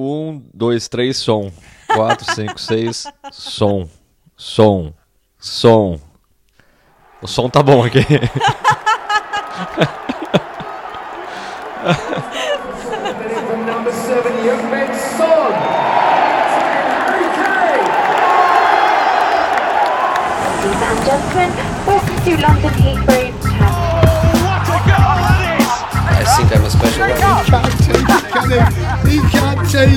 Um, 0.00 0.40
dois, 0.54 0.86
três, 0.86 1.16
som. 1.16 1.50
Quatro, 1.92 2.24
cinco, 2.32 2.60
seis, 2.60 3.04
som. 3.32 3.90
Som. 4.36 4.94
Som. 5.40 6.00
O 7.20 7.26
som 7.26 7.50
tá 7.50 7.64
bom 7.64 7.82
aqui. 7.82 8.04
From 13.48 13.66
number 13.66 13.92
seven, 13.92 14.46
Young 14.46 14.70
Men 14.70 14.94
Son. 14.94 15.78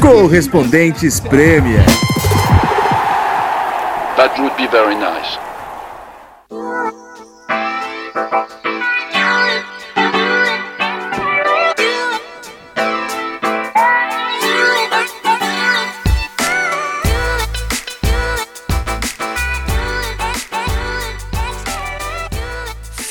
Correspondentes 0.02 1.22
Premier. 1.22 1.86
That 4.18 4.36
would 4.38 4.56
be 4.58 4.68
very 4.68 4.96
nice. 4.96 5.38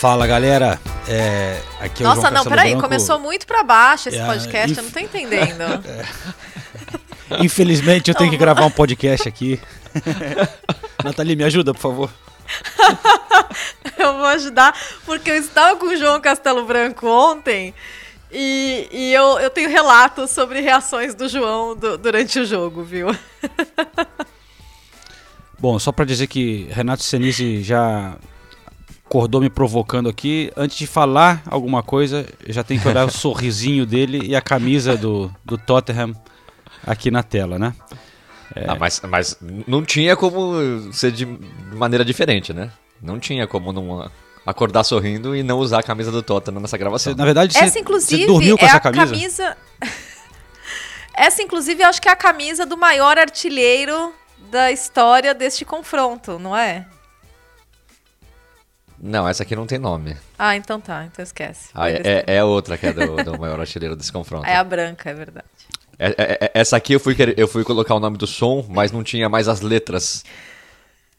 Fala 0.00 0.26
galera, 0.26 0.80
é, 1.06 1.60
aqui 1.78 2.02
é 2.02 2.06
o 2.06 2.08
Nossa, 2.08 2.30
não, 2.30 2.42
peraí, 2.44 2.70
Branco. 2.70 2.82
começou 2.88 3.18
muito 3.18 3.46
pra 3.46 3.62
baixo 3.62 4.08
esse 4.08 4.16
É, 4.18 4.24
podcast, 4.24 4.70
inf- 4.72 4.78
eu 4.78 4.84
não 4.84 4.90
tô 4.90 4.98
entendendo. 4.98 5.64
Infelizmente 7.40 8.10
eu 8.10 8.14
tenho 8.14 8.30
que 8.30 8.36
gravar 8.36 8.64
um 8.64 8.70
podcast 8.70 9.28
aqui. 9.28 9.60
Nathalie, 11.04 11.36
me 11.36 11.44
ajuda, 11.44 11.72
por 11.72 11.80
favor. 11.80 12.10
eu 13.98 14.14
vou 14.14 14.26
ajudar, 14.26 14.76
porque 15.06 15.30
eu 15.30 15.36
estava 15.36 15.78
com 15.78 15.86
o 15.86 15.96
João 15.96 16.20
Castelo 16.20 16.64
Branco 16.66 17.06
ontem 17.06 17.72
e, 18.30 18.88
e 18.92 19.12
eu, 19.12 19.38
eu 19.38 19.50
tenho 19.50 19.70
relatos 19.70 20.30
sobre 20.30 20.60
reações 20.60 21.14
do 21.14 21.28
João 21.28 21.76
du- 21.76 21.96
durante 21.98 22.38
o 22.38 22.44
jogo, 22.44 22.82
viu? 22.82 23.08
Bom, 25.58 25.78
só 25.78 25.92
pra 25.92 26.04
dizer 26.04 26.26
que 26.26 26.66
Renato 26.70 27.02
Senise 27.02 27.62
já 27.62 28.16
acordou 29.04 29.40
me 29.40 29.50
provocando 29.50 30.08
aqui. 30.08 30.50
Antes 30.56 30.78
de 30.78 30.86
falar 30.86 31.42
alguma 31.46 31.82
coisa, 31.82 32.26
eu 32.46 32.52
já 32.52 32.64
tenho 32.64 32.80
que 32.80 32.88
olhar 32.88 33.04
o 33.06 33.10
sorrisinho 33.10 33.84
dele 33.84 34.20
e 34.24 34.34
a 34.34 34.40
camisa 34.40 34.96
do, 34.96 35.30
do 35.44 35.58
Tottenham 35.58 36.14
aqui 36.86 37.10
na 37.10 37.22
tela, 37.22 37.58
né? 37.58 37.74
Ah, 38.66 38.74
mas, 38.74 39.00
mas 39.08 39.36
não 39.66 39.84
tinha 39.84 40.16
como 40.16 40.92
ser 40.92 41.12
de 41.12 41.24
maneira 41.72 42.04
diferente, 42.04 42.52
né? 42.52 42.70
Não 43.00 43.18
tinha 43.18 43.46
como 43.46 43.72
não 43.72 44.10
acordar 44.44 44.82
sorrindo 44.82 45.36
e 45.36 45.42
não 45.42 45.58
usar 45.58 45.78
a 45.78 45.82
camisa 45.82 46.10
do 46.10 46.22
Tottenham 46.22 46.60
nessa 46.60 46.76
gravação. 46.76 47.12
Você- 47.12 47.18
na 47.18 47.24
verdade, 47.24 47.56
Essa, 47.56 47.68
você, 47.70 47.78
inclusive, 47.80 48.22
você 48.22 48.26
dormiu 48.26 48.58
com 48.58 48.64
é 48.64 48.68
essa 48.68 48.76
a 48.78 48.80
camisa? 48.80 49.06
camisa. 49.06 49.56
Essa, 51.14 51.42
inclusive, 51.42 51.82
eu 51.82 51.88
acho 51.88 52.00
que 52.00 52.08
é 52.08 52.12
a 52.12 52.16
camisa 52.16 52.64
do 52.64 52.76
maior 52.76 53.18
artilheiro 53.18 54.12
da 54.50 54.72
história 54.72 55.34
deste 55.34 55.64
confronto, 55.64 56.38
não 56.38 56.56
é? 56.56 56.86
Não, 58.98 59.26
essa 59.28 59.42
aqui 59.42 59.54
não 59.56 59.66
tem 59.66 59.78
nome. 59.78 60.16
Ah, 60.38 60.56
então 60.56 60.80
tá, 60.80 61.04
então 61.04 61.22
esquece. 61.22 61.68
Ah, 61.74 61.90
é, 61.90 62.24
é- 62.26 62.36
é 62.36 62.44
outra 62.44 62.76
que 62.76 62.86
é 62.86 62.92
do, 62.92 63.22
do 63.22 63.38
maior 63.38 63.58
artilheiro 63.60 63.96
desse 63.96 64.10
confronto. 64.12 64.46
É 64.46 64.56
a 64.56 64.64
branca, 64.64 65.10
é 65.10 65.14
verdade. 65.14 65.46
É- 66.02 66.14
é- 66.16 66.38
é- 66.46 66.50
essa 66.54 66.78
aqui 66.78 66.94
eu 66.94 67.00
fui, 67.00 67.14
eu 67.36 67.46
fui 67.46 67.62
colocar 67.62 67.94
o 67.94 68.00
nome 68.00 68.16
do 68.16 68.26
som, 68.26 68.64
mas 68.70 68.90
não 68.90 69.04
tinha 69.04 69.28
mais 69.28 69.48
as 69.48 69.60
letras. 69.60 70.24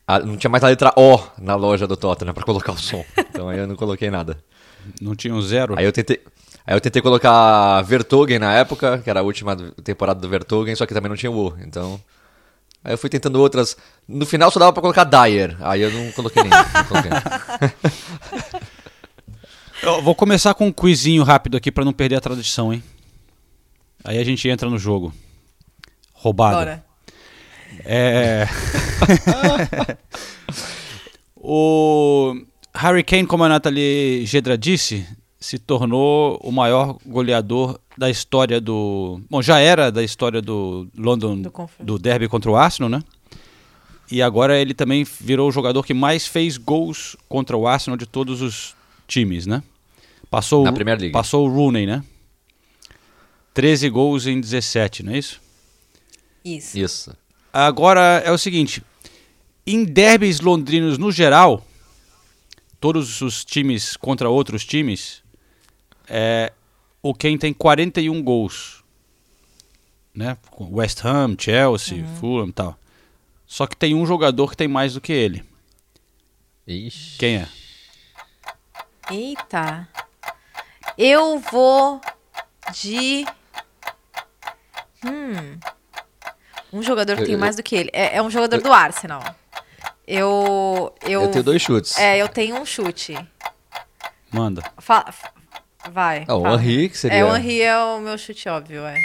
Ah, 0.08 0.20
não 0.20 0.36
tinha 0.36 0.50
mais 0.50 0.64
a 0.64 0.68
letra 0.68 0.92
O 0.98 1.20
na 1.38 1.56
loja 1.56 1.86
do 1.86 1.96
Tottenham 1.96 2.34
pra 2.34 2.44
colocar 2.44 2.72
o 2.72 2.78
som. 2.78 3.06
Então 3.16 3.48
aí 3.48 3.60
eu 3.60 3.68
não 3.68 3.76
coloquei 3.76 4.10
nada. 4.10 4.38
Não 5.00 5.16
tinha 5.16 5.34
um 5.36 5.42
zero? 5.42 5.76
Aí 5.78 5.86
eu 5.86 5.92
tentei, 5.92 6.20
aí 6.66 6.76
eu 6.76 6.82
tentei 6.82 7.00
colocar 7.00 7.84
Vertogen 7.84 8.40
na 8.40 8.54
época, 8.56 8.98
que 8.98 9.10
era 9.10 9.20
a 9.20 9.24
última 9.24 9.56
temporada 9.84 10.20
do 10.20 10.28
Vertogen, 10.28 10.76
só 10.76 10.88
que 10.88 10.94
também 10.96 11.10
não 11.10 11.16
tinha 11.16 11.32
o 11.32 11.50
O. 11.50 11.54
Então. 11.62 12.02
Aí 12.84 12.92
eu 12.94 12.98
fui 12.98 13.12
tentando 13.12 13.40
outras. 13.40 13.78
No 14.08 14.26
final 14.26 14.50
só 14.50 14.60
dava 14.60 14.74
pra 14.74 14.82
colocar 14.82 15.04
Dyer. 15.04 15.56
Aí 15.62 15.82
eu 15.82 15.92
não 15.92 16.12
coloquei 16.14 16.42
nenhum. 16.42 16.56
não 16.56 16.84
coloquei. 16.86 17.12
Eu 19.84 20.00
vou 20.02 20.14
começar 20.14 20.54
com 20.54 20.68
um 20.68 20.72
quizinho 20.72 21.24
rápido 21.24 21.58
aqui 21.58 21.72
pra 21.72 21.84
não 21.84 21.92
perder 21.92 22.16
a 22.16 22.22
tradição, 22.22 22.72
hein? 22.72 22.84
Aí 24.04 24.18
a 24.18 24.24
gente 24.24 24.48
entra 24.48 24.70
no 24.70 24.78
jogo. 24.78 25.14
Roubado. 26.14 26.58
Bora. 26.58 26.86
É. 27.86 28.48
o 31.36 32.36
Harry 32.74 33.04
Kane, 33.04 33.26
como 33.26 33.44
a 33.44 33.50
Nathalie 33.50 34.26
Gedra 34.26 34.58
disse, 34.58 35.08
se 35.40 35.58
tornou 35.58 36.40
o 36.44 36.52
maior 36.52 36.98
goleador 37.06 37.80
da 37.98 38.10
história 38.10 38.62
do. 38.62 39.22
Bom, 39.30 39.42
já 39.42 39.60
era 39.60 39.92
da 39.92 40.04
história 40.04 40.42
do 40.42 40.88
London 40.96 41.42
Do 41.42 41.52
do 41.80 42.00
derby 42.00 42.28
contra 42.28 42.52
o 42.52 42.56
Arsenal, 42.56 42.90
né? 42.90 43.02
E 44.12 44.22
agora 44.22 44.60
ele 44.60 44.74
também 44.74 45.06
virou 45.20 45.48
o 45.48 45.52
jogador 45.52 45.84
que 45.84 45.94
mais 45.94 46.28
fez 46.28 46.58
gols 46.58 47.16
contra 47.30 47.56
o 47.56 47.68
Arsenal 47.68 47.98
de 47.98 48.06
todos 48.06 48.42
os 48.42 48.76
times, 49.08 49.48
né? 49.48 49.64
Passou, 50.30 50.64
Na 50.64 50.74
Premier 50.74 50.98
League. 50.98 51.14
Passou 51.14 51.48
o 51.48 51.52
Rooney, 51.52 51.86
né? 51.86 52.04
13 53.54 53.90
gols 53.90 54.28
em 54.28 54.40
17, 54.40 55.04
não 55.04 55.14
é 55.14 55.18
isso? 55.18 55.42
Isso. 56.44 56.78
Isso. 56.78 57.18
Agora 57.54 58.22
é 58.26 58.32
o 58.32 58.38
seguinte: 58.38 58.84
em 59.66 59.84
derbys 59.84 60.40
londrinos 60.40 60.98
no 60.98 61.12
geral, 61.12 61.66
todos 62.80 63.22
os 63.22 63.46
times 63.46 63.96
contra 63.96 64.30
outros 64.30 64.66
times, 64.66 65.22
é, 66.08 66.52
o 67.02 67.14
Kane 67.14 67.38
tem 67.38 67.54
41 67.54 68.22
gols. 68.24 68.84
Né? 70.14 70.38
West 70.60 71.06
Ham, 71.06 71.36
Chelsea, 71.40 72.06
Fulham 72.20 72.50
e 72.50 72.52
tal. 72.52 72.78
Só 73.48 73.66
que 73.66 73.78
tem 73.78 73.94
um 73.94 74.06
jogador 74.06 74.50
que 74.50 74.58
tem 74.58 74.68
mais 74.68 74.94
do 74.94 75.02
que 75.02 75.12
ele. 75.12 75.44
Ixi. 76.68 77.18
Quem 77.18 77.38
é? 77.38 77.48
Eita. 79.10 79.88
Eu 80.98 81.40
vou 81.40 82.02
de. 82.74 83.26
Hum. 85.06 85.58
Um 86.74 86.82
jogador 86.84 87.18
que 87.18 87.26
tem 87.26 87.36
mais 87.38 87.56
do 87.56 87.64
que 87.64 87.76
ele. 87.76 87.90
É, 87.94 88.18
é 88.18 88.22
um 88.22 88.30
jogador 88.30 88.62
do 88.62 88.72
Arsenal. 88.72 89.24
Eu. 90.08 90.94
Eu, 91.04 91.24
Eu 91.24 91.32
tenho 91.32 91.44
dois 91.44 91.62
chutes. 91.62 91.98
É, 91.98 92.18
eu 92.18 92.28
tenho 92.30 92.56
um 92.60 92.66
chute. 92.66 93.16
Manda. 94.32 94.62
Fa- 94.80 95.14
Vai. 95.92 96.26
Ah, 96.28 96.36
o 96.36 96.44
fala. 96.44 96.62
Henry, 96.64 96.90
que 96.90 96.98
seria- 96.98 97.18
É, 97.18 97.26
o 97.26 97.36
Henry 97.36 97.62
é 97.62 97.76
o 97.78 98.00
meu 98.00 98.18
chute 98.18 98.48
óbvio, 98.48 98.86
é. 98.86 98.96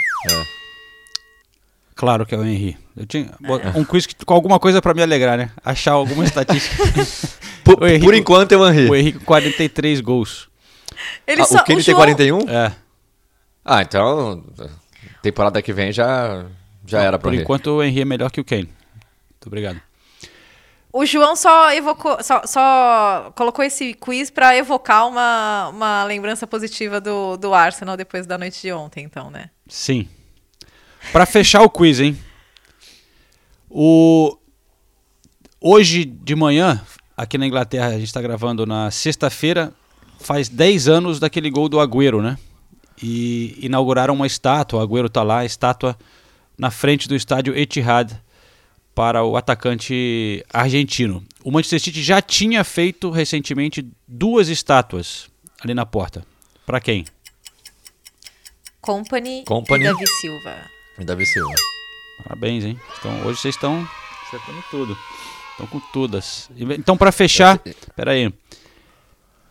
Claro 1.95 2.25
que 2.25 2.35
é 2.35 2.37
o 2.37 2.45
Henry. 2.45 2.77
Eu 2.95 3.05
tinha 3.07 3.31
um 3.75 3.83
quiz 3.83 4.05
que- 4.05 4.23
com 4.23 4.33
alguma 4.33 4.59
coisa 4.59 4.81
pra 4.81 4.93
me 4.93 5.01
alegrar, 5.01 5.37
né? 5.37 5.49
Achar 5.65 5.93
alguma 5.93 6.23
estatística. 6.23 6.83
Por, 7.65 7.81
Henry 7.89 7.99
por 8.05 8.13
enquanto 8.13 8.51
é 8.53 8.57
o 8.57 8.65
Henry. 8.69 8.89
o 8.89 8.95
Henry 8.95 9.11
com 9.13 9.25
43 9.25 9.99
gols. 10.01 10.47
Ele 11.25 11.41
Ah, 11.41 11.45
só, 11.45 11.55
o 11.55 11.63
Kane 11.65 11.83
tem 11.83 11.93
João- 11.93 11.97
41? 11.97 12.39
É. 12.49 12.71
Ah, 13.65 13.81
então. 13.81 14.43
Temporada 15.21 15.61
que 15.61 15.73
vem 15.73 15.91
já, 15.91 16.45
já 16.85 17.01
era 17.01 17.17
pro 17.19 17.29
Por 17.29 17.37
enquanto 17.37 17.67
o 17.67 17.83
Henry 17.83 18.01
é 18.01 18.05
melhor 18.05 18.31
que 18.31 18.39
o 18.39 18.45
Kane. 18.45 18.69
Muito 19.31 19.47
obrigado. 19.47 19.81
O 20.91 21.05
João 21.05 21.35
só 21.35 21.71
evocou, 21.73 22.17
só, 22.23 22.41
só 22.45 23.31
colocou 23.35 23.63
esse 23.63 23.93
quiz 23.93 24.29
pra 24.29 24.57
evocar 24.57 25.07
uma, 25.07 25.69
uma 25.69 26.03
lembrança 26.05 26.47
positiva 26.47 26.99
do, 26.99 27.37
do 27.37 27.53
Arsenal 27.53 27.95
depois 27.95 28.25
da 28.25 28.37
noite 28.37 28.61
de 28.61 28.71
ontem, 28.71 29.03
então, 29.03 29.29
né? 29.29 29.49
Sim. 29.67 30.07
Pra 31.11 31.25
fechar 31.25 31.61
o 31.61 31.69
quiz, 31.69 31.99
hein? 31.99 32.17
O 33.69 34.37
hoje 35.61 36.05
de 36.05 36.35
manhã, 36.35 36.81
aqui 37.15 37.37
na 37.37 37.45
Inglaterra, 37.45 37.87
a 37.87 37.99
gente 37.99 38.11
tá 38.11 38.21
gravando 38.21 38.65
na 38.65 38.89
sexta-feira, 38.89 39.73
faz 40.19 40.49
10 40.49 40.87
anos 40.87 41.19
daquele 41.19 41.49
gol 41.49 41.69
do 41.69 41.79
Agüero, 41.79 42.21
né? 42.21 42.37
E 43.01 43.57
inauguraram 43.61 44.13
uma 44.13 44.27
estátua, 44.27 44.79
o 44.79 44.83
Agüero 44.83 45.09
tá 45.09 45.23
lá, 45.23 45.39
a 45.39 45.45
estátua 45.45 45.97
na 46.57 46.71
frente 46.71 47.07
do 47.07 47.15
estádio 47.15 47.55
Etihad 47.55 48.19
para 48.95 49.23
o 49.23 49.37
atacante 49.37 50.43
argentino. 50.51 51.23
O 51.43 51.51
Manchester 51.51 51.79
City 51.79 52.01
já 52.01 52.21
tinha 52.21 52.63
feito 52.63 53.11
recentemente 53.11 53.87
duas 54.07 54.47
estátuas 54.47 55.29
ali 55.61 55.73
na 55.73 55.85
porta. 55.85 56.25
Pra 56.65 56.79
quem? 56.79 57.05
Company, 58.81 59.43
Company. 59.45 59.85
e 59.85 59.87
Davi 59.87 60.07
Silva. 60.07 60.55
E 60.97 61.05
Davi 61.05 61.25
Silva. 61.25 61.53
Parabéns, 62.23 62.63
hein? 62.63 62.79
Então, 62.97 63.25
hoje 63.25 63.39
vocês 63.39 63.55
estão 63.55 63.87
acertando 64.25 64.63
tudo. 64.71 64.97
Estão 65.51 65.67
com 65.67 65.79
todas. 65.91 66.49
Então, 66.55 66.97
para 66.97 67.11
fechar, 67.11 67.59
pera 67.95 68.11
aí. 68.11 68.33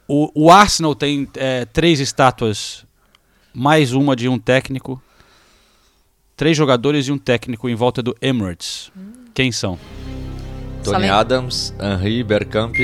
O, 0.09 0.47
o 0.47 0.51
Arsenal 0.51 0.95
tem 0.95 1.29
é, 1.35 1.65
três 1.65 2.01
estátuas, 2.01 2.86
mais 3.59 3.95
uma 3.95 4.15
de 4.15 4.29
um 4.29 4.39
técnico. 4.39 5.01
três 6.37 6.55
jogadores 6.55 7.09
e 7.09 7.13
um 7.13 7.17
técnico 7.17 7.67
em 7.71 7.75
volta 7.75 8.03
do 8.03 8.15
Emirates. 8.21 8.93
Quem 9.33 9.51
são? 9.51 9.79
Tony 10.85 11.09
Adams, 11.09 11.73
Henry, 11.81 12.23
Bergkamp. 12.23 12.75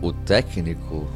O 0.00 0.12
técnico. 0.12 1.08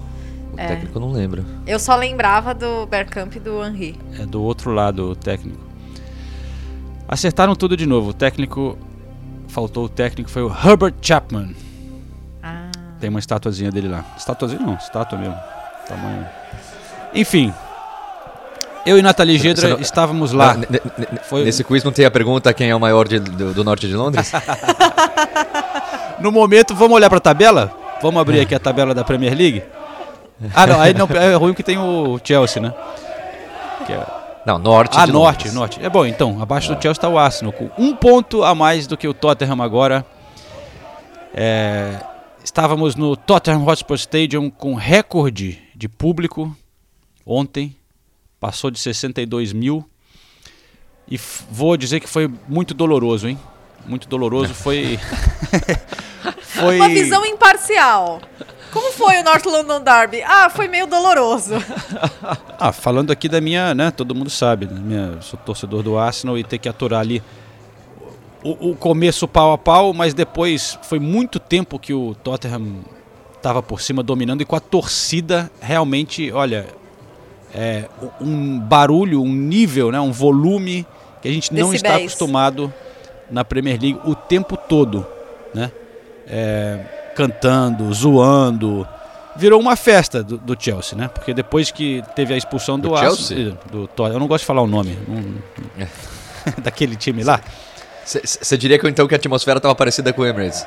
O 0.52 0.54
É. 0.58 0.66
técnico 0.66 0.96
eu 0.96 1.00
não 1.00 1.12
lembro. 1.12 1.44
Eu 1.64 1.78
só 1.78 1.94
lembrava 1.94 2.52
do 2.52 2.84
Bergkamp 2.86 3.36
e 3.36 3.38
do 3.38 3.64
Henry. 3.64 3.96
É 4.18 4.26
do 4.26 4.42
outro 4.42 4.72
lado 4.72 5.12
o 5.12 5.14
técnico. 5.14 5.60
Acertaram 7.06 7.54
tudo 7.54 7.76
de 7.76 7.86
novo. 7.86 8.10
O 8.10 8.14
técnico. 8.14 8.76
Faltou 9.46 9.84
o 9.84 9.88
técnico, 9.88 10.28
foi 10.28 10.42
o 10.42 10.50
Herbert 10.50 10.94
Chapman. 11.00 11.54
Ah. 12.42 12.70
Tem 13.00 13.08
uma 13.08 13.20
estatuazinha 13.20 13.70
dele 13.70 13.88
lá. 13.88 14.04
Estatuazinha 14.16 14.60
não, 14.60 14.74
estátua 14.74 15.16
mesmo. 15.16 15.36
Tamanho. 15.86 16.26
Enfim. 17.14 17.52
Eu 18.86 18.98
e 18.98 19.02
Nathalie 19.02 19.38
Gedra 19.38 19.68
não- 19.70 19.80
estávamos 19.80 20.32
lá. 20.32 20.54
Não, 20.54 20.64
Foi- 21.28 21.44
Nesse 21.44 21.62
quiz 21.64 21.84
não 21.84 21.92
tem 21.92 22.04
a 22.06 22.10
pergunta 22.10 22.52
quem 22.54 22.70
é 22.70 22.74
o 22.74 22.80
maior 22.80 23.06
de- 23.06 23.18
do, 23.20 23.52
do 23.52 23.64
norte 23.64 23.86
de 23.86 23.94
Londres? 23.94 24.32
No 26.20 26.32
momento, 26.32 26.74
vamos 26.74 26.96
olhar 26.96 27.08
pra 27.08 27.20
tabela? 27.20 27.72
Vamos 28.02 28.20
abrir 28.20 28.40
aqui 28.40 28.52
a 28.54 28.58
tabela 28.58 28.92
da 28.92 29.04
Premier 29.04 29.36
League? 29.36 29.62
Ah, 30.52 30.66
não, 30.66 30.80
aí 30.80 30.92
não, 30.92 31.06
é 31.14 31.34
ruim 31.34 31.54
que 31.54 31.62
tem 31.62 31.78
o 31.78 32.18
Chelsea, 32.24 32.60
né? 32.60 32.74
Que 33.86 33.92
é- 33.92 34.04
não, 34.44 34.58
norte 34.58 34.96
Ah, 34.98 35.06
norte, 35.06 35.38
Londres. 35.46 35.54
norte. 35.54 35.80
É 35.80 35.88
bom, 35.88 36.04
então, 36.04 36.42
abaixo 36.42 36.68
do 36.74 36.82
Chelsea 36.82 36.90
está 36.98 37.08
o 37.08 37.16
Arsenal, 37.16 37.52
com 37.52 37.70
um 37.78 37.94
ponto 37.94 38.42
a 38.42 38.52
mais 38.52 38.86
do 38.88 38.96
que 38.96 39.06
o 39.06 39.14
Tottenham 39.14 39.62
agora. 39.62 40.04
É, 41.34 42.00
estávamos 42.42 42.96
no 42.96 43.16
Tottenham 43.16 43.64
Hotspur 43.64 43.96
Stadium 43.96 44.50
com 44.50 44.74
recorde 44.74 45.60
de 45.76 45.88
público 45.88 46.52
ontem, 47.28 47.76
passou 48.40 48.70
de 48.70 48.78
62 48.78 49.52
mil. 49.52 49.88
E 51.10 51.18
vou 51.50 51.76
dizer 51.76 52.00
que 52.00 52.08
foi 52.08 52.30
muito 52.48 52.72
doloroso, 52.72 53.28
hein? 53.28 53.38
Muito 53.86 54.08
doloroso, 54.08 54.54
foi... 54.54 54.98
foi... 56.40 56.76
Uma 56.76 56.88
visão 56.88 57.24
imparcial. 57.24 58.20
Como 58.72 58.92
foi 58.92 59.18
o 59.18 59.24
North 59.24 59.46
London 59.46 59.80
Derby? 59.80 60.22
Ah, 60.22 60.50
foi 60.50 60.68
meio 60.68 60.86
doloroso. 60.86 61.54
Ah, 62.60 62.72
falando 62.72 63.12
aqui 63.12 63.28
da 63.28 63.40
minha, 63.40 63.72
né? 63.72 63.92
Todo 63.92 64.16
mundo 64.16 64.28
sabe, 64.28 64.66
né, 64.66 64.80
minha, 64.80 65.22
sou 65.22 65.38
torcedor 65.38 65.80
do 65.80 65.96
Arsenal 65.96 66.36
e 66.36 66.42
ter 66.42 66.58
que 66.58 66.68
aturar 66.68 66.98
ali 66.98 67.22
o, 68.42 68.70
o 68.70 68.76
começo 68.76 69.28
pau 69.28 69.52
a 69.52 69.58
pau, 69.58 69.92
mas 69.92 70.12
depois 70.12 70.76
foi 70.82 70.98
muito 70.98 71.38
tempo 71.38 71.78
que 71.78 71.94
o 71.94 72.16
Tottenham 72.16 72.80
estava 73.36 73.62
por 73.62 73.80
cima 73.80 74.02
dominando 74.02 74.42
e 74.42 74.44
com 74.44 74.56
a 74.56 74.60
torcida 74.60 75.48
realmente, 75.60 76.32
olha, 76.32 76.66
é, 77.54 77.84
um 78.20 78.58
barulho, 78.58 79.22
um 79.22 79.32
nível, 79.32 79.90
né? 79.92 80.00
Um 80.00 80.12
volume 80.12 80.86
que 81.22 81.28
a 81.28 81.32
gente 81.32 81.52
não 81.52 81.72
está 81.72 81.88
Decibéis. 81.88 82.12
acostumado 82.12 82.72
na 83.30 83.44
Premier 83.44 83.78
League 83.80 84.00
o 84.04 84.14
tempo 84.14 84.56
todo, 84.56 85.06
né? 85.54 85.70
É, 86.26 86.78
cantando, 87.16 87.92
zoando. 87.92 88.86
Virou 89.36 89.60
uma 89.60 89.76
festa 89.76 90.22
do, 90.22 90.36
do 90.36 90.56
Chelsea, 90.58 90.96
né? 90.98 91.08
Porque 91.08 91.32
depois 91.32 91.70
que 91.70 92.02
teve 92.14 92.34
a 92.34 92.36
expulsão 92.36 92.78
do, 92.78 92.88
Do 92.88 92.94
Arsenal- 92.94 93.16
Chelsea? 93.16 93.58
do 93.70 93.86
Tottenham, 93.86 94.14
eu 94.16 94.20
não 94.20 94.26
gosto 94.26 94.42
de 94.42 94.46
falar 94.46 94.62
o 94.62 94.66
nome, 94.66 94.98
não- 95.06 95.88
daquele 96.62 96.96
time 96.96 97.22
lá. 97.22 97.40
Você 98.04 98.56
diria 98.56 98.78
que 98.78 98.88
então 98.88 99.06
que 99.06 99.14
a 99.14 99.16
atmosfera 99.18 99.58
estava 99.58 99.74
parecida 99.74 100.12
com 100.12 100.22
o 100.22 100.26
Emirates? 100.26 100.66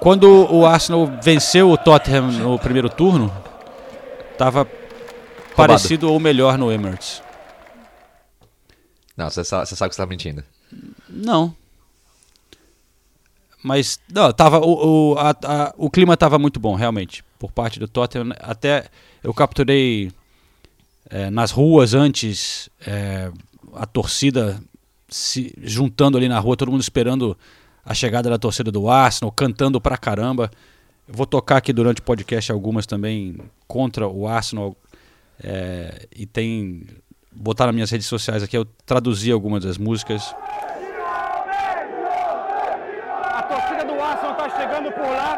Quando 0.00 0.50
o 0.52 0.64
Arsenal 0.64 1.10
venceu 1.22 1.70
o 1.70 1.76
Tottenham 1.76 2.32
no 2.32 2.58
primeiro 2.58 2.88
turno, 2.88 3.30
tava 4.40 4.66
parecido 5.54 6.10
ou 6.10 6.18
melhor 6.18 6.56
no 6.56 6.72
Emirates. 6.72 7.22
Não, 9.14 9.28
você 9.28 9.44
sabe, 9.44 9.66
sabe 9.68 9.90
que 9.90 9.94
você 9.96 10.00
tá 10.02 10.06
mentindo. 10.06 10.42
Não. 11.06 11.54
Mas 13.62 14.00
não, 14.10 14.32
tava 14.32 14.58
o, 14.60 15.12
o, 15.12 15.18
a- 15.18 15.36
a- 15.44 15.74
o 15.76 15.90
clima 15.90 16.14
estava 16.14 16.38
muito 16.38 16.58
bom, 16.58 16.74
realmente, 16.74 17.22
por 17.38 17.52
parte 17.52 17.78
do 17.78 17.86
Tottenham. 17.86 18.34
Até 18.40 18.86
eu 19.22 19.34
capturei 19.34 20.10
eh, 21.10 21.28
nas 21.28 21.50
ruas 21.50 21.92
antes 21.92 22.70
eh, 22.86 23.30
a 23.74 23.84
torcida 23.84 24.58
se 25.06 25.52
juntando 25.62 26.16
ali 26.16 26.28
na 26.28 26.38
rua, 26.38 26.56
todo 26.56 26.70
mundo 26.72 26.80
esperando 26.80 27.36
a 27.84 27.92
chegada 27.92 28.30
da 28.30 28.38
torcida 28.38 28.72
do 28.72 28.88
Arsenal, 28.88 29.30
cantando 29.32 29.78
pra 29.80 29.98
caramba. 29.98 30.50
Vou 31.12 31.26
tocar 31.26 31.56
aqui 31.56 31.72
durante 31.72 32.00
o 32.00 32.04
podcast 32.04 32.52
algumas 32.52 32.86
também 32.86 33.36
contra 33.66 34.06
o 34.06 34.28
Arsenal 34.28 34.76
eh, 35.42 36.06
e 36.14 36.24
tem 36.24 36.86
botar 37.32 37.66
nas 37.66 37.74
minhas 37.74 37.90
redes 37.90 38.06
sociais 38.06 38.44
aqui. 38.44 38.56
Eu 38.56 38.64
traduzi 38.86 39.32
algumas 39.32 39.64
das 39.64 39.76
músicas. 39.76 40.34
A 43.24 43.42
torcida 43.42 43.84
do 43.84 44.00
Arsenal 44.00 44.32
está 44.32 44.50
chegando 44.50 44.92
por 44.92 45.02
lá. 45.02 45.34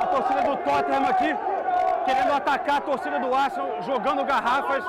A 0.00 0.06
torcida 0.06 0.42
do 0.42 0.56
Tottenham 0.64 1.04
aqui, 1.08 1.34
querendo 2.06 2.32
atacar 2.32 2.76
a 2.76 2.80
torcida 2.80 3.20
do 3.20 3.34
Arsenal, 3.34 3.82
jogando 3.82 4.24
garrafas. 4.24 4.82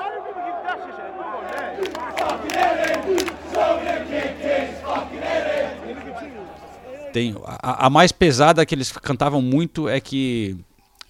Tem 7.18 7.34
a, 7.44 7.86
a 7.86 7.90
mais 7.90 8.12
pesada 8.12 8.64
que 8.64 8.72
eles 8.72 8.92
cantavam 8.92 9.42
muito 9.42 9.88
é 9.88 9.98
que 9.98 10.56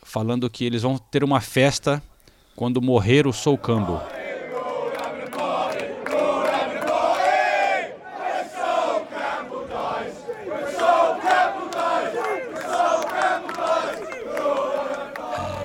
falando 0.03 0.49
que 0.49 0.65
eles 0.65 0.81
vão 0.81 0.97
ter 0.97 1.23
uma 1.23 1.39
festa 1.39 2.03
quando 2.57 2.81
morrer 2.81 3.27
o 3.27 3.33
Soul 3.33 3.59
Campbell. 3.59 4.01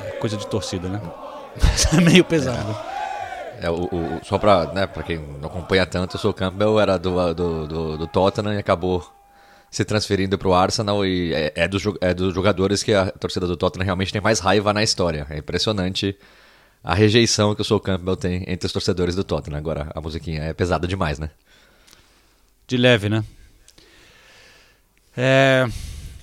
É 0.07 0.11
coisa 0.19 0.37
de 0.37 0.47
torcida, 0.47 0.87
né? 0.87 1.01
é 1.97 2.01
meio 2.01 2.23
pesado. 2.23 2.75
É, 3.61 3.69
o, 3.69 3.83
o- 3.85 4.19
só 4.23 4.37
pra, 4.37 4.65
né, 4.73 4.87
pra 4.87 5.03
quem 5.03 5.17
não 5.17 5.47
acompanha 5.47 5.85
tanto, 5.85 6.15
o 6.15 6.19
Sol 6.19 6.33
Campbell 6.33 6.79
era 6.79 6.97
do, 6.97 7.33
do, 7.33 7.67
do, 7.67 7.97
do 7.99 8.07
Tottenham 8.07 8.53
e 8.53 8.57
acabou 8.57 9.05
se 9.73 9.83
transferindo 9.83 10.37
pro 10.37 10.53
Arsenal 10.53 11.03
e 11.03 11.33
é, 11.33 11.51
é, 11.55 11.67
dos, 11.67 11.81
é 11.99 12.13
dos 12.13 12.31
jogadores 12.31 12.83
que 12.83 12.93
a 12.93 13.09
torcida 13.09 13.47
do 13.47 13.57
Tottenham 13.57 13.83
realmente 13.83 14.13
tem 14.13 14.21
mais 14.21 14.39
raiva 14.39 14.71
na 14.71 14.83
história. 14.83 15.25
É 15.31 15.39
impressionante 15.39 16.15
a 16.83 16.93
rejeição 16.93 17.55
que 17.55 17.61
o 17.63 17.65
Sol 17.65 17.79
Campbell 17.79 18.15
tem 18.15 18.43
entre 18.45 18.67
os 18.67 18.71
torcedores 18.71 19.15
do 19.15 19.23
Tottenham. 19.23 19.57
Agora, 19.57 19.91
a 19.95 19.99
musiquinha 19.99 20.43
é 20.43 20.53
pesada 20.53 20.87
demais, 20.87 21.17
né? 21.17 21.31
De 22.67 22.77
leve, 22.77 23.09
né? 23.09 23.23
É, 25.17 25.67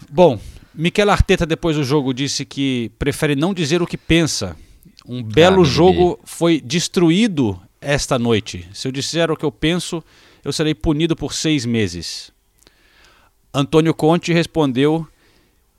Bom, 0.08 0.38
Mikel 0.72 1.10
Arteta 1.10 1.44
depois 1.44 1.74
do 1.74 1.82
jogo 1.82 2.14
disse 2.14 2.44
que 2.44 2.92
prefere 3.00 3.34
não 3.34 3.52
dizer 3.52 3.82
o 3.82 3.86
que 3.86 3.98
pensa. 3.98 4.56
Um 5.04 5.24
belo 5.24 5.62
mimimi. 5.62 5.74
jogo 5.74 6.20
foi 6.22 6.60
destruído 6.60 7.60
esta 7.80 8.16
noite. 8.16 8.68
Se 8.72 8.86
eu 8.86 8.92
disser 8.92 9.28
o 9.28 9.36
que 9.36 9.44
eu 9.44 9.50
penso, 9.50 10.04
eu 10.44 10.52
serei 10.52 10.72
punido 10.72 11.16
por 11.16 11.34
seis 11.34 11.66
meses. 11.66 12.30
Antônio 13.52 13.92
Conte 13.92 14.32
respondeu 14.32 15.06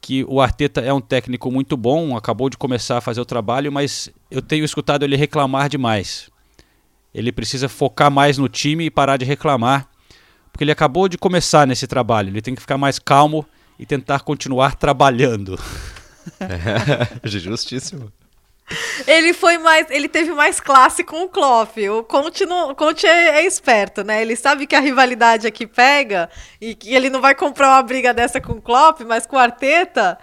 que 0.02 0.26
o 0.26 0.42
Arteta 0.42 0.82
é 0.82 0.92
um 0.92 1.00
técnico 1.00 1.52
muito 1.52 1.78
bom, 1.78 2.18
acabou 2.18 2.50
de 2.50 2.58
começar 2.58 2.98
a 2.98 3.02
fazer 3.02 3.22
o 3.22 3.26
trabalho, 3.26 3.72
mas 3.72 4.10
eu 4.30 4.42
tenho 4.42 4.66
escutado 4.66 5.04
ele 5.04 5.16
reclamar 5.16 5.70
demais. 5.70 6.30
Ele 7.14 7.32
precisa 7.32 7.70
focar 7.70 8.10
mais 8.10 8.38
no 8.38 8.50
time 8.50 8.86
e 8.86 8.92
parar 8.92 9.18
de 9.18 9.26
reclamar, 9.26 9.88
porque 10.52 10.64
ele 10.64 10.72
acabou 10.72 11.08
de 11.08 11.18
começar 11.18 11.68
nesse 11.68 11.86
trabalho. 11.86 12.30
Ele 12.30 12.42
tem 12.42 12.56
que 12.56 12.62
ficar 12.62 12.78
mais 12.78 12.98
calmo 12.98 13.46
e 13.78 13.86
tentar 13.86 14.22
continuar 14.22 14.76
trabalhando. 14.76 15.60
Justíssimo. 17.24 18.12
Ele 19.08 19.34
foi 19.34 19.58
mais, 19.58 19.90
ele 19.90 20.08
teve 20.08 20.32
mais 20.32 20.60
classe 20.60 21.04
com 21.04 21.24
o 21.24 21.30
Klopp. 21.30 21.78
O 21.90 22.04
Conte, 22.04 22.46
não, 22.46 22.74
Conte 22.74 23.06
é, 23.06 23.42
é 23.42 23.46
esperto, 23.46 24.04
né? 24.04 24.22
Ele 24.22 24.36
sabe 24.36 24.66
que 24.66 24.76
a 24.76 24.80
rivalidade 24.80 25.48
aqui 25.48 25.68
pega 25.68 26.30
e 26.60 26.76
que 26.76 26.94
ele 26.94 27.10
não 27.10 27.22
vai 27.22 27.36
comprar 27.36 27.70
uma 27.70 27.84
briga 27.84 28.14
dessa 28.14 28.40
com 28.40 28.54
o 28.54 28.62
Klopp, 28.62 29.02
mas 29.02 29.26
com 29.26 29.36
o 29.36 29.40
Arteta, 29.40 30.18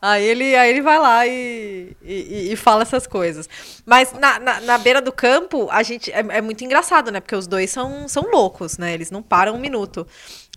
aí 0.00 0.24
ele, 0.24 0.56
aí 0.56 0.70
ele 0.70 0.82
vai 0.82 0.98
lá 0.98 1.26
e, 1.26 1.96
e, 2.02 2.52
e 2.52 2.56
fala 2.56 2.82
essas 2.82 3.06
coisas. 3.06 3.48
Mas 3.86 4.12
na, 4.12 4.38
na, 4.38 4.60
na 4.60 4.78
beira 4.78 5.00
do 5.00 5.12
campo, 5.12 5.68
a 5.70 5.82
gente 5.82 6.10
é, 6.10 6.24
é 6.28 6.40
muito 6.40 6.64
engraçado, 6.64 7.10
né? 7.10 7.20
Porque 7.20 7.36
os 7.36 7.46
dois 7.46 7.70
são, 7.70 8.08
são 8.08 8.24
loucos, 8.30 8.78
né? 8.78 8.92
Eles 8.94 9.10
não 9.10 9.22
param 9.22 9.54
um 9.54 9.60
minuto. 9.60 10.06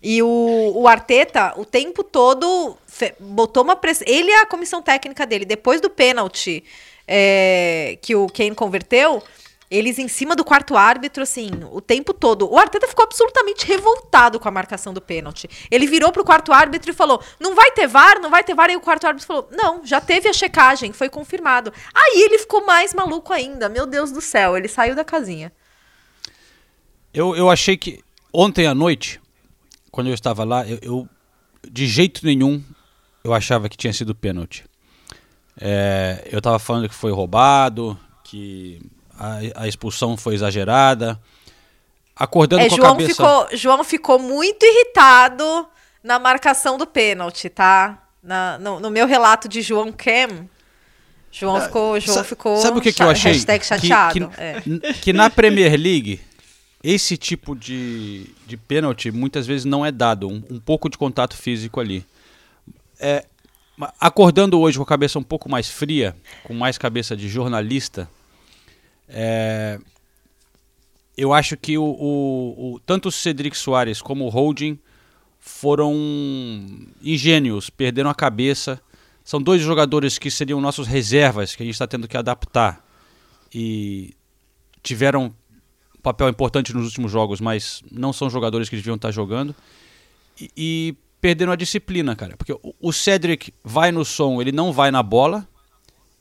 E 0.02 0.22
o, 0.22 0.72
o 0.74 0.88
Arteta, 0.88 1.54
o 1.56 1.64
tempo 1.64 2.04
todo, 2.04 2.76
botou 3.20 3.62
uma 3.62 3.76
pressão. 3.76 4.06
Ele 4.08 4.30
é 4.30 4.42
a 4.42 4.46
comissão 4.46 4.82
técnica 4.82 5.26
dele, 5.26 5.44
depois 5.44 5.80
do 5.80 5.88
pênalti 5.88 6.64
é, 7.06 7.98
que 8.02 8.14
o 8.14 8.26
Kane 8.28 8.54
converteu, 8.54 9.22
Eles 9.68 9.98
em 9.98 10.06
cima 10.06 10.36
do 10.36 10.44
quarto 10.44 10.76
árbitro, 10.76 11.24
assim, 11.24 11.50
o 11.72 11.80
tempo 11.80 12.14
todo. 12.14 12.48
O 12.48 12.56
Arteta 12.56 12.86
ficou 12.86 13.02
absolutamente 13.04 13.66
revoltado 13.66 14.38
com 14.38 14.48
a 14.48 14.50
marcação 14.52 14.94
do 14.94 15.00
pênalti. 15.00 15.48
Ele 15.68 15.88
virou 15.88 16.12
pro 16.12 16.24
quarto 16.24 16.52
árbitro 16.52 16.92
e 16.92 16.94
falou: 16.94 17.20
Não 17.40 17.52
vai 17.52 17.72
ter 17.72 17.88
VAR, 17.88 18.20
não 18.20 18.30
vai 18.30 18.44
ter 18.44 18.54
VAR. 18.54 18.70
E 18.70 18.76
o 18.76 18.80
quarto 18.80 19.06
árbitro 19.08 19.26
falou: 19.26 19.48
Não, 19.50 19.84
já 19.84 20.00
teve 20.00 20.28
a 20.28 20.32
checagem, 20.32 20.92
foi 20.92 21.08
confirmado. 21.08 21.72
Aí 21.92 22.22
ele 22.22 22.38
ficou 22.38 22.64
mais 22.64 22.94
maluco 22.94 23.32
ainda. 23.32 23.68
Meu 23.68 23.86
Deus 23.86 24.12
do 24.12 24.20
céu, 24.20 24.56
ele 24.56 24.68
saiu 24.68 24.94
da 24.94 25.04
casinha. 25.04 25.52
Eu, 27.12 27.34
eu 27.34 27.50
achei 27.50 27.76
que 27.76 28.00
ontem 28.32 28.66
à 28.68 28.74
noite, 28.74 29.20
quando 29.90 30.06
eu 30.08 30.14
estava 30.14 30.44
lá, 30.44 30.64
eu, 30.68 30.78
eu- 30.82 31.08
de 31.68 31.86
jeito 31.88 32.24
nenhum 32.24 32.62
eu 33.24 33.34
achava 33.34 33.68
que 33.68 33.76
tinha 33.76 33.92
sido 33.92 34.14
pênalti. 34.14 34.64
É, 35.60 36.28
eu 36.30 36.38
estava 36.38 36.58
falando 36.58 36.88
que 36.88 36.94
foi 36.94 37.10
roubado, 37.12 37.98
que 38.24 38.80
a, 39.18 39.62
a 39.62 39.68
expulsão 39.68 40.16
foi 40.16 40.34
exagerada. 40.34 41.20
Acordando 42.14 42.62
É, 42.62 42.68
com 42.68 42.74
a 42.74 42.76
João 42.76 42.90
cabeça. 42.92 43.10
ficou, 43.14 43.48
João 43.56 43.84
ficou 43.84 44.18
muito 44.18 44.64
irritado 44.64 45.66
na 46.02 46.18
marcação 46.18 46.78
do 46.78 46.86
pênalti, 46.86 47.48
tá? 47.48 48.02
Na- 48.22 48.58
no, 48.58 48.80
no 48.80 48.90
meu 48.90 49.06
relato 49.06 49.48
de 49.48 49.60
João 49.60 49.92
Cam. 49.92 50.46
João 51.30 51.60
ficou, 51.60 52.00
João 52.00 52.16
Sa- 52.18 52.24
ficou 52.24 52.56
Sabe 52.56 52.78
o 52.78 52.80
que, 52.80 52.92
que 52.92 53.02
eu 53.02 53.10
achei? 53.10 53.32
hashtag 53.32 53.60
Que- 53.60 53.66
chateado. 53.66 54.28
Que, 54.30 54.40
é. 54.40 54.92
que 55.02 55.12
na 55.12 55.28
Premier 55.28 55.72
League, 55.78 56.20
esse 56.82 57.16
tipo 57.18 57.54
de, 57.54 58.30
de 58.46 58.56
pênalti 58.56 59.10
muitas 59.10 59.46
vezes 59.46 59.66
não 59.66 59.84
é 59.84 59.92
dado. 59.92 60.28
Um, 60.28 60.42
um 60.50 60.58
pouco 60.58 60.88
de 60.88 60.96
contato 60.96 61.36
físico 61.36 61.78
ali. 61.80 62.06
É, 62.98 63.24
acordando 64.00 64.58
hoje 64.58 64.76
com 64.78 64.82
a 64.84 64.86
cabeça 64.86 65.18
um 65.18 65.22
pouco 65.22 65.48
mais 65.50 65.68
fria, 65.68 66.16
com 66.44 66.54
mais 66.54 66.78
cabeça 66.78 67.16
de 67.16 67.28
jornalista, 67.28 68.08
é, 69.08 69.78
eu 71.16 71.32
acho 71.32 71.56
que 71.56 71.78
o, 71.78 71.84
o- 71.84 72.74
o- 72.74 72.80
tanto 72.80 73.08
o 73.08 73.12
Cedric 73.12 73.56
Soares 73.56 74.00
como 74.02 74.24
o 74.24 74.28
Holding 74.28 74.78
foram 75.38 75.94
ingênuos, 77.02 77.70
perderam 77.70 78.10
a 78.10 78.14
cabeça. 78.14 78.80
São 79.24 79.40
dois 79.40 79.60
jogadores 79.62 80.18
que 80.18 80.30
seriam 80.30 80.60
nossos 80.60 80.86
reservas, 80.86 81.54
que 81.54 81.62
a 81.62 81.66
gente 81.66 81.74
está 81.74 81.86
tendo 81.86 82.06
que 82.08 82.16
adaptar. 82.16 82.84
E 83.54 84.14
tiveram 84.82 85.26
um 85.26 86.00
papel 86.02 86.28
importante 86.28 86.74
nos 86.74 86.84
últimos 86.84 87.10
jogos, 87.10 87.40
mas 87.40 87.82
não 87.90 88.12
são 88.12 88.28
jogadores 88.28 88.68
que 88.68 88.76
deviam 88.76 88.96
estar 88.96 89.10
jogando. 89.10 89.54
E, 90.40 90.50
e 90.56 90.94
perderam 91.20 91.52
a 91.52 91.56
disciplina, 91.56 92.14
cara. 92.14 92.36
Porque 92.36 92.56
o, 92.80 92.92
Cedric 92.92 93.52
vai 93.62 93.90
no 93.90 94.04
som, 94.04 94.40
ele 94.40 94.52
não 94.52 94.72
vai 94.72 94.90
na 94.90 95.02
bola. 95.02 95.46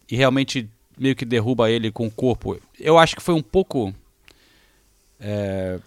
E 0.10 0.16
realmente 0.16 0.70
meio 0.98 1.16
que 1.16 1.26
derruba 1.26 1.70
ele 1.70 1.92
com 1.92 2.08
o 2.08 2.12
corpo. 2.12 2.60
Eu 2.80 2.98
acho 2.98 3.16
que 3.16 3.22
foi 3.22 3.34
um 3.34 3.42
pouco. 3.42 3.94
é, 5.20 5.80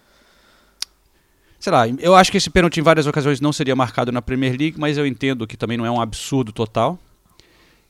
Sei 1.58 1.72
lá, 1.72 1.88
eu 1.88 2.14
acho 2.14 2.30
que 2.30 2.38
esse 2.38 2.50
pênalti 2.50 2.78
em 2.78 2.82
várias 2.82 3.06
ocasiões 3.06 3.40
não 3.40 3.52
seria 3.52 3.74
marcado 3.74 4.12
na 4.12 4.22
Premier 4.22 4.56
League, 4.56 4.78
mas 4.78 4.96
eu 4.96 5.06
entendo 5.06 5.46
que 5.46 5.56
também 5.56 5.76
não 5.76 5.84
é 5.84 5.90
um 5.90 6.00
absurdo 6.00 6.52
total. 6.52 6.98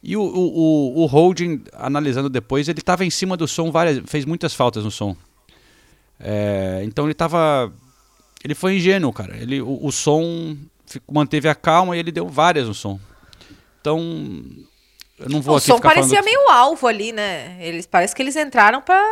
E 0.02 0.16
o, 0.16 0.22
o, 0.22 0.25
o, 0.25 1.02
o 1.02 1.06
Holding, 1.06 1.62
analisando 1.75 2.30
depois, 2.30 2.68
ele 2.68 2.78
estava 2.78 3.04
em 3.04 3.10
cima 3.10 3.37
do 3.37 3.46
som, 3.46 3.70
várias, 3.70 4.00
fez 4.06 4.25
muitas 4.25 4.54
faltas 4.54 4.84
no 4.84 4.90
som. 4.90 5.14
É, 6.18 6.82
então 6.84 7.04
ele 7.04 7.12
estava. 7.12 7.72
Ele 8.42 8.54
foi 8.54 8.76
ingênuo, 8.76 9.12
cara. 9.12 9.37
Ele, 9.37 9.60
o, 9.60 9.78
o 9.82 9.92
som 9.92 10.56
manteve 11.11 11.49
a 11.49 11.54
calma 11.54 11.97
e 11.97 12.00
ele 12.00 12.12
deu 12.12 12.28
várias 12.28 12.66
no 12.68 12.75
som. 12.75 12.99
Então. 13.80 13.99
Eu 15.18 15.28
não 15.28 15.42
vou 15.42 15.54
O 15.54 15.59
aqui 15.59 15.66
som 15.66 15.76
ficar 15.76 15.88
parecia 15.88 16.23
falando 16.23 16.25
meio 16.25 16.49
alvo 16.49 16.87
ali, 16.87 17.11
né? 17.12 17.57
Eles, 17.61 17.87
parece 17.87 18.14
que 18.14 18.23
eles 18.23 18.37
entraram 18.37 18.80
pra. 18.80 19.02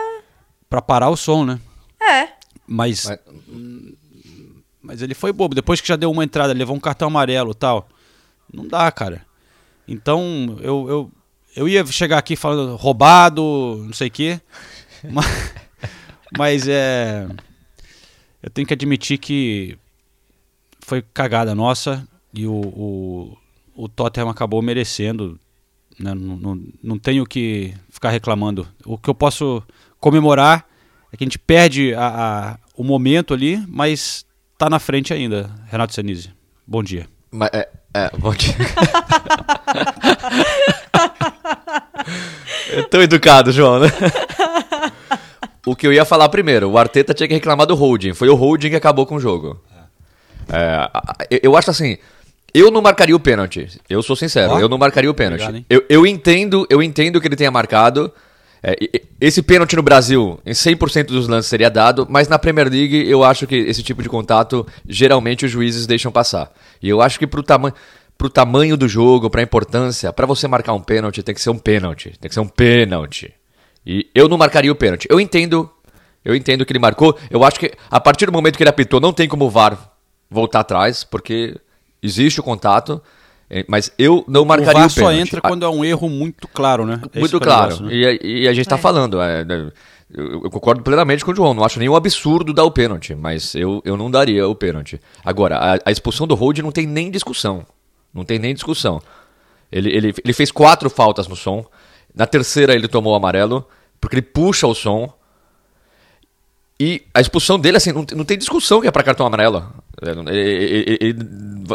pra 0.70 0.80
parar 0.80 1.10
o 1.10 1.16
som, 1.16 1.44
né? 1.44 1.58
É. 2.00 2.28
Mas, 2.66 3.06
Mas- 3.06 3.18
mas 4.80 5.02
ele 5.02 5.14
foi 5.14 5.32
bobo. 5.32 5.54
Depois 5.54 5.80
que 5.80 5.88
já 5.88 5.96
deu 5.96 6.10
uma 6.10 6.22
entrada, 6.24 6.52
levou 6.52 6.76
um 6.76 6.80
cartão 6.80 7.08
amarelo 7.08 7.50
e 7.50 7.54
tal. 7.54 7.88
Não 8.52 8.66
dá, 8.68 8.90
cara. 8.92 9.26
Então, 9.88 10.56
eu, 10.60 10.86
eu, 10.88 11.10
eu 11.56 11.68
ia 11.68 11.84
chegar 11.86 12.18
aqui 12.18 12.36
falando 12.36 12.76
roubado, 12.76 13.42
não 13.84 13.92
sei 13.92 14.08
o 14.08 14.10
quê. 14.10 14.40
Mas, 15.10 15.52
mas 16.36 16.68
é. 16.68 17.28
Eu 18.42 18.50
tenho 18.50 18.66
que 18.66 18.74
admitir 18.74 19.18
que 19.18 19.78
foi 20.86 21.02
cagada 21.02 21.52
nossa 21.52 22.06
e 22.32 22.46
o, 22.46 22.52
o, 22.52 23.36
o 23.74 23.88
Tottenham 23.88 24.28
acabou 24.28 24.62
merecendo. 24.62 25.36
né? 25.98 26.14
Não, 26.14 26.36
não, 26.36 26.62
não 26.80 26.96
tenho 26.98 27.26
que 27.26 27.74
ficar 27.90 28.10
reclamando. 28.10 28.68
O 28.84 28.96
que 28.96 29.10
eu 29.10 29.14
posso 29.14 29.60
comemorar 29.98 30.64
é 31.12 31.16
que 31.16 31.24
a 31.24 31.26
gente 31.26 31.40
perde 31.40 31.92
a, 31.92 32.06
a- 32.52 32.58
o 32.76 32.84
momento 32.84 33.34
ali, 33.34 33.60
mas 33.66 34.24
tá 34.56 34.70
na 34.70 34.78
frente 34.78 35.12
ainda. 35.12 35.50
Renato 35.66 35.92
Senise, 35.92 36.30
bom 36.64 36.84
dia. 36.84 37.08
Mas, 37.32 37.50
é, 37.52 37.68
é, 37.92 38.08
bom 38.16 38.32
dia. 38.32 38.54
é 42.70 42.82
tão 42.82 43.02
educado, 43.02 43.50
João, 43.50 43.80
né? 43.80 43.88
O 45.66 45.74
que 45.74 45.84
eu 45.86 45.92
ia 45.92 46.04
falar 46.04 46.28
primeiro, 46.28 46.70
o 46.70 46.78
Arteta 46.78 47.12
tinha 47.12 47.26
que 47.26 47.34
reclamar 47.34 47.66
do 47.66 47.74
holding. 47.74 48.14
Foi 48.14 48.28
o 48.28 48.36
holding 48.36 48.70
que 48.70 48.76
acabou 48.76 49.04
com 49.04 49.16
o 49.16 49.20
jogo. 49.20 49.60
É, 50.52 51.38
eu- 51.42 51.56
acho 51.56 51.70
assim, 51.70 51.98
eu 52.54 52.70
não 52.70 52.80
marcaria 52.80 53.14
o 53.16 53.20
pênalti. 53.20 53.68
Eu 53.88 54.02
sou 54.02 54.14
sincero, 54.16 54.52
Ó, 54.54 54.60
eu 54.60 54.68
não 54.68 54.78
marcaria 54.78 55.10
o 55.10 55.14
pênalti. 55.14 55.42
obrigado, 55.42 55.64
eu, 55.68 55.84
eu 55.88 56.06
entendo, 56.06 56.66
eu 56.70 56.82
entendo 56.82 57.20
que 57.20 57.26
ele 57.28 57.36
tenha 57.36 57.50
marcado. 57.50 58.12
É, 58.62 58.74
esse 59.20 59.42
pênalti 59.42 59.76
no 59.76 59.82
Brasil, 59.82 60.40
em 60.44 60.52
100% 60.52 61.06
dos 61.08 61.28
lances 61.28 61.48
seria 61.48 61.70
dado, 61.70 62.06
mas 62.08 62.26
na 62.26 62.38
Premier 62.38 62.68
League 62.68 63.08
eu 63.08 63.22
acho 63.22 63.46
que 63.46 63.54
esse 63.54 63.82
tipo 63.82 64.02
de 64.02 64.08
contato 64.08 64.66
geralmente 64.88 65.44
os 65.44 65.50
juízes 65.50 65.86
deixam 65.86 66.10
passar. 66.10 66.50
E 66.82 66.88
eu 66.88 67.00
acho 67.02 67.18
que 67.18 67.26
pro 67.26 67.42
tamanho 67.42 67.74
pro 68.18 68.30
tamanho 68.30 68.78
do 68.78 68.88
jogo, 68.88 69.28
pra 69.28 69.42
importância, 69.42 70.10
pra 70.10 70.24
você 70.26 70.48
marcar 70.48 70.72
um 70.72 70.80
pênalti 70.80 71.22
tem 71.22 71.34
que 71.34 71.40
ser 71.40 71.50
um 71.50 71.58
pênalti, 71.58 72.14
tem 72.18 72.28
que 72.30 72.34
ser 72.34 72.40
um 72.40 72.48
pênalti. 72.48 73.32
E 73.86 74.08
eu 74.14 74.26
não 74.26 74.38
marcaria 74.38 74.72
o 74.72 74.74
pênalti. 74.74 75.06
Eu 75.10 75.20
entendo, 75.20 75.70
eu 76.24 76.34
entendo 76.34 76.64
que 76.64 76.72
ele 76.72 76.78
marcou. 76.80 77.16
Eu 77.30 77.44
acho 77.44 77.60
que 77.60 77.70
a 77.90 78.00
partir 78.00 78.24
do 78.26 78.32
momento 78.32 78.56
que 78.56 78.62
ele 78.62 78.70
apitou, 78.70 79.00
não 79.00 79.12
tem 79.12 79.28
como 79.28 79.44
o 79.44 79.50
VAR 79.50 79.78
voltar 80.30 80.60
atrás, 80.60 81.04
porque 81.04 81.56
existe 82.02 82.40
o 82.40 82.42
contato, 82.42 83.00
eh, 83.50 83.64
mas 83.68 83.92
eu 83.98 84.24
não 84.28 84.42
O 84.42 84.46
marcaria 84.46 84.72
VAR 84.74 84.86
o 84.86 84.90
só 84.90 85.12
entra 85.12 85.40
quando 85.40 85.64
é 85.64 85.68
um 85.68 85.84
erro 85.84 86.08
muito 86.08 86.48
claro, 86.48 86.84
né? 86.84 87.00
É 87.12 87.20
Muito 87.20 87.34
é 87.34 87.36
o 87.36 87.40
claro. 87.40 87.62
negócio, 87.70 87.86
né? 87.86 87.94
E, 87.94 88.06
a- 88.06 88.18
e 88.22 88.48
a 88.48 88.52
gente 88.52 88.68
tá 88.68 88.76
falando. 88.78 89.20
é, 89.20 89.44
né, 89.44 89.72
eu, 90.12 90.44
eu 90.44 90.50
concordo 90.50 90.82
plenamente 90.82 91.24
com 91.24 91.32
o 91.32 91.34
João. 91.34 91.52
Não 91.54 91.64
acho 91.64 91.78
nenhum 91.78 91.96
absurdo 91.96 92.52
dar 92.52 92.64
o 92.64 92.70
pênalti, 92.70 93.14
mas 93.14 93.54
eu, 93.54 93.82
eu 93.84 93.96
não 93.96 94.10
daria 94.10 94.46
o 94.48 94.54
pênalti. 94.54 95.00
Agora, 95.24 95.56
a, 95.58 95.78
a 95.84 95.90
expulsão 95.90 96.26
do 96.26 96.34
Hold 96.34 96.58
não 96.60 96.70
tem 96.70 96.86
nem 96.86 97.10
discussão. 97.10 97.66
Não 98.14 98.24
tem 98.24 98.38
nem 98.38 98.54
discussão. 98.54 99.02
Ele, 99.70 99.90
ele, 99.90 100.14
ele 100.24 100.32
fez 100.32 100.50
quatro 100.52 100.88
faltas 100.88 101.26
no 101.26 101.34
som. 101.36 101.66
Na 102.14 102.24
terceira 102.26 102.72
ele 102.74 102.86
tomou 102.88 103.12
o 103.12 103.16
amarelo, 103.16 103.66
porque 104.00 104.14
ele 104.16 104.22
puxa 104.22 104.66
o 104.66 104.74
som. 104.74 105.12
E 106.78 107.02
a 107.14 107.20
expulsão 107.20 107.58
dele, 107.58 107.76
assim, 107.78 107.90
não, 107.92 108.04
não 108.14 108.24
tem 108.24 108.36
discussão 108.36 108.80
que 108.80 108.86
é 108.86 108.90
pra 108.90 109.02
cartão 109.02 109.26
amarelo. 109.26 109.66
É, 110.02 110.10
Ele, 110.10 110.18
ele- 110.30 110.98
ele 111.00 111.26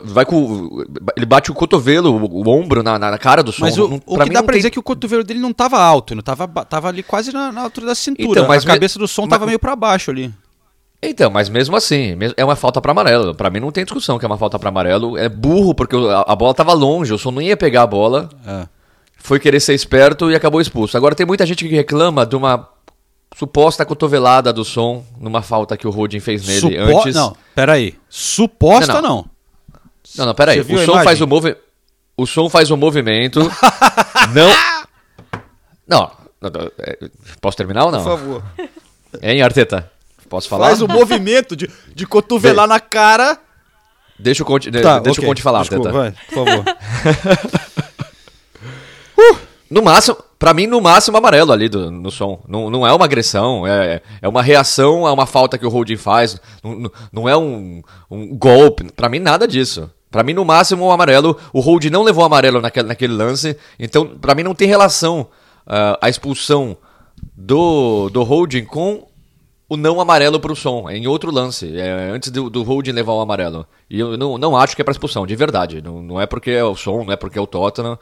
vai 0.04 0.26
com. 0.26 0.84
Ele 1.18 1.26
bate 1.26 1.50
o 1.50 1.54
cotovelo, 1.56 2.12
o, 2.16 2.44
o 2.46 2.50
ombro 2.50 2.84
na, 2.84 3.00
na 3.00 3.18
cara 3.18 3.42
do 3.42 3.52
som. 3.52 3.62
Mas 3.66 3.78
o, 3.78 3.88
Não- 3.88 4.02
o 4.06 4.18
que 4.18 4.24
mim 4.26 4.34
dá 4.34 4.44
pra 4.44 4.52
tem- 4.54 4.60
dizer 4.60 4.68
é 4.68 4.72
que 4.72 4.80
o 4.80 4.84
cotovelo 4.84 5.24
dele 5.24 5.40
não 5.40 5.52
tava 5.52 5.80
alto, 5.82 6.14
não 6.14 6.22
tava, 6.22 6.48
tava 6.66 6.88
ali 6.88 7.02
quase 7.02 7.34
na, 7.34 7.52
na 7.52 7.62
altura 7.62 7.88
da 7.88 7.96
cintura. 7.96 8.30
Então, 8.30 8.48
mas 8.48 8.64
a 8.64 8.68
me- 8.68 8.74
cabeça 8.74 9.00
do 9.00 9.08
som 9.08 9.24
mas- 9.24 9.32
tava 9.32 9.46
meio 9.48 9.58
pra 9.60 9.76
baixo 9.76 10.12
ali. 10.12 10.32
Então, 11.04 11.32
mas 11.32 11.50
mesmo 11.50 11.76
assim, 11.76 12.16
é 12.38 12.46
uma 12.46 12.56
falta 12.56 12.80
pra 12.80 12.92
amarelo. 12.92 13.34
Pra 13.34 13.50
mim 13.50 13.60
não 13.60 13.72
tem 13.72 13.84
discussão 13.84 14.20
que 14.20 14.26
é 14.26 14.28
uma 14.28 14.38
falta 14.38 14.60
pra 14.60 14.70
amarelo. 14.70 15.18
É 15.18 15.28
burro, 15.28 15.74
porque 15.74 15.96
a 15.96 16.36
bola 16.36 16.54
tava 16.54 16.74
longe, 16.74 17.12
o 17.12 17.18
som 17.18 17.32
não 17.32 17.42
ia 17.42 17.58
pegar 17.58 17.82
a 17.82 17.88
bola. 17.88 18.30
É. 18.46 18.68
Foi 19.18 19.40
querer 19.40 19.60
ser 19.60 19.74
esperto 19.74 20.30
e 20.30 20.36
acabou 20.36 20.62
expulso. 20.62 20.96
Agora 20.96 21.16
tem 21.16 21.26
muita 21.26 21.44
gente 21.46 21.68
que 21.68 21.74
reclama 21.76 22.24
de 22.24 22.36
uma 22.36 22.70
suposta 23.36 23.86
cotovelada 23.86 24.52
do 24.54 24.64
som 24.66 25.04
numa 25.20 25.42
falta 25.42 25.78
que 25.78 25.88
o 25.88 25.90
Rodin 25.92 26.20
fez 26.20 26.46
nele 26.46 26.60
Supo... 26.60 27.00
antes. 27.00 27.16
Não, 27.16 27.36
peraí. 27.56 27.98
Suposta 28.10 28.94
Não, 28.94 29.02
não. 29.02 29.10
não. 29.10 29.26
Não, 30.18 30.26
não, 30.28 30.36
peraí. 30.36 30.60
O 30.62 30.86
som 30.86 31.04
faz 31.04 31.22
o 31.22 31.28
movi... 31.28 31.56
O 32.18 32.26
som 32.28 32.50
faz 32.50 32.70
o 32.72 32.78
movimento. 32.78 33.40
não. 34.34 34.56
Não. 35.88 36.12
é, 36.80 37.10
Posso 37.40 37.58
terminar 37.58 37.86
ou 37.86 37.92
não? 37.92 38.04
favor. 38.04 38.44
Hein, 39.22 39.42
Arteta? 39.42 39.90
Posso 40.30 40.48
falar? 40.50 40.68
Faz 40.68 40.82
o 40.82 40.88
movimento 40.88 41.56
de, 41.56 41.70
de 41.94 42.06
cotovelar 42.06 42.68
na 42.68 42.80
cara. 42.80 43.38
Deixa 44.20 44.44
o 44.44 44.46
Conte, 44.46 44.70
de- 44.70 44.82
Tá, 44.82 45.00
deixa 45.00 45.20
ok. 45.20 45.26
o 45.26 45.28
Conte 45.32 45.42
falar, 45.42 45.62
Desculpa, 45.62 45.90
Arteta. 45.90 46.12
vai, 46.12 46.12
por 46.30 46.46
favor. 46.46 46.66
No 49.70 49.82
máximo, 49.82 50.18
pra 50.42 50.54
mim, 50.56 50.66
no 50.66 50.82
máximo 50.82 51.16
amarelo 51.18 51.52
ali 51.54 51.70
do- 51.70 51.92
no 51.92 52.10
som. 52.10 52.42
Não, 52.48 52.68
não 52.72 52.86
é 52.86 52.92
uma 52.92 53.06
agressão, 53.06 53.66
é, 53.68 54.02
é 54.22 54.28
uma 54.28 54.42
reação 54.42 55.06
a 55.06 55.14
uma 55.14 55.28
falta 55.28 55.56
que 55.56 55.66
o 55.66 55.70
Holding 55.70 55.98
faz. 55.98 56.42
Não, 56.64 56.92
não- 57.14 57.30
é 57.30 57.38
um, 57.38 57.84
um 58.10 58.36
golpe. 58.36 58.92
Pra 58.92 59.08
mim, 59.08 59.20
nada 59.20 59.48
disso. 59.48 59.88
Pra 60.10 60.24
mim, 60.24 60.34
no 60.34 60.44
máximo, 60.44 60.86
um 60.88 60.92
amarelo. 60.92 61.38
O 61.54 61.60
Holding 61.62 61.92
não 61.92 62.02
levou 62.04 62.26
amarelo 62.26 62.60
naquele, 62.60 62.88
naquele 62.88 63.14
lance. 63.14 63.56
Então, 63.80 64.08
pra 64.20 64.34
mim, 64.34 64.42
não 64.44 64.56
tem 64.56 64.68
relação 64.68 65.28
ah, 65.68 65.98
a 66.02 66.10
expulsão 66.10 66.76
do, 67.38 68.10
do 68.10 68.24
holding 68.24 68.66
com 68.66 69.08
o 69.70 69.78
não 69.78 70.02
amarelo 70.02 70.38
pro 70.40 70.54
som, 70.56 70.90
é 70.90 70.98
em 70.98 71.08
outro 71.08 71.32
lance, 71.32 71.78
é 71.80 72.10
antes 72.12 72.30
do, 72.30 72.50
do 72.50 72.62
holding 72.62 72.92
levar 72.92 73.14
o 73.14 73.22
amarelo. 73.22 73.66
E 73.90 74.00
eu 74.00 74.18
não, 74.18 74.38
não 74.38 74.58
acho 74.58 74.76
que 74.76 74.82
é 74.82 74.84
pra 74.84 74.92
expulsão, 74.92 75.26
de 75.26 75.34
verdade. 75.36 75.82
Não, 75.82 76.02
não 76.02 76.20
é 76.20 76.26
porque 76.26 76.52
é 76.52 76.64
o 76.64 76.76
som, 76.76 77.06
não 77.06 77.14
é 77.14 77.16
porque 77.16 77.40
é 77.40 77.42
o 77.42 77.48
Tottenham. 77.48 77.98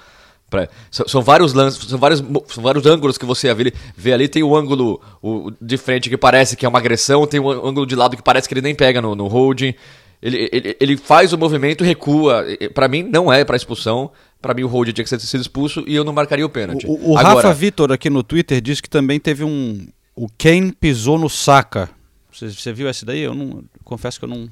Pra- 0.49 0.67
são, 0.89 1.07
são 1.07 1.21
vários 1.21 1.53
lances, 1.53 1.83
são 1.87 1.99
vários, 1.99 2.23
são 2.47 2.63
vários 2.63 2.85
ângulos 2.85 3.17
que 3.17 3.25
você 3.25 3.53
vê 3.53 3.61
ali. 3.61 3.73
Vê 3.95 4.13
ali, 4.13 4.27
tem 4.27 4.41
o 4.43 4.55
ângulo 4.55 5.01
o, 5.21 5.51
de 5.61 5.77
frente 5.77 6.09
que 6.09 6.17
parece 6.17 6.55
que 6.55 6.65
é 6.65 6.69
uma 6.69 6.79
agressão, 6.79 7.27
tem 7.27 7.39
o 7.39 7.49
ângulo 7.49 7.85
de 7.85 7.95
lado 7.95 8.15
que 8.17 8.23
parece 8.23 8.47
que 8.47 8.53
ele 8.53 8.61
nem 8.61 8.73
pega 8.75 9.01
no, 9.01 9.15
no 9.15 9.27
holding. 9.27 9.73
Ele, 10.21 10.49
ele, 10.51 10.77
ele 10.81 10.97
faz 10.97 11.31
o 11.31 11.37
movimento, 11.37 11.83
recua. 11.83 12.45
Pra 12.73 12.87
mim, 12.89 13.03
não 13.03 13.31
é 13.31 13.45
pra 13.45 13.55
expulsão. 13.55 14.11
Pra 14.41 14.53
mim, 14.53 14.63
o 14.63 14.67
holding 14.67 14.91
tinha 14.93 15.03
que 15.03 15.09
ser 15.09 15.19
sido 15.19 15.41
expulso 15.41 15.83
e 15.87 15.95
eu 15.95 16.03
não 16.03 16.11
marcaria 16.13 16.45
o 16.45 16.49
pênalti. 16.49 16.85
O, 16.87 17.11
o 17.11 17.17
Agora, 17.17 17.35
Rafa 17.35 17.53
Vitor 17.53 17.91
aqui 17.91 18.09
no 18.09 18.23
Twitter 18.23 18.59
disse 18.61 18.81
que 18.81 18.89
também 18.89 19.19
teve 19.19 19.43
um. 19.43 19.87
O 20.15 20.27
Kane 20.37 20.71
pisou 20.73 21.17
no 21.17 21.29
Saka. 21.29 21.89
Você, 22.31 22.49
você 22.49 22.73
viu 22.73 22.87
essa 22.89 23.05
daí? 23.05 23.21
Eu 23.21 23.33
não. 23.33 23.63
Confesso 23.83 24.19
que 24.19 24.25
eu 24.25 24.29
não. 24.29 24.49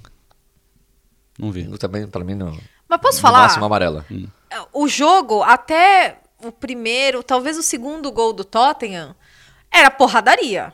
Não 1.39 1.51
vi. 1.51 1.65
também, 1.77 2.07
pra 2.07 2.23
mim, 2.23 2.33
não. 2.35 2.57
Mas 2.89 3.01
posso 3.01 3.17
No 3.17 3.21
falar? 3.21 3.39
máximo 3.39 3.65
amarela. 3.65 4.05
O 4.73 4.87
jogo, 4.87 5.43
até 5.43 6.19
o 6.43 6.51
primeiro, 6.51 7.23
talvez 7.23 7.57
o 7.57 7.63
segundo 7.63 8.11
gol 8.11 8.33
do 8.33 8.43
Tottenham, 8.43 9.15
era 9.71 9.89
porradaria. 9.89 10.73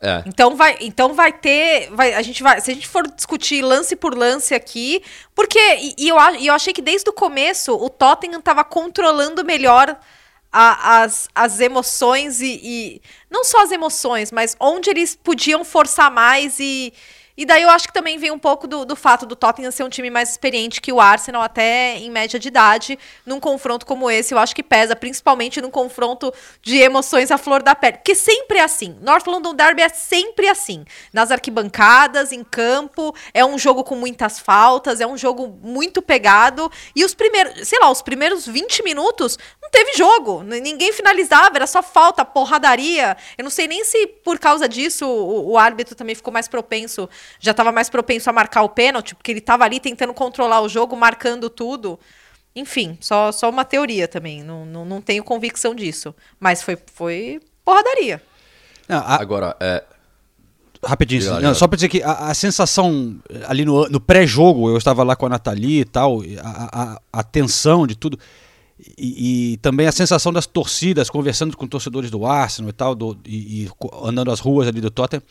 É. 0.00 0.22
Então 0.26 0.54
vai, 0.54 0.76
então 0.80 1.14
vai 1.14 1.32
ter, 1.32 1.90
vai, 1.90 2.12
a 2.14 2.20
gente 2.20 2.42
vai, 2.42 2.60
se 2.60 2.70
a 2.70 2.74
gente 2.74 2.86
for 2.86 3.06
discutir 3.10 3.62
lance 3.62 3.96
por 3.96 4.14
lance 4.16 4.54
aqui, 4.54 5.02
porque 5.34 5.58
e, 5.76 5.94
e 5.96 6.08
eu, 6.08 6.16
e 6.38 6.46
eu 6.46 6.54
achei 6.54 6.74
que 6.74 6.82
desde 6.82 7.08
o 7.08 7.12
começo 7.12 7.74
o 7.74 7.88
Tottenham 7.88 8.38
estava 8.40 8.62
controlando 8.64 9.42
melhor 9.44 9.96
a- 10.52 11.00
as, 11.02 11.28
as 11.34 11.58
emoções 11.58 12.42
e, 12.42 12.60
e 12.62 13.02
não 13.30 13.44
só 13.44 13.62
as 13.62 13.72
emoções, 13.72 14.30
mas 14.30 14.54
onde 14.60 14.90
eles 14.90 15.16
podiam 15.16 15.64
forçar 15.64 16.10
mais 16.10 16.60
e 16.60 16.92
e 17.36 17.44
daí 17.44 17.62
eu 17.62 17.70
acho 17.70 17.88
que 17.88 17.94
também 17.94 18.16
vem 18.16 18.30
um 18.30 18.38
pouco 18.38 18.68
do, 18.68 18.84
do 18.84 18.94
fato 18.94 19.26
do 19.26 19.34
Tottenham 19.34 19.70
ser 19.70 19.82
um 19.82 19.88
time 19.88 20.08
mais 20.08 20.30
experiente 20.30 20.80
que 20.80 20.92
o 20.92 21.00
Arsenal, 21.00 21.42
até 21.42 21.96
em 21.98 22.10
média 22.10 22.38
de 22.38 22.46
idade, 22.46 22.98
num 23.26 23.40
confronto 23.40 23.84
como 23.84 24.08
esse, 24.08 24.32
eu 24.32 24.38
acho 24.38 24.54
que 24.54 24.62
pesa, 24.62 24.94
principalmente 24.94 25.60
num 25.60 25.70
confronto 25.70 26.32
de 26.62 26.78
emoções 26.78 27.30
à 27.32 27.38
flor 27.38 27.62
da 27.62 27.74
pele. 27.74 27.98
Porque 27.98 28.14
sempre 28.14 28.58
é 28.58 28.62
assim. 28.62 28.96
North 29.00 29.26
London 29.26 29.54
Derby 29.54 29.82
é 29.82 29.88
sempre 29.88 30.48
assim. 30.48 30.84
Nas 31.12 31.32
arquibancadas, 31.32 32.30
em 32.30 32.44
campo, 32.44 33.14
é 33.32 33.44
um 33.44 33.58
jogo 33.58 33.82
com 33.82 33.96
muitas 33.96 34.38
faltas, 34.38 35.00
é 35.00 35.06
um 35.06 35.16
jogo 35.16 35.48
muito 35.62 36.00
pegado. 36.00 36.70
E 36.94 37.04
os 37.04 37.14
primeiros, 37.14 37.66
sei 37.66 37.80
lá, 37.80 37.90
os 37.90 38.02
primeiros 38.02 38.46
20 38.46 38.84
minutos 38.84 39.36
não 39.60 39.70
teve 39.70 39.94
jogo. 39.96 40.42
Ninguém 40.42 40.92
finalizava, 40.92 41.56
era 41.56 41.66
só 41.66 41.82
falta, 41.82 42.24
porradaria. 42.24 43.16
Eu 43.36 43.42
não 43.42 43.50
sei 43.50 43.66
nem 43.66 43.84
se 43.84 44.06
por 44.06 44.38
causa 44.38 44.68
disso 44.68 45.04
o, 45.04 45.50
o 45.52 45.58
árbitro 45.58 45.96
também 45.96 46.14
ficou 46.14 46.32
mais 46.32 46.46
propenso, 46.46 47.08
já 47.40 47.50
estava 47.52 47.70
mais 47.72 47.88
propenso 47.90 48.28
a 48.30 48.32
marcar 48.32 48.62
o 48.62 48.68
pênalti, 48.68 49.14
porque 49.14 49.32
ele 49.32 49.38
estava 49.40 49.64
ali 49.64 49.80
tentando 49.80 50.12
controlar 50.14 50.60
o 50.60 50.68
jogo, 50.68 50.96
marcando 50.96 51.48
tudo. 51.50 51.98
Enfim, 52.56 52.96
só, 53.00 53.32
só 53.32 53.50
uma 53.50 53.64
teoria 53.64 54.06
também. 54.06 54.42
Não, 54.42 54.64
não, 54.64 54.84
não 54.84 55.00
tenho 55.00 55.24
convicção 55.24 55.74
disso. 55.74 56.14
Mas 56.38 56.62
foi, 56.62 56.78
foi 56.94 57.40
porradaria. 57.64 58.22
Não, 58.88 58.98
a- 58.98 59.20
Agora, 59.20 59.56
é, 59.60 59.82
Rapidinho, 60.86 61.30
lá, 61.30 61.40
não, 61.40 61.54
só 61.54 61.66
pra 61.66 61.76
dizer 61.76 61.88
que 61.88 62.02
a, 62.02 62.12
a 62.28 62.34
sensação 62.34 63.16
eh, 63.30 63.42
ali 63.48 63.64
no, 63.64 63.88
no 63.88 63.98
pré-jogo, 63.98 64.68
eu 64.68 64.76
estava 64.76 65.02
lá 65.02 65.16
com 65.16 65.24
a 65.24 65.30
Nathalie 65.30 65.80
e 65.80 65.84
tal, 65.86 66.20
a, 66.42 66.92
a, 66.92 67.00
a 67.20 67.22
tensão 67.22 67.86
de 67.86 67.94
tudo, 67.96 68.18
e, 68.98 69.54
e 69.54 69.56
também 69.58 69.86
a 69.86 69.92
sensação 69.92 70.30
das 70.30 70.46
torcidas, 70.46 71.08
conversando 71.08 71.56
com 71.56 71.66
torcedores 71.66 72.10
do 72.10 72.26
Arsenal 72.26 72.68
e 72.68 72.72
tal, 72.74 72.94
do- 72.94 73.18
e, 73.24 73.64
e 73.64 73.70
andando 74.02 74.30
as 74.30 74.40
ruas 74.40 74.68
ali 74.68 74.78
do 74.82 74.90
Tottenham, 74.90 75.22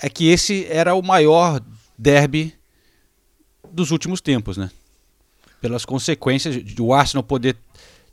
é 0.00 0.08
que 0.08 0.28
esse 0.28 0.66
era 0.66 0.94
o 0.94 1.02
maior 1.02 1.60
derby 1.96 2.54
dos 3.70 3.90
últimos 3.90 4.20
tempos, 4.20 4.56
né? 4.56 4.70
Pelas 5.60 5.84
consequências 5.84 6.54
de 6.54 6.62
de 6.62 6.82
o 6.82 6.94
Arsenal 6.94 7.22
poder 7.22 7.56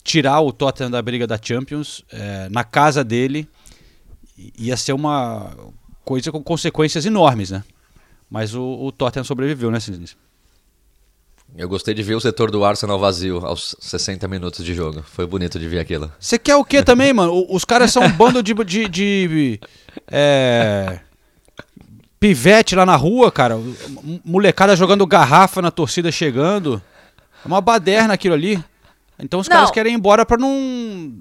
tirar 0.04 0.42
o 0.42 0.52
Tottenham 0.52 0.92
da 0.92 1.02
briga 1.02 1.26
da 1.26 1.40
Champions 1.42 2.04
eh, 2.12 2.48
na 2.50 2.64
casa 2.64 3.04
dele 3.04 3.48
ia 4.58 4.76
ser 4.76 4.94
uma 4.94 5.56
coisa 6.04 6.32
com 6.32 6.44
consequências 6.44 7.06
enormes, 7.06 7.52
né? 7.52 7.64
Mas 8.30 8.54
o, 8.54 8.64
o 8.64 8.92
Tottenham 8.92 9.24
sobreviveu, 9.24 9.72
né, 9.72 9.80
Cisnes? 9.80 10.16
eu 11.58 11.70
gostei 11.70 11.94
de 11.94 12.04
ver 12.04 12.16
o 12.16 12.20
setor 12.20 12.52
do 12.52 12.66
Arsenal 12.66 13.00
vazio 13.00 13.46
aos 13.46 13.76
60 13.80 14.28
minutos 14.28 14.66
de 14.66 14.74
jogo. 14.74 15.04
Foi 15.04 15.26
bonito 15.26 15.58
de 15.58 15.68
ver 15.68 15.80
aquilo. 15.80 16.12
Você 16.20 16.38
quer 16.38 16.56
o 16.56 16.66
quê 16.66 16.84
também, 16.84 17.14
mano? 17.14 17.46
Os 17.50 17.64
caras 17.64 17.92
são 17.92 18.04
um 18.04 18.12
bando 18.18 18.44
de, 18.44 18.54
de, 18.54 18.88
de, 18.90 19.60
é, 20.08 21.00
pivete 22.28 22.76
lá 22.76 22.86
na 22.88 22.96
rua, 22.96 23.32
cara. 23.32 23.54
M- 23.56 24.20
Molecada 24.26 24.76
jogando 24.76 25.06
garrafa 25.06 25.62
na 25.62 25.70
torcida 25.70 26.12
chegando. 26.12 26.82
É 27.44 27.48
uma 27.48 27.62
baderna 27.62 28.16
aquilo 28.16 28.34
ali. 28.34 28.64
Então 29.20 29.40
os 29.40 29.48
Não. 29.48 29.56
caras 29.56 29.70
querem 29.72 29.94
ir 29.94 29.96
embora 29.96 30.26
pra 30.26 30.36
não. 30.38 31.14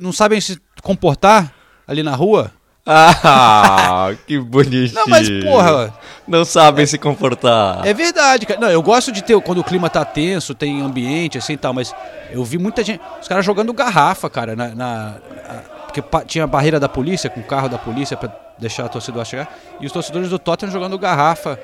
Não 0.00 0.12
sabem 0.12 0.38
se 0.40 0.58
comportar 0.82 1.50
ali 1.88 2.02
na 2.02 2.14
rua. 2.14 2.50
Ah, 2.86 4.10
que 4.26 4.38
bonitinho. 4.38 4.92
Não, 4.94 5.06
mas, 5.08 5.28
porra. 5.42 5.94
Não 6.28 6.44
sabem 6.44 6.84
se 6.84 6.98
comportar. 6.98 7.86
É 7.86 7.94
verdade, 7.94 8.44
cara. 8.44 8.60
Não, 8.60 8.70
eu 8.70 8.82
gosto 8.82 9.10
de 9.10 9.22
ter 9.22 9.40
quando 9.40 9.58
o 9.58 9.64
clima 9.64 9.88
tá 9.88 10.04
tenso, 10.04 10.54
tem 10.54 10.82
ambiente 10.82 11.38
assim 11.38 11.54
e 11.54 11.56
tal, 11.56 11.72
mas 11.72 11.94
eu 12.30 12.44
vi 12.44 12.58
muita 12.58 12.84
gente, 12.84 13.00
os 13.20 13.26
caras 13.28 13.44
jogando 13.46 13.72
garrafa, 13.72 14.28
cara, 14.28 14.54
na, 14.54 14.68
na- 14.74 15.16
a- 15.48 15.73
porque 16.02 16.26
tinha 16.26 16.44
a 16.44 16.46
barreira 16.46 16.80
da 16.80 16.88
polícia, 16.88 17.30
com 17.30 17.40
o 17.40 17.44
carro 17.44 17.68
da 17.68 17.78
polícia 17.78 18.16
pra 18.16 18.30
deixar 18.58 18.84
a 18.84 18.88
torcida 18.88 19.24
chegar, 19.24 19.56
e 19.80 19.86
os 19.86 19.92
torcedores 19.92 20.28
do 20.28 20.38
Tottenham 20.38 20.72
jogando 20.72 20.98
garrafa 20.98 21.58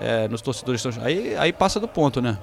é, 0.00 0.28
nos 0.28 0.40
torcedores. 0.42 0.82
Aí, 1.02 1.36
aí 1.36 1.52
passa 1.52 1.80
do 1.80 1.88
ponto, 1.88 2.20
né? 2.20 2.36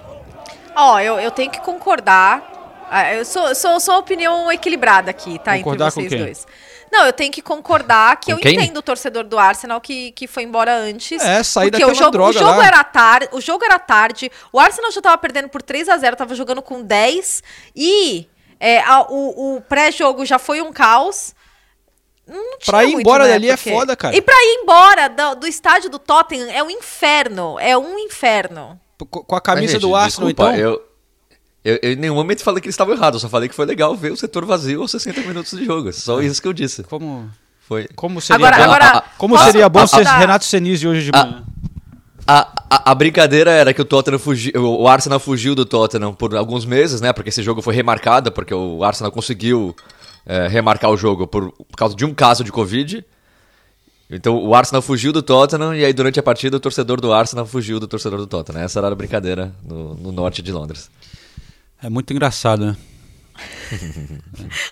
Ó, 0.75 0.99
eu, 0.99 1.19
eu 1.19 1.31
tenho 1.31 1.51
que 1.51 1.59
concordar. 1.61 2.51
Ah, 2.89 3.13
Eu 3.13 3.25
sou, 3.25 3.53
sou, 3.55 3.79
sou 3.79 3.97
opinião 3.97 4.51
equilibrada 4.51 5.09
aqui, 5.09 5.39
tá? 5.39 5.57
Concordar 5.57 5.91
com 5.91 6.01
entre 6.01 6.09
vocês 6.09 6.21
quem? 6.21 6.25
dois. 6.25 6.47
Não, 6.91 7.07
eu 7.07 7.13
tenho 7.13 7.31
que 7.31 7.41
concordar 7.41 8.17
que 8.17 8.27
Com 8.31 8.37
eu 8.37 8.37
quem? 8.37 8.53
entendo 8.53 8.77
o 8.77 8.81
torcedor 8.81 9.23
do 9.23 9.39
Arsenal 9.39 9.81
que, 9.81 10.11
que 10.11 10.27
foi 10.27 10.43
embora 10.43 10.75
antes. 10.75 11.19
É, 11.23 11.41
sair 11.41 11.71
porque 11.71 11.83
o 11.83 11.95
jogo, 11.95 12.11
droga 12.11 12.29
o 12.29 12.33
jogo 12.33 12.59
lá. 12.59 12.67
era 12.67 12.83
tarde, 12.83 13.29
o 13.31 13.41
jogo 13.41 13.65
era 13.65 13.79
tarde. 13.79 14.31
O 14.51 14.59
Arsenal 14.59 14.91
já 14.91 15.01
tava 15.01 15.17
perdendo 15.17 15.49
por 15.49 15.63
3 15.63 15.89
a 15.89 15.97
0 15.97 16.15
tava 16.15 16.35
jogando 16.35 16.61
com 16.61 16.83
10 16.83 17.41
e 17.75 18.27
é, 18.63 18.81
a- 18.81 19.05
o, 19.09 19.55
o 19.57 19.61
pré-jogo 19.61 20.25
já 20.25 20.39
foi 20.39 20.61
um 20.61 20.71
caos. 20.71 21.33
Não 22.25 22.57
tinha 22.57 22.65
Pra 22.71 22.85
ir 22.85 22.93
embora 22.93 23.25
né, 23.25 23.31
dali 23.31 23.49
é 23.49 23.57
foda, 23.57 23.95
cara. 23.97 24.15
E 24.15 24.21
pra 24.21 24.33
ir 24.35 24.59
embora 24.63 25.09
do, 25.09 25.35
do 25.41 25.47
estádio 25.47 25.89
do 25.89 25.99
Tottenham 25.99 26.49
é 26.49 26.63
um 26.63 26.69
inferno, 26.69 27.59
é 27.59 27.77
um 27.77 27.99
inferno. 27.99 28.79
Com 28.97 29.23
com 29.23 29.35
a 29.35 29.41
camisa 29.41 29.73
Mas, 29.73 29.81
do 29.81 29.87
gente, 29.89 29.97
Arsenal, 29.97 30.29
desculpa, 30.29 30.51
então. 30.53 30.55
Eu, 30.55 30.83
eu, 31.65 31.79
eu 31.81 31.91
em 31.91 31.95
nenhum 31.97 32.15
momento 32.15 32.41
falei 32.41 32.61
que 32.61 32.67
eles 32.67 32.75
estavam 32.75 32.93
errados, 32.95 33.21
eu 33.21 33.27
só 33.27 33.29
falei 33.29 33.49
que 33.49 33.55
foi 33.55 33.65
legal 33.65 33.93
ver 33.95 34.11
o 34.13 34.15
setor 34.17 34.45
vazio 34.45 34.81
aos 34.81 34.91
60 34.91 35.19
minutos 35.21 35.51
de 35.57 35.65
jogo. 35.65 35.91
Só 35.91 36.21
isso 36.21 36.41
que 36.41 36.47
eu 36.47 36.53
disse. 36.53 36.83
Como, 36.83 37.29
Foi. 37.67 37.89
como 37.95 38.21
seria 38.21 38.47
Agora, 38.47 38.57
bom, 38.57 38.63
agora 38.73 39.03
como 39.17 39.35
posso- 39.35 39.45
seria 39.51 39.67
bom 39.67 39.85
dar- 39.85 40.19
Renato 40.19 40.45
Senise 40.45 40.87
hoje 40.87 41.03
de 41.03 41.11
Ah, 41.13 41.25
manhã? 41.25 41.43
A, 42.25 42.53
a, 42.69 42.91
a 42.91 42.95
brincadeira 42.95 43.51
era 43.51 43.73
que 43.73 43.81
o 43.81 43.85
Tottenham 43.85 44.19
fugiu, 44.19 44.53
o 44.55 44.87
Arsenal 44.87 45.19
fugiu 45.19 45.53
do 45.53 45.65
Tottenham 45.65 46.13
por 46.13 46.35
alguns 46.35 46.65
meses, 46.65 47.01
né? 47.01 47.11
Porque 47.11 47.29
esse 47.29 47.43
jogo 47.43 47.61
foi 47.61 47.75
remarcado, 47.75 48.31
porque 48.31 48.53
o 48.53 48.83
Arsenal 48.83 49.11
conseguiu 49.11 49.75
é, 50.25 50.47
remarcar 50.47 50.89
o 50.89 50.97
jogo 50.97 51.27
por, 51.27 51.51
por 51.51 51.75
causa 51.75 51.95
de 51.95 52.05
um 52.05 52.13
caso 52.13 52.43
de 52.43 52.51
Covid. 52.51 53.05
Então 54.09 54.37
o 54.37 54.53
Arsenal 54.53 54.81
fugiu 54.81 55.11
do 55.11 55.21
Tottenham 55.21 55.75
e 55.75 55.83
aí 55.83 55.91
durante 55.91 56.19
a 56.19 56.23
partida 56.23 56.57
o 56.57 56.59
torcedor 56.59 57.01
do 57.01 57.11
Arsenal 57.11 57.45
fugiu 57.45 57.79
do 57.79 57.87
torcedor 57.87 58.19
do 58.19 58.27
Tottenham. 58.27 58.63
Essa 58.63 58.79
era 58.79 58.87
a 58.87 58.95
brincadeira 58.95 59.53
no, 59.63 59.95
no 59.95 60.11
norte 60.11 60.41
de 60.41 60.51
Londres. 60.51 60.89
É 61.81 61.89
muito 61.89 62.13
engraçado, 62.13 62.65
né? 62.65 62.77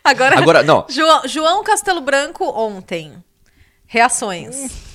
Agora, 0.03 0.37
Agora, 0.37 0.63
não. 0.63 0.85
João, 0.87 1.27
João 1.27 1.63
Castelo 1.63 2.01
Branco 2.01 2.45
ontem. 2.45 3.11
Reações. 3.87 4.90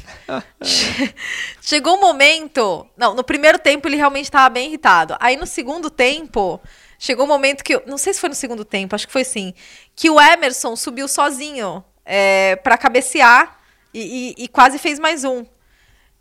Che- 0.63 1.15
Chegou 1.63 1.97
um 1.97 2.01
momento. 2.01 2.87
Não, 2.97 3.15
no 3.15 3.23
primeiro 3.25 3.59
tempo 3.59 3.89
ele 3.89 3.97
realmente 3.97 4.25
estava 4.27 4.49
bem 4.49 4.69
irritado. 4.69 5.17
Aí 5.21 5.37
no 5.37 5.47
segundo 5.47 5.89
tempo, 5.91 6.61
chegou 6.99 7.25
um 7.25 7.29
momento 7.29 7.63
que. 7.65 7.81
Não 7.87 7.99
sei 7.99 8.13
se 8.15 8.21
foi 8.21 8.29
no 8.29 8.35
segundo 8.35 8.65
tempo, 8.65 8.95
acho 8.95 9.07
que 9.07 9.13
foi 9.13 9.25
sim. 9.25 9.53
Que 9.95 10.11
o 10.11 10.21
Emerson 10.21 10.75
subiu 10.77 11.09
sozinho 11.09 11.85
é, 12.05 12.57
para 12.57 12.77
cabecear 12.79 13.59
e, 13.95 14.35
e- 14.39 14.45
e 14.45 14.49
quase 14.49 14.79
fez 14.79 14.99
mais 14.99 15.25
um. 15.25 15.45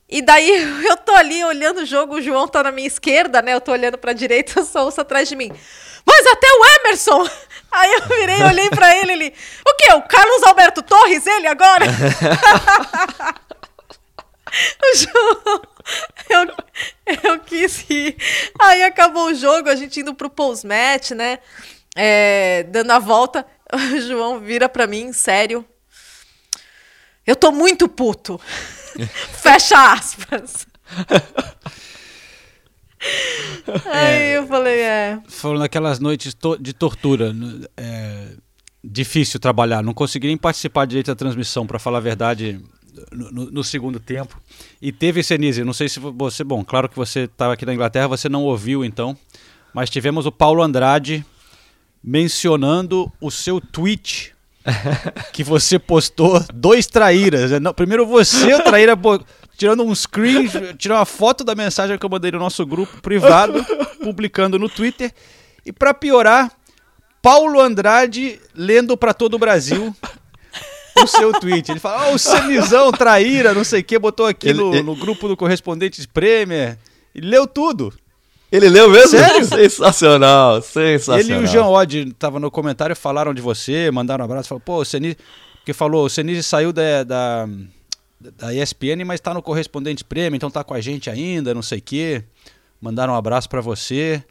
E 0.08 0.22
daí 0.22 0.50
eu 0.88 0.98
tô 0.98 1.14
ali 1.16 1.44
olhando 1.44 1.82
o 1.82 1.86
jogo, 1.86 2.16
o 2.16 2.22
João 2.22 2.48
tá 2.48 2.62
na 2.64 2.72
minha 2.72 2.88
esquerda, 2.88 3.42
né? 3.42 3.54
Eu 3.54 3.62
tô 3.62 3.72
olhando 3.72 3.98
pra 3.98 4.14
direita, 4.14 4.62
o 4.62 4.66
Sousa 4.66 5.02
atrás 5.02 5.28
de 5.28 5.36
mim. 5.36 5.52
Mas 6.08 6.28
até 6.28 6.48
o 6.48 6.66
Emerson! 6.82 7.28
Aí 7.72 7.92
eu 7.94 8.02
virei, 8.08 8.44
olhei 8.44 8.70
pra 8.70 8.96
ele, 8.96 9.12
ele. 9.14 9.34
O 9.68 9.76
quê? 9.76 9.94
O 9.96 10.02
Carlos 10.04 10.44
Alberto 10.44 10.82
Torres, 10.84 11.26
ele 11.26 11.48
agora? 11.48 11.86
O 14.82 14.96
João. 14.98 15.62
Eu, 16.30 17.30
eu 17.32 17.40
quis 17.40 17.82
rir. 17.82 18.18
Aí 18.60 18.84
acabou 18.84 19.28
o 19.28 19.34
jogo, 19.34 19.70
a 19.70 19.76
gente 19.76 20.00
indo 20.00 20.14
pro 20.14 20.30
post-match, 20.30 21.12
né? 21.12 21.40
É, 21.96 22.64
dando 22.64 22.92
a 22.92 23.00
volta. 23.00 23.46
O 23.74 24.00
João 24.00 24.40
vira 24.40 24.70
pra 24.70 24.86
mim, 24.86 25.12
sério. 25.12 25.66
Eu 27.26 27.36
tô 27.36 27.52
muito 27.52 27.90
puto. 27.90 28.40
Fecha 29.42 29.94
aspas. 29.94 30.68
Aí 33.86 34.36
eu 34.36 34.48
falei, 34.48 34.80
é. 34.82 35.20
Foram 35.28 35.60
naquelas 35.60 36.00
noites 36.00 36.36
de 36.60 36.74
tortura. 36.74 37.34
É, 37.76 38.36
difícil 38.84 39.40
trabalhar. 39.40 39.82
Não 39.82 39.94
consegui 39.94 40.28
nem 40.28 40.38
participar 40.38 40.86
direito 40.86 41.08
da 41.08 41.16
transmissão, 41.16 41.66
para 41.66 41.80
falar 41.80 41.98
a 41.98 42.02
verdade, 42.02 42.62
no, 43.12 43.32
no- 43.52 43.64
segundo 43.64 44.00
tempo. 44.00 44.40
E 44.82 44.92
teve, 44.92 45.22
Senise, 45.24 45.64
não 45.64 45.74
sei 45.74 45.90
se 45.90 46.00
você. 46.00 46.44
Bom, 46.44 46.64
claro 46.64 46.88
que 46.90 46.96
você 46.96 47.22
estava 47.22 47.54
aqui 47.54 47.66
na 47.66 47.74
Inglaterra, 47.74 48.08
você 48.08 48.28
não 48.30 48.44
ouviu 48.44 48.84
então. 48.86 49.18
Mas 49.74 49.90
tivemos 49.90 50.26
o 50.26 50.32
Paulo 50.32 50.62
Andrade 50.64 51.26
mencionando 52.04 53.12
o 53.20 53.32
seu 53.32 53.60
tweet 53.60 54.34
que 55.34 55.44
você 55.44 55.78
postou 55.80 56.44
dois 56.54 56.86
traíras. 56.88 57.52
né? 57.52 57.60
Não, 57.60 57.74
primeiro 57.74 58.06
você, 58.06 58.54
o 58.54 58.64
traíra, 58.64 58.94
tirando 59.58 59.84
um 59.84 59.94
screen, 59.94 60.48
tirou 60.78 60.98
uma 60.98 61.06
foto 61.06 61.44
da 61.44 61.56
mensagem 61.56 61.98
que 61.98 62.06
eu 62.06 62.10
mandei 62.10 62.32
no 62.32 62.40
nosso 62.40 62.66
grupo 62.66 63.02
privado, 63.02 63.66
publicando 64.04 64.58
no 64.60 64.70
Twitter. 64.70 65.12
E 65.66 65.72
pra 65.74 65.94
piorar, 65.94 66.52
Paulo 67.22 67.60
Andrade 67.60 68.40
lendo 68.54 68.96
pra 68.96 69.14
todo 69.14 69.34
o 69.34 69.40
Brasil 69.40 69.96
o 71.04 71.08
seu 71.08 71.32
tweet. 71.40 71.72
Ele 71.72 71.80
fala, 71.80 72.10
ó, 72.10 72.14
o 72.14 72.20
Senizão, 72.20 72.92
traíra, 72.92 73.54
não 73.54 73.64
sei 73.64 73.82
o 73.82 73.84
que, 73.84 73.98
botou 74.00 74.26
aqui 74.26 74.50
Ele- 74.50 74.60
no, 74.60 74.74
ele- 74.74 74.84
no 74.84 74.96
grupo 74.96 75.28
do 75.28 75.36
Correspondentes 75.38 76.06
Premier. 76.06 76.78
E 77.14 77.22
leu 77.22 77.46
tudo. 77.48 77.94
Ele 78.52 78.70
leu 78.70 78.90
mesmo? 78.90 79.10
Sério? 79.10 79.44
Sensacional, 79.46 80.62
sensacional. 80.62 81.20
Ele 81.20 81.34
e 81.34 81.38
o 81.44 81.48
Jean 81.48 81.66
Odd 81.66 82.10
estavam 82.10 82.40
no 82.40 82.50
comentário, 82.52 82.96
falaram 82.96 83.34
de 83.34 83.42
você, 83.42 83.90
mandaram 83.92 84.24
um 84.24 84.26
abraço, 84.26 84.48
falaram, 84.50 84.64
pô, 84.64 84.78
o 84.78 84.86
Senise, 84.86 85.18
porque 85.58 85.74
falou, 85.74 86.06
o 86.06 86.10
Senise 86.10 86.44
saiu 86.44 86.72
da, 86.72 87.04
da, 87.04 87.48
da 88.38 88.54
ESPN, 88.54 89.04
mas 89.06 89.20
tá 89.20 89.34
no 89.34 89.42
correspondente 89.42 90.04
prêmio, 90.04 90.36
então 90.38 90.50
tá 90.52 90.64
com 90.64 90.74
a 90.74 90.80
gente 90.80 91.10
ainda, 91.10 91.54
não 91.54 91.62
sei 91.62 91.80
o 91.80 91.82
quê. 91.82 92.24
Mandaram 92.80 93.14
um 93.14 93.18
abraço 93.18 93.50
pra 93.50 93.62
você. 93.62 94.24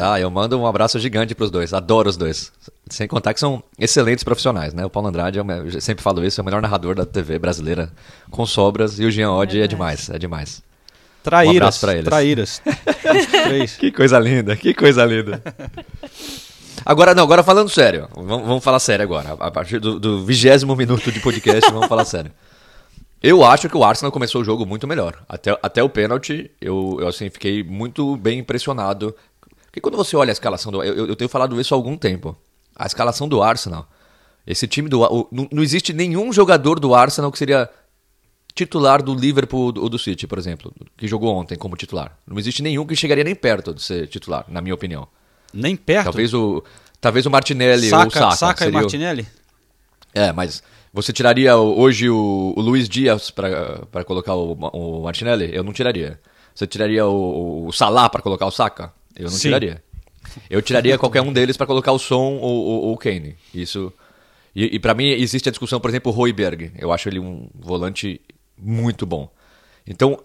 Ah, 0.00 0.20
eu 0.20 0.30
mando 0.30 0.58
um 0.58 0.66
abraço 0.66 0.98
gigante 0.98 1.34
pros 1.34 1.50
dois. 1.50 1.72
Adoro 1.72 2.08
os 2.08 2.16
dois. 2.16 2.52
Sem 2.88 3.08
contar 3.08 3.34
que 3.34 3.40
são 3.40 3.62
excelentes 3.78 4.22
profissionais, 4.22 4.72
né? 4.72 4.84
O 4.84 4.90
Paulo 4.90 5.08
Andrade, 5.08 5.38
é 5.38 5.42
o 5.42 5.50
eu 5.50 5.80
sempre 5.80 6.02
falo 6.02 6.24
isso, 6.24 6.40
é 6.40 6.42
o 6.42 6.44
melhor 6.44 6.62
narrador 6.62 6.94
da 6.94 7.04
TV 7.04 7.38
brasileira 7.38 7.90
com 8.30 8.46
sobras. 8.46 8.98
E 9.00 9.04
o 9.04 9.10
Jean 9.10 9.32
Odd 9.32 9.60
é 9.60 9.66
demais, 9.66 10.08
é 10.10 10.18
demais. 10.18 10.62
Traíras, 11.22 11.54
Um 11.54 11.56
abraço 11.56 11.80
pra 11.80 11.92
eles. 11.92 12.04
traíras. 12.04 12.62
Os. 13.64 13.76
Que 13.76 13.90
coisa 13.90 14.18
linda, 14.18 14.54
que 14.56 14.74
coisa 14.74 15.04
linda. 15.04 15.42
Agora, 16.84 17.14
não, 17.14 17.22
agora 17.22 17.42
falando 17.42 17.70
sério. 17.70 18.08
Vamos, 18.14 18.46
vamos 18.46 18.64
falar 18.64 18.78
sério 18.78 19.02
agora. 19.02 19.32
A 19.40 19.50
partir 19.50 19.78
do 19.78 20.24
vigésimo 20.24 20.76
minuto 20.76 21.10
de 21.10 21.20
podcast, 21.20 21.70
vamos 21.72 21.88
falar 21.88 22.04
sério. 22.04 22.30
Eu 23.22 23.42
acho 23.42 23.70
que 23.70 23.76
o 23.76 23.82
Arsenal 23.82 24.12
começou 24.12 24.42
o 24.42 24.44
jogo 24.44 24.66
muito 24.66 24.86
melhor. 24.86 25.24
Até, 25.26 25.58
até 25.62 25.82
o 25.82 25.88
pênalti, 25.88 26.50
eu, 26.60 26.98
eu 27.00 27.08
assim, 27.08 27.30
fiquei 27.30 27.62
muito 27.64 28.18
bem 28.18 28.40
impressionado. 28.40 29.16
Porque 29.74 29.80
quando 29.80 29.96
você 29.96 30.14
olha 30.16 30.30
a 30.30 30.32
escalação 30.32 30.70
do. 30.70 30.84
Eu, 30.84 31.08
eu 31.08 31.16
tenho 31.16 31.28
falado 31.28 31.60
isso 31.60 31.74
há 31.74 31.76
algum 31.76 31.96
tempo. 31.96 32.36
A 32.76 32.86
escalação 32.86 33.26
do 33.28 33.42
Arsenal. 33.42 33.88
Esse 34.46 34.68
time 34.68 34.88
do. 34.88 35.00
o- 35.02 35.26
não, 35.32 35.48
não 35.50 35.64
existe 35.64 35.92
nenhum 35.92 36.32
jogador 36.32 36.78
do 36.78 36.94
Arsenal 36.94 37.32
que 37.32 37.38
seria 37.38 37.68
titular 38.54 39.02
do 39.02 39.12
Liverpool 39.12 39.74
ou 39.76 39.88
do 39.88 39.98
City, 39.98 40.28
por 40.28 40.38
exemplo, 40.38 40.72
que 40.96 41.08
jogou 41.08 41.34
ontem 41.34 41.56
como 41.58 41.76
titular. 41.76 42.16
Não 42.24 42.38
existe 42.38 42.62
nenhum 42.62 42.86
que 42.86 42.94
chegaria 42.94 43.24
nem 43.24 43.34
perto 43.34 43.74
de 43.74 43.82
ser 43.82 44.06
titular, 44.06 44.44
na 44.46 44.60
minha 44.60 44.76
opinião. 44.76 45.08
Nem 45.52 45.74
perto. 45.74 46.04
Talvez 46.04 46.32
o, 46.32 46.62
talvez 47.00 47.26
o 47.26 47.30
Martinelli 47.32 47.92
ou 47.92 47.98
o 47.98 48.02
Saca, 48.02 48.20
Saka. 48.20 48.36
Saca 48.36 48.62
e 48.62 48.66
seria 48.66 48.78
o- 48.78 48.82
Martinelli? 48.82 49.26
É, 50.14 50.32
mas 50.32 50.62
você 50.92 51.12
tiraria 51.12 51.56
hoje 51.56 52.08
o, 52.08 52.54
o 52.56 52.60
Luiz 52.60 52.88
Dias 52.88 53.28
para 53.32 54.04
colocar 54.06 54.36
o, 54.36 54.52
o 54.52 55.02
Martinelli? 55.02 55.50
Eu 55.52 55.64
não 55.64 55.72
tiraria. 55.72 56.20
Você 56.54 56.64
tiraria 56.64 57.04
o, 57.04 57.66
o 57.66 57.72
Salah 57.72 58.08
para 58.08 58.22
colocar 58.22 58.46
o 58.46 58.52
Saka? 58.52 58.92
Eu 59.16 59.24
não 59.24 59.30
Sim. 59.30 59.48
tiraria. 59.48 59.82
Eu 60.48 60.62
tiraria 60.62 60.98
qualquer 60.98 61.22
um 61.22 61.32
deles 61.32 61.56
para 61.56 61.66
colocar 61.66 61.92
o 61.92 61.98
Son 61.98 62.38
ou, 62.38 62.64
ou, 62.64 62.82
ou 62.84 62.92
o 62.94 62.96
Kane. 62.96 63.36
Isso. 63.54 63.92
E, 64.54 64.76
e 64.76 64.78
para 64.78 64.94
mim 64.94 65.08
existe 65.08 65.48
a 65.48 65.52
discussão, 65.52 65.80
por 65.80 65.90
exemplo, 65.90 66.10
o 66.12 66.14
Royberg. 66.14 66.72
Eu 66.78 66.92
acho 66.92 67.08
ele 67.08 67.18
um 67.18 67.48
volante 67.54 68.20
muito 68.58 69.04
bom. 69.04 69.28
Então, 69.86 70.18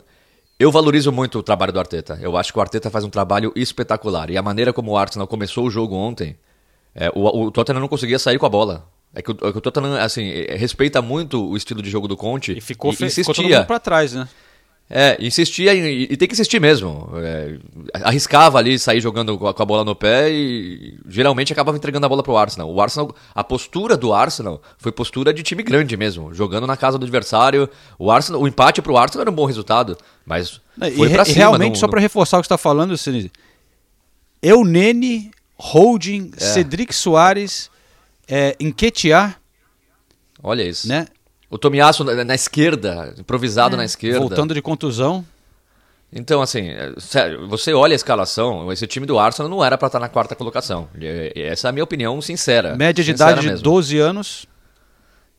eu 0.60 0.72
valorizo 0.72 1.12
muito 1.12 1.40
o 1.40 1.44
trabalho 1.44 1.74
do 1.74 1.80
Arteta. 1.80 2.20
Eu 2.22 2.38
acho 2.38 2.52
que 2.52 2.60
o 2.60 2.62
Arteta 2.62 2.90
faz 2.90 3.04
um 3.04 3.10
trabalho 3.10 3.52
espetacular. 3.56 4.30
E 4.30 4.38
a 4.38 4.42
maneira 4.42 4.72
como 4.72 4.92
o 4.92 4.98
Arsenal 4.98 5.28
começou 5.28 5.66
o 5.66 5.72
jogo 5.72 5.96
ontem, 5.96 6.38
é, 6.94 7.10
o, 7.16 7.46
o 7.46 7.52
Tottenham 7.52 7.82
não 7.82 7.88
conseguia 7.88 8.20
sair 8.20 8.38
com 8.38 8.46
a 8.46 8.50
bola. 8.50 8.88
É 9.14 9.22
que 9.22 9.32
o, 9.32 9.38
é 9.42 9.52
que 9.52 9.58
o 9.58 9.62
Tottenham, 9.62 9.96
assim, 9.96 10.30
respeita 10.50 11.02
muito 11.02 11.44
o 11.44 11.58
estilo 11.58 11.82
de 11.82 11.90
jogo 11.90 12.08
do 12.08 12.16
Conte. 12.16 12.58
E 12.58 12.62
ficou, 12.62 12.92
fe... 12.92 13.06
insistia. 13.06 13.24
ficou 13.24 13.36
todo 13.36 13.52
mundo 13.52 13.66
pra 13.66 13.80
trás, 13.80 14.14
né? 14.14 14.28
É, 14.92 15.16
insistia 15.24 15.76
em- 15.76 16.08
e, 16.12 16.18
tem 16.18 16.28
que 16.28 16.34
insistir 16.34 16.60
mesmo. 16.60 17.12
É, 17.18 17.60
arriscava 18.04 18.58
ali 18.58 18.80
sair 18.80 19.00
jogando 19.00 19.38
com 19.38 19.48
a, 19.48 19.54
bola 19.66 19.86
no 19.86 19.94
pé 19.96 20.32
e 20.32 20.98
geralmente 21.08 21.54
acabava 21.54 21.78
entregando 21.78 22.08
a 22.08 22.10
bola 22.10 22.24
pro 22.24 22.36
Arsenal. 22.36 22.74
O 22.74 22.82
Arsenal, 22.82 23.16
a 23.36 23.44
postura 23.44 23.96
do 23.96 24.12
Arsenal 24.14 24.60
foi 24.80 24.92
postura 24.92 25.32
de 25.32 25.44
time 25.44 25.62
grande 25.62 25.96
mesmo, 25.96 26.34
jogando 26.34 26.66
na 26.66 26.76
casa 26.76 26.98
do 26.98 27.04
adversário. 27.04 27.70
O 28.00 28.10
Arsenal, 28.10 28.42
o 28.42 28.48
empate 28.48 28.82
pro 28.82 28.98
Arsenal 28.98 29.22
era 29.22 29.30
um 29.32 29.36
bom 29.36 29.46
resultado, 29.46 29.96
mas 30.26 30.60
E, 30.82 30.92
foi 30.92 31.08
re- 31.08 31.14
pra 31.14 31.22
e 31.24 31.26
cima. 31.28 31.38
realmente, 31.38 31.74
não- 31.74 31.80
só 31.80 31.88
pra 31.88 32.00
reforçar 32.00 32.40
o 32.40 32.42
que 32.42 32.48
você 32.48 32.54
tá 32.54 32.58
falando, 32.58 32.98
Sinise, 32.98 33.32
Eunene, 34.42 35.32
Holding, 35.56 36.32
É. 36.36 36.40
Cedric 36.40 36.94
Soares, 36.96 37.70
é, 38.28 38.56
Enquetear, 38.60 39.40
Olha 40.42 40.64
isso. 40.64 40.88
né? 40.88 41.06
O 41.50 41.58
Tomiasso 41.58 42.04
na, 42.04 42.24
na 42.24 42.36
esquerda, 42.36 43.14
improvisado 43.18 43.76
na 43.76 43.84
esquerda. 43.86 44.20
Voltando 44.20 44.54
de 44.54 44.62
contusão. 44.62 45.26
Então, 46.12 46.42
assim, 46.42 46.70
é, 46.70 46.94
sério, 46.98 47.48
você 47.48 47.72
olha 47.74 47.94
a 47.94 47.96
escalação, 47.96 48.72
esse 48.72 48.88
time 48.88 49.06
do 49.06 49.20
Arsenal 49.20 49.50
não 49.50 49.64
era 49.64 49.78
pra 49.78 49.88
estar 49.88 50.00
na 50.00 50.10
quarta 50.10 50.36
colocação. 50.36 50.88
E- 51.00 51.34
e 51.36 51.42
Essa 51.44 51.68
é 51.68 51.70
a 51.70 51.72
minha 51.72 51.84
opinião 51.84 52.20
sincera. 52.22 52.76
Média 52.76 53.04
de 53.04 53.12
sincera 53.12 53.32
idade 53.32 53.42
de 53.42 53.48
mesmo. 53.52 53.64
12 53.64 54.00
anos. 54.00 54.46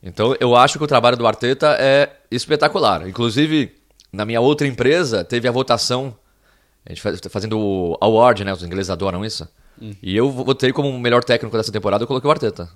Então, 0.03 0.35
eu 0.41 0.57
acho 0.57 0.79
que 0.79 0.85
o 0.85 0.87
trabalho 0.87 1.17
do 1.17 1.27
Arteta 1.27 1.77
é 1.79 2.11
espetacular. 2.31 3.07
Inclusive, 3.09 3.73
na 4.13 4.25
minha 4.25 4.41
outra 4.41 4.67
empresa, 4.67 5.25
teve 5.25 5.47
a 5.49 5.53
votação. 5.53 6.15
A 6.87 6.91
gente 6.91 7.03
faz- 7.03 7.21
tá 7.21 7.29
fazendo 7.29 7.59
o 7.59 7.99
award, 8.01 8.45
né? 8.45 8.53
Os 8.53 8.63
ingleses 8.63 8.91
adoram 8.91 9.25
isso. 9.25 9.47
E 10.03 10.17
eu 10.17 10.31
votei 10.31 10.73
como 10.73 10.89
o 10.89 11.01
melhor 11.01 11.25
técnico 11.25 11.57
dessa 11.57 11.73
temporada, 11.73 12.05
eu 12.05 12.07
coloquei 12.09 12.29
o 12.29 12.31
Arteta. 12.31 12.69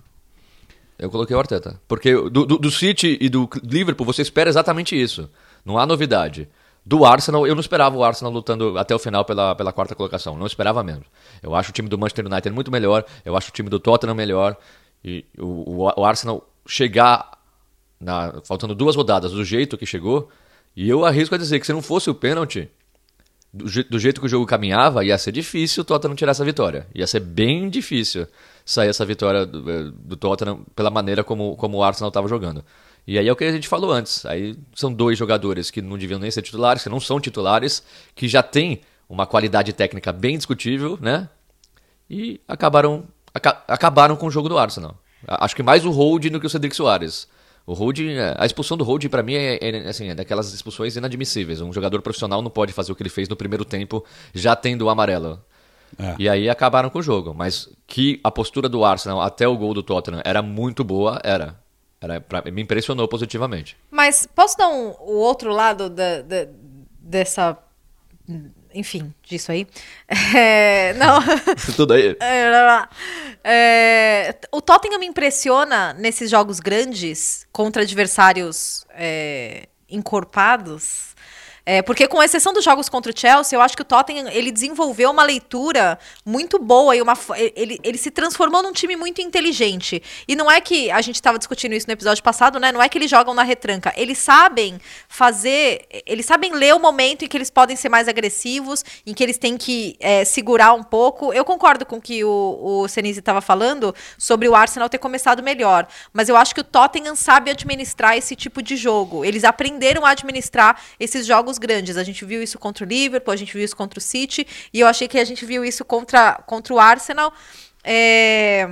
Eu 0.99 1.11
coloquei 1.11 1.35
o 1.35 1.39
Arteta. 1.39 1.81
Porque 1.89 2.13
do, 2.15 2.47
do, 2.47 2.59
do 2.59 2.71
City 2.71 3.19
e 3.21 3.29
do 3.29 3.49
Liverpool, 3.63 4.07
você 4.07 4.23
espera 4.23 4.49
exatamente 4.49 5.01
isso. 5.01 5.29
Não 5.65 5.79
há 5.79 5.87
novidade. 5.87 6.49
Do 6.87 7.05
Arsenal, 7.05 7.47
eu 7.47 7.55
não 7.55 7.61
esperava 7.61 7.97
o 7.97 8.05
Arsenal 8.05 8.33
lutando 8.33 8.77
até 8.79 8.95
o 8.95 8.99
final 8.99 9.25
pela, 9.25 9.55
pela 9.55 9.73
quarta 9.73 9.95
colocação. 9.95 10.37
Não 10.37 10.47
esperava 10.47 10.83
mesmo. 10.85 11.05
Eu 11.43 11.55
acho 11.55 11.71
o 11.71 11.73
time 11.73 11.89
do 11.89 11.99
Manchester 11.99 12.27
United 12.27 12.51
muito 12.55 12.71
melhor. 12.71 13.05
Eu 13.25 13.37
acho 13.37 13.49
o 13.49 13.53
time 13.53 13.69
do 13.71 13.81
Tottenham 13.81 14.15
melhor. 14.15 14.57
E 15.03 15.25
o, 15.39 15.83
o, 15.87 15.93
o 16.01 16.05
Arsenal 16.05 16.47
chegar, 16.67 17.39
na- 17.99 18.41
faltando 18.45 18.75
duas 18.75 18.95
rodadas, 18.97 19.33
do 19.33 19.45
jeito 19.45 19.79
que 19.79 19.87
chegou. 19.87 20.29
E 20.77 20.89
eu 20.89 21.05
arrisco 21.05 21.35
a 21.35 21.39
dizer 21.39 21.59
que 21.59 21.67
se 21.67 21.73
não 21.73 21.81
fosse 21.83 22.11
o 22.11 22.15
pênalti, 22.15 22.69
do, 23.53 23.65
do 23.85 23.99
jeito 23.99 24.21
que 24.21 24.27
o 24.27 24.31
jogo 24.31 24.45
caminhava, 24.45 25.05
ia 25.05 25.17
ser 25.17 25.33
difícil 25.33 25.83
o 25.83 25.85
Tottenham 25.85 26.15
tirar 26.15 26.33
essa 26.33 26.45
vitória. 26.45 26.87
Ia 26.95 27.07
ser 27.07 27.21
bem 27.21 27.71
difícil 27.71 28.27
sair 28.65 28.89
essa 28.89 29.05
vitória 29.05 29.45
do, 29.45 29.71
eh, 29.71 29.91
do 29.95 30.17
Tottenham 30.17 30.65
pela 30.75 30.91
maneira 30.91 31.23
como, 31.23 31.57
como 31.57 31.79
o 31.79 31.83
Arsenal 31.85 32.09
estava 32.09 32.29
jogando. 32.29 32.65
E 33.07 33.19
aí 33.19 33.29
é 33.29 33.33
o 33.33 33.37
que 33.37 33.45
a 33.45 33.53
gente 33.53 33.69
falou 33.69 33.93
antes. 33.93 34.25
Aí 34.25 34.57
são 34.75 34.93
dois 34.93 35.19
jogadores 35.19 35.71
que 35.71 35.83
não 35.83 35.99
deviam 35.99 36.19
nem 36.19 36.31
ser 36.31 36.43
titulares, 36.43 36.83
que 36.83 36.89
não 36.89 37.01
são 37.01 37.21
titulares, 37.21 37.83
que 38.15 38.27
já 38.27 38.43
têm 38.43 38.81
uma 39.09 39.27
qualidade 39.27 39.73
técnica 39.73 40.13
bem 40.13 40.37
discutível, 40.39 40.99
né? 41.01 41.29
E 42.09 42.41
acabaram, 42.49 43.05
aca- 43.35 43.63
acabaram 43.69 44.17
com 44.17 44.27
o 44.27 44.31
jogo 44.31 44.49
do 44.49 44.59
Arsenal. 44.59 44.97
Acho 45.27 45.57
que 45.57 45.63
mais 45.63 45.85
o 45.85 45.91
Hold 45.91 46.27
do 46.31 46.41
que 46.41 46.47
o 46.47 46.51
Cedric 46.51 46.75
Soares. 46.75 47.29
O 47.67 47.73
Hold, 47.73 47.99
é, 48.01 48.35
a 48.39 48.45
expulsão 48.45 48.77
do 48.77 48.85
Hold, 48.85 49.07
pra 49.09 49.23
mim, 49.23 49.35
é, 49.35 49.59
é, 49.61 49.89
assim, 49.89 50.09
é 50.09 50.15
daquelas 50.15 50.53
expulsões 50.53 50.97
inadmissíveis. 50.97 51.61
Um 51.63 51.73
jogador 51.73 52.03
profissional 52.03 52.43
não 52.43 52.51
pode 52.51 52.73
fazer 52.73 52.93
o 52.93 52.95
que 52.95 53.03
ele 53.03 53.11
fez 53.11 53.29
no 53.29 53.37
primeiro 53.37 53.65
tempo, 53.65 54.05
já 54.35 54.55
tendo 54.55 54.83
o 54.83 54.91
amarelo. 54.91 55.41
É. 55.99 56.15
E 56.19 56.29
aí 56.29 56.49
acabaram 56.51 56.91
com 56.91 56.99
o 56.99 57.03
jogo. 57.03 57.33
Mas 57.35 57.69
que 57.87 58.21
a 58.25 58.31
postura 58.31 58.69
do 58.69 58.85
Arsenal 58.85 59.21
até 59.21 59.47
o 59.47 59.57
gol 59.57 59.75
do 59.75 59.83
Tottenham 59.83 60.23
era 60.25 60.43
muito 60.43 60.83
boa, 60.85 61.21
era. 61.25 61.57
era 62.01 62.21
pra- 62.21 62.43
me 62.51 62.63
impressionou 62.63 63.07
positivamente. 63.09 63.77
Mas 63.91 64.27
posso 64.35 64.57
dar 64.59 64.69
um, 64.69 64.89
o 65.01 65.17
outro 65.19 65.53
lado 65.53 65.89
da, 65.91 66.23
da- 66.23 66.47
dessa. 66.99 67.57
Enfim, 68.75 69.15
disso 69.23 69.53
aí? 69.53 69.67
É, 70.37 70.95
não. 70.95 71.19
Isso 71.57 71.73
tudo 71.77 71.93
aí. 71.95 72.17
É. 72.21 72.89
É, 73.47 74.37
o 74.51 74.61
Tottenham 74.63 74.99
me 74.99 75.07
impressiona 75.07 75.93
nesses 75.93 76.31
jogos 76.31 76.61
grandes 76.61 77.47
contra 77.53 77.83
adversários 77.83 78.87
é, 78.91 79.69
encorpados 79.89 81.14
É, 81.67 81.81
porque 81.81 82.07
com 82.07 82.23
exceção 82.23 82.53
dos 82.53 82.63
jogos 82.63 82.89
contra 82.89 83.11
o 83.11 83.19
Chelsea, 83.19 83.57
eu 83.57 83.63
acho 83.63 83.75
que 83.75 83.83
o 83.83 83.85
Tottenham 83.85 84.29
ele 84.29 84.53
desenvolveu 84.53 85.11
uma 85.11 85.23
leitura 85.23 85.99
muito 86.25 86.59
boa 86.59 86.95
e 86.95 87.01
uma 87.01 87.15
ele, 87.57 87.79
ele 87.83 87.97
se 87.97 88.11
transformou 88.11 88.63
num 88.63 88.73
time 88.73 88.97
muito 88.97 89.23
inteligente. 89.23 90.03
E 90.29 90.37
não 90.37 90.51
é 90.51 90.61
que 90.61 90.91
a 90.91 91.01
gente 91.01 91.15
estava 91.15 91.39
discutindo 91.39 91.75
isso 91.75 91.87
no 91.87 91.93
episódio 91.93 92.23
passado, 92.23 92.61
né? 92.61 92.71
Não 92.71 92.83
é 92.83 92.89
que 92.89 92.99
eles 92.99 93.11
jogam 93.11 93.33
na 93.33 93.43
retranca. 93.43 93.95
Eles 93.97 94.19
sabem 94.19 94.79
fazer, 95.09 95.87
eles 96.07 96.27
sabem 96.27 96.53
ler 96.53 96.75
o 96.75 96.79
momento 96.79 97.25
em 97.25 97.29
que 97.29 97.37
eles 97.37 97.51
podem 97.51 97.77
ser 97.77 97.89
mais 97.89 98.09
agressivos, 98.09 98.85
em 99.07 99.15
que 99.15 99.23
eles 99.23 99.39
têm 99.39 99.57
que 99.57 99.97
é, 100.01 100.25
segurar 100.25 100.75
um 100.75 100.83
pouco. 100.83 101.33
Eu 101.33 101.45
concordo 101.47 101.87
com 101.87 101.97
o 101.97 102.01
que 102.01 102.23
o, 102.25 102.61
o 102.61 102.89
Senise 102.89 103.21
estava 103.21 103.41
falando 103.41 103.95
sobre 104.19 104.49
o 104.49 104.55
Arsenal 104.55 104.89
ter 104.89 104.99
começado 104.99 105.43
melhor, 105.43 105.87
mas 106.13 106.29
eu 106.29 106.37
acho 106.37 106.55
que 106.55 106.61
o 106.61 106.65
Tottenham 106.65 107.17
sabe 107.17 107.51
administrar 107.51 108.17
esse 108.17 108.37
tipo 108.37 108.63
de 108.63 108.77
jogo. 108.77 109.25
Eles 109.25 109.45
aprenderam 109.45 110.05
a 110.05 110.11
administrar 110.11 110.79
esses 111.01 111.25
jogos 111.25 111.54
grandes. 111.59 111.97
A 111.97 112.05
gente 112.05 112.25
viu 112.25 112.43
isso 112.43 112.59
contra 112.59 112.85
o 112.85 112.89
Liverpool, 112.89 113.33
a 113.33 113.37
gente 113.37 113.53
viu 113.53 113.65
isso 113.65 113.77
contra 113.77 113.99
o 113.99 114.03
City, 114.03 114.47
e 114.73 114.81
eu 114.81 114.87
achei 114.87 115.07
que 115.09 115.19
a 115.19 115.25
gente 115.25 115.45
viu 115.45 115.65
isso 115.65 115.85
contra, 115.85 116.35
contra 116.47 116.73
o 116.75 116.79
Arsenal. 116.79 117.33
É, 117.83 118.69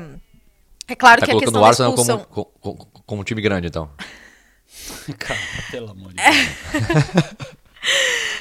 é 0.88 0.94
claro 0.94 1.20
Tá 1.20 1.26
que 1.26 1.32
a 1.32 1.38
questão 1.38 1.60
o 1.60 1.64
da 1.64 1.68
Arsenal 1.68 1.90
expulsão... 1.92 2.26
como, 2.30 2.46
como, 2.60 2.86
como 3.06 3.20
um 3.20 3.24
time 3.24 3.40
grande, 3.42 3.66
então. 3.68 3.90
Cara, 5.18 5.38
pelo 5.70 5.90
amor 5.90 6.12
de 6.12 6.16
Deus. 6.22 7.52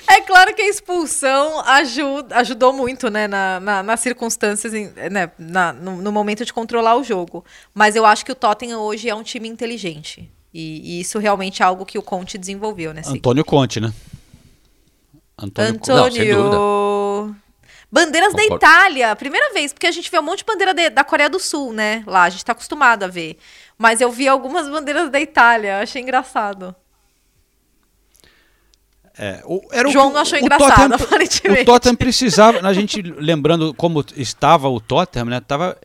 É 0.08 0.22
claro 0.22 0.54
que 0.54 0.62
a 0.62 0.68
expulsão 0.70 1.62
ajuda, 1.62 2.36
ajudou 2.38 2.74
muito, 2.74 3.10
né, 3.10 3.28
na, 3.28 3.60
na- 3.60 3.82
nas 3.82 4.00
circunstâncias, 4.02 4.74
né, 4.74 5.32
na- 5.40 5.72
no, 5.74 6.02
no 6.02 6.12
momento 6.12 6.44
de 6.46 6.52
controlar 6.54 6.98
o 6.98 7.04
jogo. 7.04 7.46
Mas 7.74 7.96
eu 7.96 8.06
acho 8.06 8.26
que 8.26 8.32
o 8.32 8.36
Tottenham 8.36 8.82
hoje 8.82 9.10
é 9.10 9.16
um 9.16 9.24
time 9.24 9.48
inteligente. 9.48 10.30
E, 10.54 10.98
e 10.98 11.02
isso 11.02 11.18
realmente 11.18 11.64
é 11.64 11.66
algo 11.66 11.86
que 11.86 11.98
o 11.98 12.02
Conte 12.04 12.38
desenvolveu, 12.38 12.94
né? 12.94 13.02
Antônio 13.06 13.46
Conte, 13.46 13.80
né? 13.80 13.94
Antônio, 15.42 15.74
Conte. 15.80 15.90
Não, 15.90 16.12
sem 16.12 16.32
Antônio. 16.32 17.36
Bandeiras 17.92 18.32
da 18.34 18.42
Concordo. 18.44 18.66
Itália, 18.66 19.16
primeira 19.18 19.52
vez, 19.54 19.74
porque 19.74 19.88
a 19.88 19.92
gente 19.92 20.10
vê 20.10 20.18
um 20.18 20.24
monte 20.24 20.40
de 20.40 20.46
bandeira 20.46 20.74
de- 20.74 20.90
da 20.90 21.04
Coreia 21.04 21.30
do 21.30 21.40
Sul, 21.40 21.74
né? 21.74 22.04
Lá, 22.08 22.24
a 22.24 22.30
gente 22.30 22.46
tá 22.46 22.54
acostumado 22.54 23.04
a 23.04 23.08
ver. 23.08 23.38
Mas 23.78 24.00
eu 24.00 24.10
vi 24.12 24.28
algumas 24.30 24.70
bandeiras 24.70 25.10
da 25.12 25.20
Itália, 25.20 25.80
achei 25.80 26.02
engraçado. 26.02 26.74
É, 29.18 29.42
o- 29.46 29.62
era 29.74 29.88
o 29.88 29.92
João 29.92 30.08
que 30.08 30.14
não 30.14 30.22
achou 30.22 30.38
o 30.40 30.42
engraçado, 30.42 30.70
Tottenham- 30.70 30.96
aparentemente. 31.04 31.62
O 31.62 31.66
Tottenham 31.66 31.96
precisava, 31.96 32.66
a 32.66 32.74
gente 32.74 33.02
lembrando 33.02 33.74
como 33.74 34.04
estava 34.16 34.70
o 34.70 34.80
Tottenham, 34.80 35.26
né? 35.26 35.42
Tava, 35.42 35.78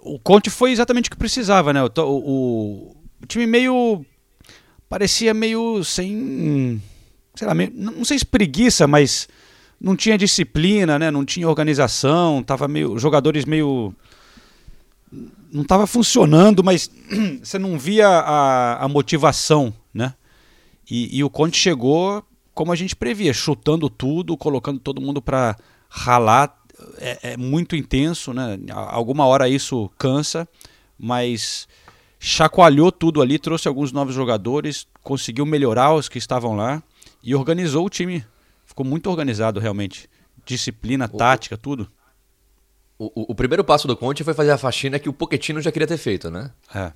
o 0.00 0.18
Conte 0.18 0.50
foi 0.50 0.72
exatamente 0.72 1.06
o 1.08 1.10
que 1.12 1.16
precisava, 1.16 1.72
né? 1.72 1.80
O, 1.84 1.88
o- 1.96 2.96
o 3.22 3.26
time 3.26 3.46
meio 3.46 4.04
parecia 4.88 5.32
meio 5.32 5.84
sem, 5.84 6.82
sei 7.34 7.46
lá, 7.46 7.54
meio- 7.54 7.72
não 7.74 8.04
sei 8.04 8.18
se 8.18 8.24
preguiça, 8.26 8.86
mas 8.86 9.28
não 9.80 9.96
tinha 9.96 10.16
disciplina, 10.16 10.98
né? 10.98 11.10
Não 11.10 11.24
tinha 11.24 11.48
organização, 11.48 12.42
tava 12.42 12.68
meio 12.68 12.98
jogadores 12.98 13.44
meio 13.44 13.94
não 15.52 15.62
estava 15.62 15.86
funcionando, 15.86 16.64
mas 16.64 16.90
você 17.42 17.58
não 17.58 17.78
via 17.78 18.08
a, 18.08 18.84
a 18.84 18.88
motivação, 18.88 19.72
né? 19.92 20.14
E, 20.90 21.18
e 21.18 21.24
o 21.24 21.30
Conte 21.30 21.58
chegou 21.58 22.24
como 22.54 22.72
a 22.72 22.76
gente 22.76 22.96
previa, 22.96 23.32
chutando 23.32 23.88
tudo, 23.88 24.36
colocando 24.36 24.78
todo 24.78 25.00
mundo 25.00 25.20
para 25.20 25.56
ralar. 25.88 26.56
É, 26.98 27.32
é 27.32 27.36
muito 27.36 27.76
intenso, 27.76 28.32
né? 28.32 28.58
Alguma 28.70 29.26
hora 29.26 29.48
isso 29.48 29.90
cansa, 29.98 30.48
mas 30.98 31.68
chacoalhou 32.18 32.90
tudo 32.90 33.20
ali, 33.20 33.38
trouxe 33.38 33.68
alguns 33.68 33.92
novos 33.92 34.14
jogadores, 34.14 34.86
conseguiu 35.02 35.44
melhorar 35.44 35.94
os 35.94 36.08
que 36.08 36.18
estavam 36.18 36.56
lá 36.56 36.82
e 37.22 37.34
organizou 37.34 37.86
o 37.86 37.90
time. 37.90 38.24
Ficou 38.64 38.84
muito 38.84 39.08
organizado 39.10 39.60
realmente. 39.60 40.08
Disciplina, 40.44 41.06
tática, 41.08 41.56
tudo. 41.56 41.90
O, 42.98 43.06
o- 43.06 43.32
o 43.32 43.34
primeiro 43.34 43.64
passo 43.64 43.86
do 43.86 43.96
Conte 43.96 44.24
foi 44.24 44.34
fazer 44.34 44.50
a 44.52 44.58
faxina 44.58 44.98
que 44.98 45.08
o 45.08 45.12
Pochettino 45.12 45.60
já 45.60 45.70
queria 45.72 45.86
ter 45.88 45.96
feito, 45.98 46.30
né? 46.30 46.50
É. 46.74 46.92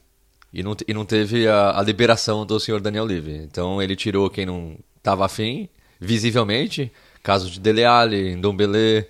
E 0.53 0.63
não, 0.63 0.77
e 0.87 0.95
não 0.95 1.05
teve 1.05 1.47
a, 1.49 1.79
a 1.79 1.83
liberação 1.83 2.47
do 2.47 2.59
senhor 2.59 2.81
Daniel 2.81 3.05
Levy. 3.05 3.37
Então 3.37 3.83
ele 3.83 3.95
tirou 3.97 4.31
quem 4.31 4.47
não 4.47 4.79
estava 4.97 5.27
afim, 5.27 5.69
visivelmente, 6.01 6.91
casos 7.23 7.51
de 7.51 7.61
Dele 7.61 7.85
Alli, 7.85 8.35
Ndombele, 8.37 9.07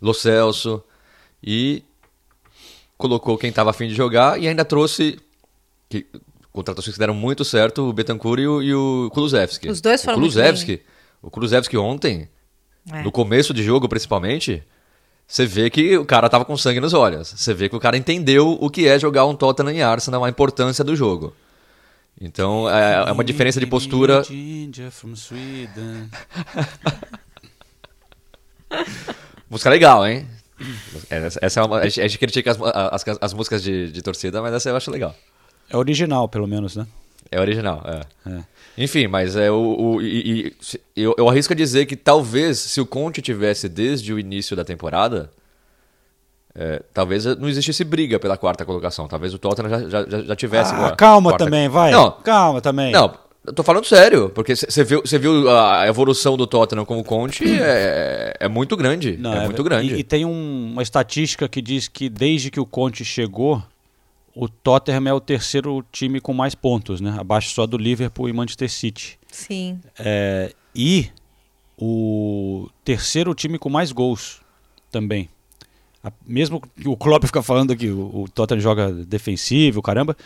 Lo 0.00 0.12
Celso, 0.12 0.82
e 1.42 1.82
colocou 2.98 3.38
quem 3.38 3.50
estava 3.50 3.70
afim 3.70 3.88
de 3.88 3.94
jogar 3.94 4.38
e 4.40 4.46
ainda 4.46 4.64
trouxe, 4.64 5.18
que 5.88 6.06
contratações 6.52 6.94
que 6.94 6.98
deram 6.98 7.14
muito 7.14 7.44
certo, 7.44 7.88
o 7.88 7.92
Betancourt 7.92 8.40
e 8.40 8.46
o, 8.46 8.62
e 8.62 8.74
o 8.74 9.10
Kulusevski. 9.12 9.68
Os 9.68 9.80
dois 9.80 10.02
foram 10.02 10.18
o 10.18 10.20
muito 10.20 10.32
Kulusevski, 10.32 10.82
O 11.22 11.30
Kulusevski 11.30 11.76
ontem, 11.76 12.28
É. 12.92 13.02
no 13.02 13.12
começo 13.12 13.52
de 13.54 13.62
jogo 13.62 13.88
principalmente, 13.88 14.62
você 15.26 15.46
vê 15.46 15.70
que 15.70 15.96
o 15.96 16.04
cara 16.04 16.28
tava 16.28 16.44
com 16.44 16.56
sangue 16.56 16.80
nos 16.80 16.92
olhos. 16.92 17.28
Você 17.36 17.54
vê 17.54 17.68
que 17.68 17.76
o 17.76 17.80
cara 17.80 17.96
entendeu 17.96 18.58
o 18.60 18.68
que 18.68 18.88
é 18.88 18.98
jogar 18.98 19.24
um 19.26 19.34
Tottenham 19.36 19.72
e 19.72 19.82
Arsenal, 19.82 20.24
a 20.24 20.28
importância 20.28 20.82
do 20.82 20.96
jogo. 20.96 21.32
Então 22.20 22.68
é, 22.68 23.08
é 23.08 23.12
uma 23.12 23.22
diferença 23.24 23.60
de 23.60 23.66
postura. 23.66 24.24
Ginger 24.24 24.90
from 24.90 25.14
Sweden. 25.14 26.10
Música 29.48 29.70
legal, 29.70 30.06
hein? 30.06 30.26
Essa 31.40 31.60
é 31.60 31.64
uma, 31.64 31.78
a 31.78 31.88
gente 31.88 32.00
a 32.00 32.06
gente 32.08 32.18
critica 32.18 32.50
as, 32.50 32.58
as, 32.60 33.18
as 33.20 33.32
músicas 33.32 33.62
de, 33.62 33.90
de 33.90 34.02
torcida, 34.02 34.42
mas 34.42 34.52
essa 34.52 34.68
eu 34.68 34.76
acho 34.76 34.90
legal. 34.90 35.14
É 35.70 35.76
original, 35.76 36.28
pelo 36.28 36.46
menos, 36.46 36.76
né? 36.76 36.86
É 37.30 37.40
original, 37.40 37.82
é. 37.86 38.30
É. 38.30 38.38
Enfim, 38.76 39.06
mas 39.06 39.36
é 39.36 39.50
o. 39.50 39.54
o- 39.96 40.02
e- 40.02 40.48
e- 40.48 40.80
eu, 40.96 41.14
eu 41.16 41.28
arrisco 41.28 41.52
a 41.52 41.56
dizer 41.56 41.86
que 41.86 41.94
talvez 41.96 42.58
se 42.58 42.80
o 42.80 42.86
Conte 42.86 43.22
tivesse 43.22 43.68
desde 43.68 44.12
o 44.12 44.18
início 44.18 44.56
da 44.56 44.64
temporada, 44.64 45.30
é, 46.54 46.82
talvez 46.92 47.24
não 47.36 47.48
existisse 47.48 47.84
briga 47.84 48.18
pela 48.18 48.36
quarta 48.36 48.64
colocação. 48.64 49.06
Talvez 49.06 49.32
o 49.32 49.38
Tottenham 49.38 49.88
já, 49.88 50.04
já, 50.08 50.20
já- 50.22 50.36
tivesse. 50.36 50.74
com 50.74 50.84
Ah, 50.84 50.96
calma 50.96 51.30
quarta- 51.30 51.44
também, 51.44 51.68
vai. 51.68 51.92
Não, 51.92 52.10
Calma 52.10 52.60
também. 52.60 52.90
não, 52.90 53.14
eu 53.46 53.52
tô 53.52 53.62
falando 53.62 53.84
sério, 53.84 54.30
porque 54.30 54.56
você 54.56 54.82
viu, 54.82 55.02
cê 55.06 55.18
viu 55.18 55.48
a 55.48 55.86
evolução 55.86 56.36
do 56.36 56.46
Tottenham 56.46 56.84
como 56.84 57.04
Conte 57.04 57.44
é, 57.60 58.34
é 58.40 58.48
muito 58.48 58.76
grande. 58.76 59.16
Não, 59.16 59.32
é, 59.34 59.44
muito 59.44 59.62
grande. 59.62 59.94
E, 59.94 59.98
e 60.00 60.04
tem 60.04 60.24
um- 60.24 60.70
uma 60.72 60.82
estatística 60.82 61.48
que 61.48 61.62
diz 61.62 61.86
que 61.86 62.08
desde 62.08 62.50
que 62.50 62.58
o 62.58 62.66
Conte 62.66 63.04
chegou, 63.04 63.62
o 64.34 64.48
Tottenham 64.48 65.06
é 65.08 65.12
o 65.12 65.20
terceiro 65.20 65.84
time 65.90 66.20
com 66.20 66.32
mais 66.32 66.54
pontos, 66.54 67.00
né? 67.00 67.16
Abaixo 67.18 67.50
só 67.50 67.66
do 67.66 67.76
Liverpool 67.76 68.28
e 68.28 68.32
Manchester 68.32 68.70
City. 68.70 69.18
Sim. 69.30 69.80
É, 69.98 70.52
e 70.74 71.08
o 71.78 72.68
terceiro 72.84 73.34
time 73.34 73.58
com 73.58 73.68
mais 73.68 73.92
gols 73.92 74.40
também. 74.90 75.28
A- 76.02 76.12
mesmo 76.26 76.60
que 76.60 76.88
o 76.88 76.96
Klopp 76.96 77.24
fica 77.26 77.42
falando 77.42 77.76
que 77.76 77.88
o, 77.90 78.22
o 78.22 78.28
Tottenham 78.28 78.60
joga 78.60 78.92
defensivo, 78.92 79.82
caramba, 79.82 80.16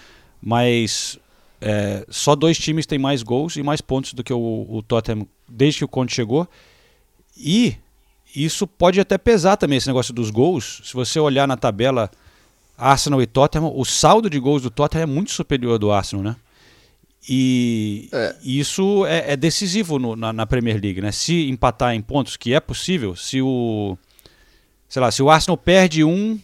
mas 0.40 1.18
é, 1.60 2.04
só 2.08 2.34
dois 2.34 2.58
times 2.58 2.86
têm 2.86 2.98
mais 2.98 3.22
gols 3.22 3.56
e 3.56 3.62
mais 3.62 3.80
pontos 3.80 4.12
do 4.12 4.22
que 4.22 4.32
o, 4.32 4.66
o 4.68 4.82
Tottenham 4.82 5.26
desde 5.48 5.78
que 5.80 5.84
o 5.84 5.88
Conte 5.88 6.14
chegou. 6.14 6.48
E 7.36 7.76
isso 8.34 8.66
pode 8.66 9.00
até 9.00 9.16
pesar 9.16 9.56
também, 9.56 9.78
esse 9.78 9.86
negócio 9.86 10.12
dos 10.12 10.30
gols. 10.30 10.80
Se 10.84 10.92
você 10.94 11.18
olhar 11.18 11.46
na 11.48 11.56
tabela 11.56 12.10
Arsenal 12.76 13.22
e 13.22 13.26
Tottenham, 13.26 13.72
o 13.74 13.84
saldo 13.84 14.28
de 14.28 14.38
gols 14.38 14.62
do 14.62 14.70
Tottenham 14.70 15.02
é 15.04 15.06
muito 15.06 15.30
superior 15.30 15.72
ao 15.72 15.78
do 15.78 15.92
Arsenal, 15.92 16.24
né? 16.24 16.37
E 17.28 18.08
É. 18.12 18.37
isso 18.44 19.06
é, 19.06 19.32
é 19.32 19.37
decisivo 19.37 19.98
no- 19.98 20.14
na, 20.16 20.32
na 20.32 20.46
Premier 20.46 20.78
League, 20.80 21.00
né? 21.00 21.10
Se 21.10 21.48
empatar 21.48 21.94
em 21.94 22.02
pontos, 22.02 22.37
que 22.37 22.52
é 22.52 22.60
possível, 22.60 23.16
se 23.16 23.40
o 23.40 23.96
sei 24.88 25.00
lá, 25.00 25.10
se 25.10 25.22
o 25.22 25.30
Arsenal 25.30 25.56
perde 25.56 26.04
um 26.04 26.38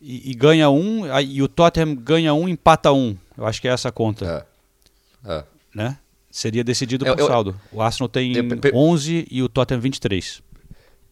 e, 0.00 0.30
e 0.30 0.34
ganha 0.34 0.68
um, 0.70 1.02
e 1.20 1.42
o 1.42 1.48
Tottenham 1.48 1.94
ganha 1.94 2.32
um, 2.34 2.48
empata 2.48 2.90
um, 2.92 3.16
eu 3.36 3.46
acho 3.46 3.60
que 3.60 3.68
é 3.68 3.70
essa 3.72 3.88
a 3.88 3.92
conta, 3.92 4.46
É. 5.24 5.32
É. 5.32 5.44
né? 5.74 5.98
Seria 6.30 6.64
decidido 6.64 7.06
Eu- 7.06 7.14
por 7.14 7.20
eu- 7.22 7.26
saldo. 7.28 7.60
O 7.72 7.80
Arsenal 7.82 8.08
tem 8.08 8.34
Eu- 8.34 8.58
pe- 8.58 8.70
11 8.74 9.26
e 9.30 9.42
o 9.42 9.48
Tottenham 9.48 9.80
23. 9.80 10.42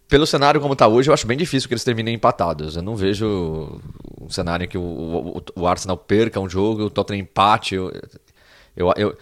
Pelo 0.08 0.26
cenário 0.26 0.60
como 0.60 0.76
tá 0.76 0.86
hoje, 0.86 1.08
eu 1.08 1.14
acho 1.14 1.26
bem 1.26 1.36
difícil 1.36 1.66
que 1.68 1.74
eles 1.74 1.84
terminem 1.84 2.14
empatados. 2.14 2.76
Eu 2.76 2.82
não 2.82 2.94
vejo 2.94 3.80
um 4.20 4.28
cenário 4.28 4.64
em 4.64 4.68
que 4.68 4.76
o, 4.76 4.82
o, 4.82 5.42
o 5.56 5.66
Arsenal 5.66 5.96
perca 5.96 6.38
um 6.38 6.48
jogo 6.48 6.82
e 6.82 6.84
o 6.84 6.90
Tottenham 6.90 7.22
empate. 7.22 7.74
Eu, 7.74 7.90
eu, 8.76 8.92
eu, 8.96 9.16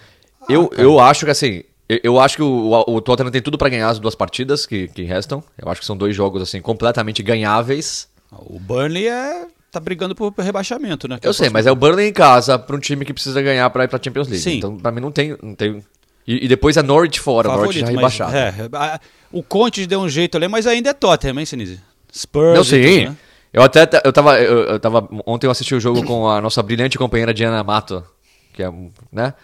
eu, 0.49 0.71
eu 0.77 1.01
acho 1.01 1.25
que 1.25 1.31
assim. 1.31 1.63
Eu, 1.89 2.19
acho 2.19 2.37
que 2.37 2.43
o, 2.43 2.85
o, 2.87 3.01
Tottenham 3.03 3.31
tem 3.31 3.43
tudo 3.43 3.59
pra 3.59 3.69
ganhar 3.69 3.89
as 3.89 3.99
duas 3.99 4.15
partidas 4.15 4.65
que, 4.65 4.89
que 4.89 5.03
restam. 5.03 5.45
Eu 5.59 5.69
acho 5.71 5.81
que 5.81 5.87
são 5.87 5.97
dois 5.97 6.17
jogos 6.17 6.41
assim 6.41 6.61
completamente 6.61 7.23
ganháveis. 7.23 8.09
O 8.31 8.59
Burnley 8.59 9.09
é 9.09 9.47
tá 9.71 9.79
brigando 9.81 10.15
por 10.15 10.33
rebaixamento, 10.39 11.07
né? 11.09 11.19
Que 11.19 11.27
é 11.27 11.29
Eu 11.29 11.35
sei, 11.35 11.49
mas 11.49 11.67
é 11.67 11.73
o 11.73 11.77
Burnley 11.77 12.09
em 12.09 12.13
casa 12.13 12.59
pra 12.59 12.77
um 12.77 12.79
time 12.79 13.05
que 13.05 13.13
precisa 13.13 13.41
ganhar 13.41 13.69
pra 13.71 13.85
ir 13.85 13.89
pra 13.89 14.01
Champions 14.03 14.29
League. 14.29 14.43
Sim. 14.43 14.59
Então, 14.59 14.77
pra 14.77 14.91
mim, 14.91 15.01
não 15.01 15.13
tem. 15.13 15.37
Não 15.43 15.55
tem 15.55 15.83
e, 16.27 16.45
e 16.45 16.49
depois 16.49 16.77
é 16.77 16.83
Norwich 16.83 17.19
fora, 17.19 17.49
o 17.49 17.53
Norwich 17.53 17.81
já 17.81 17.87
favorito, 17.87 18.03
mas, 18.03 18.17
rebaixado. 18.19 18.37
é, 18.37 18.69
a- 18.79 19.01
o 19.33 19.43
Conte 19.43 19.87
deu 19.87 20.01
um 20.01 20.09
jeito 20.09 20.37
ali, 20.37 20.49
mas 20.49 20.67
ainda 20.67 20.91
é 20.91 20.93
Tottenham, 20.93 21.39
hein, 21.39 21.47
Sinise? 21.47 21.81
Spurs 22.15 22.57
Não, 22.57 22.65
sim. 22.65 22.83
tudo, 22.83 23.11
né? 23.11 23.17
Eu 23.53 23.63
até 23.63 23.87
eu 24.05 24.13
tava, 24.13 24.41
eu, 24.41 24.65
eu 24.65 24.81
tava. 24.81 25.07
Ontem 25.27 25.47
eu 25.47 25.51
assisti 25.51 25.75
o 25.75 25.81
jogo 25.81 26.05
com 26.05 26.29
a 26.29 26.41
nossa 26.41 26.63
brilhante 26.63 26.97
companheira 26.97 27.35
Diana 27.35 27.63
Mato, 27.63 28.03
que 28.53 28.63
é, 28.63 28.73
né? 29.13 29.35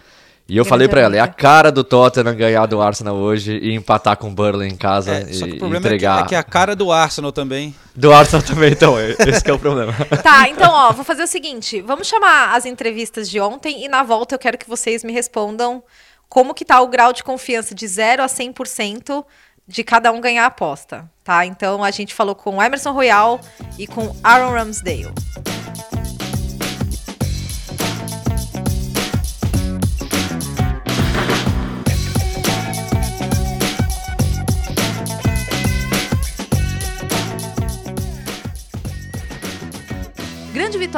E 0.48 0.56
eu 0.56 0.64
falei 0.64 0.88
pra 0.88 1.02
ela, 1.02 1.14
é 1.14 1.20
a 1.20 1.28
cara 1.28 1.70
do 1.70 1.84
Tottenham 1.84 2.34
ganhar 2.34 2.64
do 2.64 2.80
Arsenal 2.80 3.14
hoje 3.16 3.58
e 3.58 3.74
empatar 3.74 4.16
com 4.16 4.28
o 4.28 4.30
Burnley 4.30 4.66
em 4.66 4.76
casa 4.76 5.12
É, 5.12 5.26
só 5.30 5.44
que 5.44 5.52
e 5.52 5.56
o 5.56 5.58
problema 5.58 5.76
é 5.76 5.80
que, 5.80 5.86
entregar. 5.88 6.24
é 6.24 6.28
que 6.28 6.34
a 6.34 6.42
cara 6.42 6.74
do 6.74 6.90
Arsenal 6.90 7.30
também. 7.30 7.74
Do 7.94 8.10
Arsenal 8.14 8.42
também, 8.42 8.72
então, 8.72 8.98
esse 8.98 9.44
que 9.44 9.50
é 9.50 9.52
o 9.52 9.58
problema. 9.58 9.92
Tá, 10.22 10.48
então, 10.48 10.72
ó, 10.72 10.90
vou 10.92 11.04
fazer 11.04 11.22
o 11.22 11.26
seguinte. 11.26 11.82
Vamos 11.82 12.06
chamar 12.06 12.56
as 12.56 12.64
entrevistas 12.64 13.28
de 13.28 13.38
ontem 13.38 13.84
e 13.84 13.88
na 13.88 14.02
volta 14.02 14.36
eu 14.36 14.38
quero 14.38 14.56
que 14.56 14.66
vocês 14.66 15.04
me 15.04 15.12
respondam 15.12 15.82
como 16.30 16.54
que 16.54 16.64
tá 16.64 16.80
o 16.80 16.88
grau 16.88 17.12
de 17.12 17.22
confiança 17.22 17.74
de 17.74 17.86
0 17.86 18.22
a 18.22 18.26
100% 18.26 19.22
de 19.68 19.84
cada 19.84 20.10
um 20.10 20.20
ganhar 20.20 20.44
a 20.44 20.46
aposta, 20.46 21.08
tá? 21.22 21.44
Então, 21.44 21.84
a 21.84 21.90
gente 21.90 22.14
falou 22.14 22.34
com 22.34 22.62
Emerson 22.62 22.92
Royal 22.92 23.38
e 23.78 23.86
com 23.86 24.16
Aaron 24.24 24.52
Ramsdale. 24.52 25.12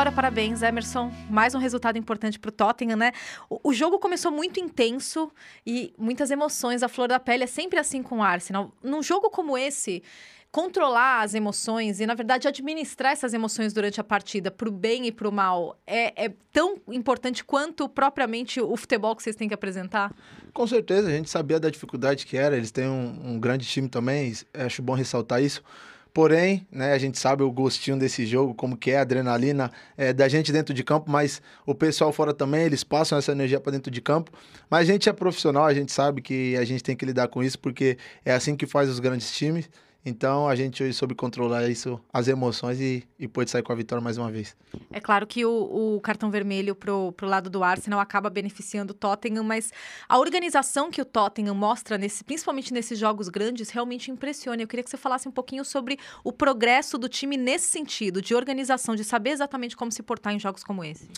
Vitória, 0.00 0.12
parabéns, 0.12 0.62
Emerson. 0.62 1.12
Mais 1.28 1.54
um 1.54 1.58
resultado 1.58 1.98
importante 1.98 2.38
para 2.38 2.48
o 2.48 2.52
Tottenham, 2.52 2.96
né? 2.96 3.12
O, 3.50 3.60
o 3.64 3.72
jogo 3.74 3.98
começou 3.98 4.32
muito 4.32 4.58
intenso 4.58 5.30
e 5.66 5.92
muitas 5.98 6.30
emoções, 6.30 6.82
a 6.82 6.88
flor 6.88 7.06
da 7.06 7.20
pele 7.20 7.44
é 7.44 7.46
sempre 7.46 7.78
assim 7.78 8.02
com 8.02 8.20
o 8.20 8.22
Arsenal. 8.22 8.72
Num 8.82 9.02
jogo 9.02 9.28
como 9.28 9.58
esse, 9.58 10.02
controlar 10.50 11.20
as 11.20 11.34
emoções 11.34 12.00
e, 12.00 12.06
na 12.06 12.14
verdade, 12.14 12.48
administrar 12.48 13.12
essas 13.12 13.34
emoções 13.34 13.74
durante 13.74 14.00
a 14.00 14.04
partida, 14.04 14.50
para 14.50 14.70
o 14.70 14.72
bem 14.72 15.06
e 15.06 15.12
para 15.12 15.28
o 15.28 15.32
mal, 15.32 15.78
é, 15.86 16.24
é 16.24 16.32
tão 16.50 16.78
importante 16.88 17.44
quanto 17.44 17.86
propriamente 17.86 18.58
o 18.58 18.74
futebol 18.78 19.14
que 19.14 19.22
vocês 19.22 19.36
têm 19.36 19.48
que 19.48 19.54
apresentar? 19.54 20.14
Com 20.54 20.66
certeza, 20.66 21.08
a 21.08 21.12
gente 21.12 21.28
sabia 21.28 21.60
da 21.60 21.68
dificuldade 21.68 22.24
que 22.24 22.38
era. 22.38 22.56
Eles 22.56 22.70
têm 22.70 22.88
um, 22.88 23.32
um 23.34 23.38
grande 23.38 23.66
time 23.66 23.86
também, 23.86 24.32
acho 24.54 24.80
bom 24.80 24.94
ressaltar 24.94 25.42
isso. 25.42 25.62
Porém, 26.12 26.66
né, 26.72 26.92
a 26.92 26.98
gente 26.98 27.18
sabe 27.18 27.42
o 27.42 27.50
gostinho 27.50 27.96
desse 27.96 28.26
jogo, 28.26 28.52
como 28.52 28.76
que 28.76 28.90
é 28.90 28.98
a 28.98 29.02
adrenalina 29.02 29.70
é, 29.96 30.12
da 30.12 30.28
gente 30.28 30.50
dentro 30.50 30.74
de 30.74 30.82
campo, 30.82 31.10
mas 31.10 31.40
o 31.64 31.74
pessoal 31.74 32.12
fora 32.12 32.34
também, 32.34 32.62
eles 32.62 32.82
passam 32.82 33.16
essa 33.16 33.30
energia 33.30 33.60
para 33.60 33.72
dentro 33.72 33.90
de 33.90 34.00
campo. 34.00 34.32
Mas 34.68 34.88
a 34.88 34.92
gente 34.92 35.08
é 35.08 35.12
profissional, 35.12 35.64
a 35.64 35.74
gente 35.74 35.92
sabe 35.92 36.20
que 36.20 36.56
a 36.56 36.64
gente 36.64 36.82
tem 36.82 36.96
que 36.96 37.06
lidar 37.06 37.28
com 37.28 37.42
isso, 37.42 37.58
porque 37.58 37.96
é 38.24 38.32
assim 38.32 38.56
que 38.56 38.66
faz 38.66 38.88
os 38.88 38.98
grandes 38.98 39.30
times. 39.32 39.70
Então 40.04 40.48
a 40.48 40.56
gente 40.56 40.82
hoje 40.82 40.94
soube 40.94 41.14
controlar 41.14 41.68
isso, 41.68 42.00
as 42.12 42.26
emoções 42.26 42.80
e, 42.80 43.06
e 43.18 43.28
pôde 43.28 43.50
sair 43.50 43.62
com 43.62 43.72
a 43.72 43.74
vitória 43.74 44.02
mais 44.02 44.16
uma 44.16 44.30
vez. 44.30 44.56
É 44.90 44.98
claro 44.98 45.26
que 45.26 45.44
o, 45.44 45.96
o 45.96 46.00
cartão 46.00 46.30
vermelho 46.30 46.74
pro, 46.74 47.12
pro 47.12 47.26
lado 47.26 47.50
do 47.50 47.62
Arsenal 47.62 48.00
acaba 48.00 48.30
beneficiando 48.30 48.92
o 48.92 48.94
Tottenham, 48.94 49.44
mas 49.44 49.70
a 50.08 50.18
organização 50.18 50.90
que 50.90 51.02
o 51.02 51.04
Tottenham 51.04 51.54
mostra, 51.54 51.98
nesse, 51.98 52.24
principalmente 52.24 52.72
nesses 52.72 52.98
jogos 52.98 53.28
grandes, 53.28 53.68
realmente 53.68 54.10
impressiona. 54.10 54.62
Eu 54.62 54.68
queria 54.68 54.82
que 54.82 54.90
você 54.90 54.96
falasse 54.96 55.28
um 55.28 55.32
pouquinho 55.32 55.64
sobre 55.64 55.98
o 56.24 56.32
progresso 56.32 56.96
do 56.96 57.08
time 57.08 57.36
nesse 57.36 57.66
sentido, 57.66 58.22
de 58.22 58.34
organização, 58.34 58.94
de 58.94 59.04
saber 59.04 59.30
exatamente 59.30 59.76
como 59.76 59.92
se 59.92 60.02
portar 60.02 60.32
em 60.32 60.40
jogos 60.40 60.64
como 60.64 60.82
esse. 60.82 61.08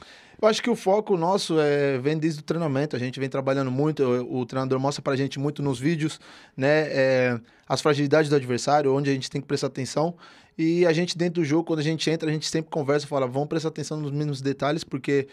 Eu 0.40 0.48
acho 0.48 0.60
que 0.60 0.68
o 0.68 0.74
foco 0.74 1.16
nosso 1.16 1.60
é, 1.60 1.98
vem 1.98 2.18
desde 2.18 2.40
o 2.40 2.42
treinamento. 2.42 2.96
A 2.96 2.98
gente 2.98 3.20
vem 3.20 3.28
trabalhando 3.28 3.70
muito. 3.70 4.02
O, 4.02 4.40
o 4.40 4.46
treinador 4.46 4.80
mostra 4.80 5.00
pra 5.00 5.14
gente 5.14 5.38
muito 5.38 5.62
nos 5.62 5.78
vídeos, 5.78 6.18
né? 6.56 6.88
é, 6.88 7.40
as 7.72 7.80
fragilidades 7.80 8.28
do 8.28 8.36
adversário, 8.36 8.94
onde 8.94 9.08
a 9.08 9.14
gente 9.14 9.30
tem 9.30 9.40
que 9.40 9.46
prestar 9.46 9.68
atenção. 9.68 10.14
E 10.58 10.84
a 10.84 10.92
gente, 10.92 11.16
dentro 11.16 11.40
do 11.40 11.44
jogo, 11.44 11.64
quando 11.64 11.78
a 11.78 11.82
gente 11.82 12.10
entra, 12.10 12.28
a 12.28 12.32
gente 12.32 12.46
sempre 12.46 12.70
conversa 12.70 13.06
e 13.06 13.08
fala: 13.08 13.26
vamos 13.26 13.48
prestar 13.48 13.68
atenção 13.68 13.98
nos 13.98 14.10
mínimos 14.10 14.42
detalhes, 14.42 14.84
porque 14.84 15.26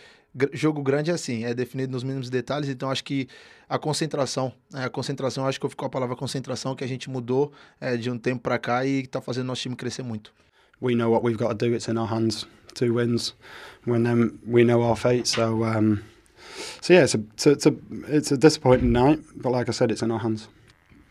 jogo 0.54 0.82
grande 0.82 1.12
é 1.12 1.14
assim, 1.14 1.44
é 1.44 1.54
definido 1.54 1.92
nos 1.92 2.04
mínimos 2.04 2.30
detalhes. 2.30 2.70
Então, 2.70 2.90
acho 2.90 3.04
que 3.04 3.28
a 3.68 3.78
concentração, 3.78 4.54
né, 4.72 4.86
a 4.86 4.90
concentração, 4.90 5.46
acho 5.46 5.60
que 5.60 5.66
eu 5.66 5.70
fico 5.70 5.82
com 5.82 5.88
a 5.88 5.90
palavra 5.90 6.16
concentração, 6.16 6.74
que 6.76 6.84
a 6.84 6.88
gente 6.88 7.10
mudou 7.10 7.52
é, 7.82 7.98
de 7.98 8.10
um 8.10 8.18
tempo 8.18 8.42
pra 8.42 8.58
cá 8.58 8.86
e 8.86 9.06
tá 9.06 9.20
fazendo 9.20 9.48
nosso 9.48 9.64
time 9.64 9.76
crescer 9.76 10.04
muito. 10.04 10.32
we 10.80 10.96
know 10.96 11.10
what 11.10 11.24
we've 11.24 11.38
got 11.38 11.50
to 11.50 11.56
do. 11.56 11.74
It's 11.74 11.90
in 11.90 11.98
our 11.98 12.08
hands. 12.08 12.46
Two 12.74 12.94
wins, 12.94 13.34
when 13.84 14.08
um, 14.08 14.40
we 14.48 14.64
know 14.64 14.82
our 14.84 14.96
fate. 14.96 15.28
So, 15.28 15.66
um, 15.66 16.06
so 16.80 16.94
yeah, 16.94 17.04
it's 17.04 17.16
a 17.16 17.24
it's 17.52 17.66
a 17.66 17.76
it's 18.08 18.32
a 18.32 18.38
disappointing 18.38 18.94
night, 18.94 19.20
but 19.36 19.52
like 19.52 19.68
I 19.68 19.72
said, 19.72 19.92
it's 19.92 20.02
in 20.02 20.12
our 20.12 20.20
hands. 20.20 20.48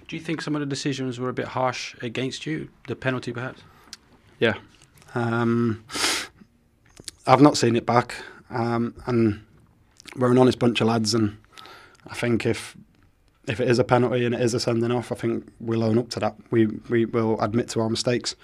Do 0.09 0.17
you 0.17 0.23
think 0.23 0.41
some 0.41 0.57
of 0.57 0.61
the 0.61 0.67
decisions 0.67 1.21
were 1.21 1.29
a 1.29 1.35
bit 1.35 1.49
harsh 1.49 1.95
against 2.01 2.47
you? 2.47 2.71
The 2.87 2.97
penalty, 2.97 3.31
perhaps? 3.31 3.63
Yeah, 4.41 4.55
um, 5.15 5.85
I've 7.27 7.43
not 7.43 7.59
seen 7.59 7.77
it 7.77 7.85
back, 7.85 8.15
um, 8.49 8.95
and 9.07 9.45
we're 10.17 10.31
an 10.31 10.39
honest 10.39 10.59
bunch 10.59 10.81
of 10.81 10.87
lads, 10.87 11.13
and 11.13 11.37
I 12.07 12.15
think 12.15 12.47
if 12.47 12.75
if 13.47 13.61
it 13.61 13.69
is 13.69 13.79
a 13.79 13.85
penalty 13.85 14.25
and 14.25 14.35
it 14.35 14.41
is 14.41 14.55
a 14.55 14.61
sending 14.61 14.91
off, 14.91 15.13
I 15.13 15.15
think 15.15 15.47
we'll 15.61 15.85
own 15.85 15.99
up 15.99 16.09
to 16.11 16.21
that. 16.21 16.37
We 16.51 16.67
we 16.89 17.05
will 17.05 17.39
admit 17.41 17.69
to 17.71 17.81
our 17.81 17.91
mistakes. 17.91 18.35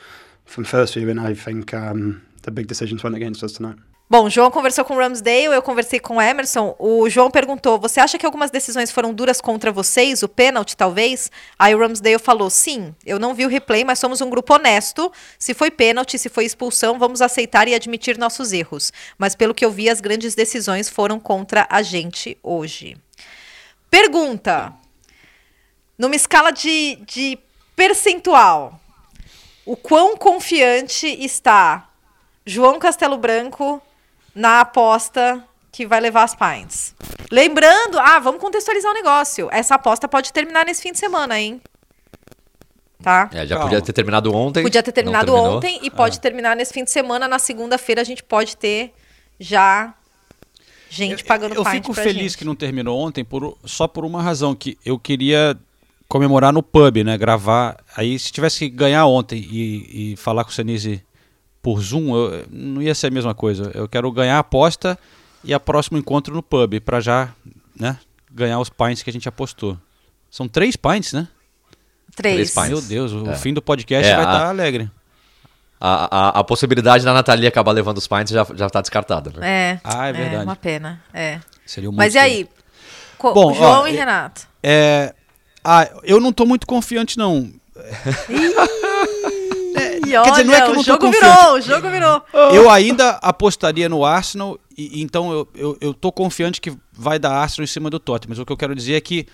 From 0.44 0.64
first 0.64 0.92
viewing, 0.92 1.18
I 1.18 1.32
think 1.32 1.72
um, 1.72 2.26
the 2.42 2.50
big 2.50 2.66
decisions 2.66 3.02
went 3.02 3.16
against 3.16 3.42
us 3.42 3.52
tonight. 3.52 3.76
Bom, 4.16 4.30
João 4.30 4.48
conversou 4.48 4.84
com 4.84 4.94
o 4.94 4.98
Ramsdale, 4.98 5.46
eu 5.46 5.60
conversei 5.60 5.98
com 5.98 6.18
o 6.18 6.22
Emerson. 6.22 6.76
O 6.78 7.10
João 7.10 7.32
perguntou: 7.32 7.80
você 7.80 7.98
acha 7.98 8.16
que 8.16 8.24
algumas 8.24 8.48
decisões 8.48 8.92
foram 8.92 9.12
duras 9.12 9.40
contra 9.40 9.72
vocês? 9.72 10.22
O 10.22 10.28
pênalti, 10.28 10.76
talvez? 10.76 11.32
Aí 11.58 11.74
o 11.74 11.80
Ramsdale 11.80 12.20
falou: 12.20 12.48
sim, 12.48 12.94
eu 13.04 13.18
não 13.18 13.34
vi 13.34 13.44
o 13.44 13.48
replay, 13.48 13.82
mas 13.82 13.98
somos 13.98 14.20
um 14.20 14.30
grupo 14.30 14.54
honesto. 14.54 15.10
Se 15.36 15.52
foi 15.52 15.68
pênalti, 15.68 16.16
se 16.16 16.28
foi 16.28 16.44
expulsão, 16.44 16.96
vamos 16.96 17.20
aceitar 17.20 17.66
e 17.66 17.74
admitir 17.74 18.16
nossos 18.16 18.52
erros. 18.52 18.92
Mas 19.18 19.34
pelo 19.34 19.52
que 19.52 19.64
eu 19.64 19.70
vi, 19.72 19.90
as 19.90 20.00
grandes 20.00 20.36
decisões 20.36 20.88
foram 20.88 21.18
contra 21.18 21.66
a 21.68 21.82
gente 21.82 22.38
hoje. 22.40 22.96
Pergunta: 23.90 24.72
numa 25.98 26.14
escala 26.14 26.52
de, 26.52 27.00
de 27.04 27.36
percentual, 27.74 28.78
o 29.66 29.76
quão 29.76 30.16
confiante 30.16 31.08
está 31.08 31.88
João 32.46 32.78
Castelo 32.78 33.18
Branco 33.18 33.82
na 34.34 34.60
aposta 34.60 35.42
que 35.70 35.86
vai 35.86 36.00
levar 36.00 36.24
as 36.24 36.34
Pines. 36.34 36.94
Lembrando, 37.30 37.98
ah, 37.98 38.18
vamos 38.18 38.40
contextualizar 38.40 38.90
o 38.90 38.94
negócio. 38.94 39.48
Essa 39.50 39.74
aposta 39.74 40.06
pode 40.06 40.32
terminar 40.32 40.64
nesse 40.64 40.82
fim 40.82 40.92
de 40.92 40.98
semana, 40.98 41.38
hein? 41.38 41.60
Tá? 43.02 43.28
É, 43.32 43.46
já 43.46 43.56
Calma. 43.56 43.70
podia 43.70 43.82
ter 43.82 43.92
terminado 43.92 44.34
ontem. 44.34 44.62
Podia 44.62 44.82
ter 44.82 44.92
terminado 44.92 45.34
ontem 45.34 45.78
e 45.82 45.90
pode 45.90 46.20
terminar 46.20 46.56
nesse 46.56 46.72
fim 46.72 46.84
de 46.84 46.90
semana. 46.90 47.28
Na 47.28 47.38
segunda-feira 47.38 48.00
a 48.00 48.04
gente 48.04 48.22
pode 48.22 48.56
ter 48.56 48.94
já 49.38 49.92
gente 50.88 51.24
pagando 51.24 51.54
eu 51.54 51.64
Pint 51.64 51.74
fico 51.74 51.92
pra 51.92 52.02
feliz 52.02 52.22
gente. 52.22 52.38
que 52.38 52.44
não 52.44 52.54
terminou 52.54 52.98
ontem 52.98 53.24
por, 53.24 53.58
só 53.64 53.88
por 53.88 54.04
uma 54.04 54.22
razão, 54.22 54.54
que 54.54 54.78
eu 54.86 54.98
queria 54.98 55.58
comemorar 56.08 56.52
no 56.52 56.62
pub, 56.62 57.02
né? 57.04 57.18
Gravar. 57.18 57.76
Aí 57.96 58.18
se 58.18 58.30
tivesse 58.30 58.60
que 58.60 58.68
ganhar 58.68 59.04
ontem 59.06 59.38
e, 59.50 60.12
e 60.12 60.16
falar 60.16 60.44
com 60.44 60.50
o 60.50 60.54
Senise 60.54 61.04
por 61.64 61.80
Zoom, 61.80 62.14
eu- 62.14 62.44
não 62.50 62.82
ia 62.82 62.94
ser 62.94 63.06
a 63.06 63.10
mesma 63.10 63.34
coisa. 63.34 63.70
Eu 63.74 63.88
quero 63.88 64.12
ganhar 64.12 64.36
a 64.36 64.40
aposta 64.40 64.98
e 65.42 65.54
a 65.54 65.58
próximo 65.58 65.96
encontro 65.96 66.34
no 66.34 66.42
pub, 66.42 66.78
pra 66.80 67.00
já, 67.00 67.30
né? 67.74 67.98
Ganhar 68.30 68.60
os 68.60 68.68
pints 68.68 69.02
que 69.02 69.08
a 69.08 69.12
gente 69.12 69.26
apostou. 69.28 69.78
São 70.30 70.46
três 70.46 70.76
pints, 70.76 71.14
né? 71.14 71.26
Três. 72.14 72.52
Três 72.52 72.54
pints. 72.54 72.68
Meu 72.68 72.80
Deus, 72.82 73.12
o 73.12 73.30
É. 73.30 73.34
fim 73.36 73.54
do 73.54 73.62
podcast 73.62 74.06
É, 74.06 74.14
vai 74.14 74.24
a- 74.26 74.28
estar 74.32 74.46
alegre. 74.48 74.90
A, 75.80 76.28
a, 76.38 76.40
a 76.40 76.44
possibilidade 76.44 77.02
da 77.04 77.12
Nathalie 77.14 77.46
acabar 77.46 77.72
levando 77.72 77.96
os 77.98 78.06
pints 78.06 78.32
já, 78.32 78.46
já 78.54 78.68
tá 78.70 78.80
descartada, 78.82 79.30
né? 79.36 79.48
É. 79.72 79.80
Ah, 79.82 80.06
é 80.08 80.12
verdade. 80.12 80.44
uma 80.44 80.56
pena. 80.56 81.02
É. 81.12 81.40
Seria 81.66 81.88
um 81.90 81.94
Mas 81.94 82.14
e 82.14 82.18
aí? 82.18 82.48
Co- 83.18 83.32
Bom, 83.32 83.54
João 83.54 83.82
ó, 83.82 83.86
e 83.88 83.92
e- 83.92 83.96
Renato. 83.96 84.46
É, 84.62 85.14
ah, 85.64 85.88
eu 86.02 86.20
não 86.20 86.32
tô 86.32 86.44
muito 86.44 86.66
confiante, 86.66 87.16
não. 87.18 87.50
E 90.20 90.24
quer 90.24 90.30
dizer, 90.30 90.44
não 90.44 90.54
é 90.54 90.56
que 90.56 90.62
eu 90.62 90.66
olha, 90.66 90.74
não 90.74 90.80
o 90.80 90.84
jogo 90.84 91.10
virou, 91.10 91.54
o 91.54 91.60
jogo 91.60 91.90
virou. 91.90 92.22
Eu 92.52 92.70
ainda 92.70 93.10
apostaria 93.22 93.88
no 93.88 94.04
Arsenal, 94.04 94.58
e, 94.76 95.02
então 95.02 95.32
eu, 95.32 95.48
eu, 95.54 95.78
eu 95.80 95.94
tô 95.94 96.12
confiante 96.12 96.60
que 96.60 96.72
vai 96.92 97.18
dar 97.18 97.32
Arsenal 97.32 97.64
em 97.64 97.68
cima 97.68 97.90
do 97.90 97.98
Tottenham. 97.98 98.30
Mas 98.30 98.38
o 98.38 98.46
que 98.46 98.52
eu 98.52 98.56
quero 98.56 98.74
dizer 98.74 98.94
é 98.94 99.00
que 99.00 99.26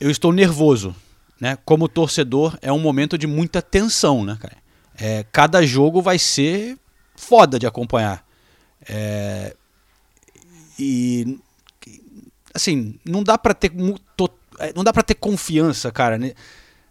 eu 0.00 0.10
estou 0.10 0.32
nervoso. 0.32 0.94
Né? 1.40 1.58
Como 1.64 1.88
torcedor, 1.88 2.56
é 2.62 2.72
um 2.72 2.78
momento 2.78 3.18
de 3.18 3.26
muita 3.26 3.60
tensão, 3.60 4.24
né, 4.24 4.38
cara? 4.40 4.56
É, 4.96 5.24
cada 5.32 5.66
jogo 5.66 6.00
vai 6.00 6.18
ser 6.18 6.78
foda 7.16 7.58
de 7.58 7.66
acompanhar. 7.66 8.24
É, 8.88 9.54
e 10.78 11.38
assim, 12.54 12.98
não 13.04 13.22
dá 13.22 13.36
pra 13.36 13.52
ter 13.52 13.72
é, 14.58 14.72
não 14.74 14.84
dá 14.84 14.92
para 14.92 15.02
ter 15.02 15.14
confiança, 15.14 15.90
cara, 15.90 16.16
né? 16.16 16.32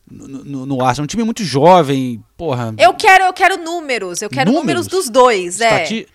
No, 0.10 0.28
no, 0.28 0.66
no 0.66 0.82
Arsenal. 0.86 1.04
É 1.04 1.06
um 1.06 1.08
time 1.08 1.24
muito 1.24 1.44
jovem, 1.44 2.24
porra. 2.38 2.74
Eu 2.78 2.94
quero, 2.94 3.26
eu 3.26 3.34
quero 3.34 3.58
números. 3.58 4.22
Eu 4.22 4.30
quero 4.30 4.52
números, 4.52 4.86
Números? 4.86 4.88
dos 4.88 5.10
dois, 5.10 5.60
é. 5.62 5.84
estati- 5.84 6.08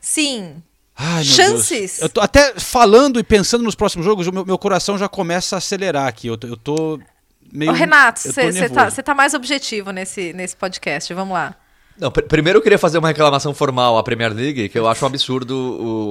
Sim. 0.00 0.62
Ai, 0.96 1.24
Chances? 1.24 1.98
Deus. 1.98 2.02
Eu 2.02 2.08
tô 2.08 2.20
até 2.20 2.54
falando 2.58 3.18
e 3.18 3.24
pensando 3.24 3.64
nos 3.64 3.74
próximos 3.74 4.04
jogos, 4.06 4.26
o 4.26 4.32
meu, 4.32 4.44
meu 4.46 4.58
coração 4.58 4.96
já 4.96 5.08
começa 5.08 5.56
a 5.56 5.58
acelerar 5.58 6.06
aqui. 6.06 6.28
Eu 6.28 6.36
tô, 6.36 6.46
eu 6.46 6.56
tô 6.56 7.00
meio. 7.52 7.70
Ô, 7.70 7.74
Renato, 7.74 8.20
você 8.20 8.68
tá, 8.68 8.90
cê 8.90 9.02
tá 9.02 9.14
mais 9.14 9.34
objetivo 9.34 9.90
nesse, 9.90 10.32
nesse 10.32 10.54
podcast. 10.56 11.12
Vamos 11.12 11.34
lá. 11.34 11.54
Não, 11.98 12.10
pr- 12.10 12.22
primeiro 12.24 12.58
eu 12.58 12.62
queria 12.62 12.78
fazer 12.78 12.98
uma 12.98 13.08
reclamação 13.08 13.54
formal 13.54 13.96
à 13.98 14.02
Premier 14.04 14.32
League, 14.32 14.68
que 14.68 14.78
eu 14.78 14.86
acho 14.88 15.04
um 15.04 15.08
absurdo 15.08 15.56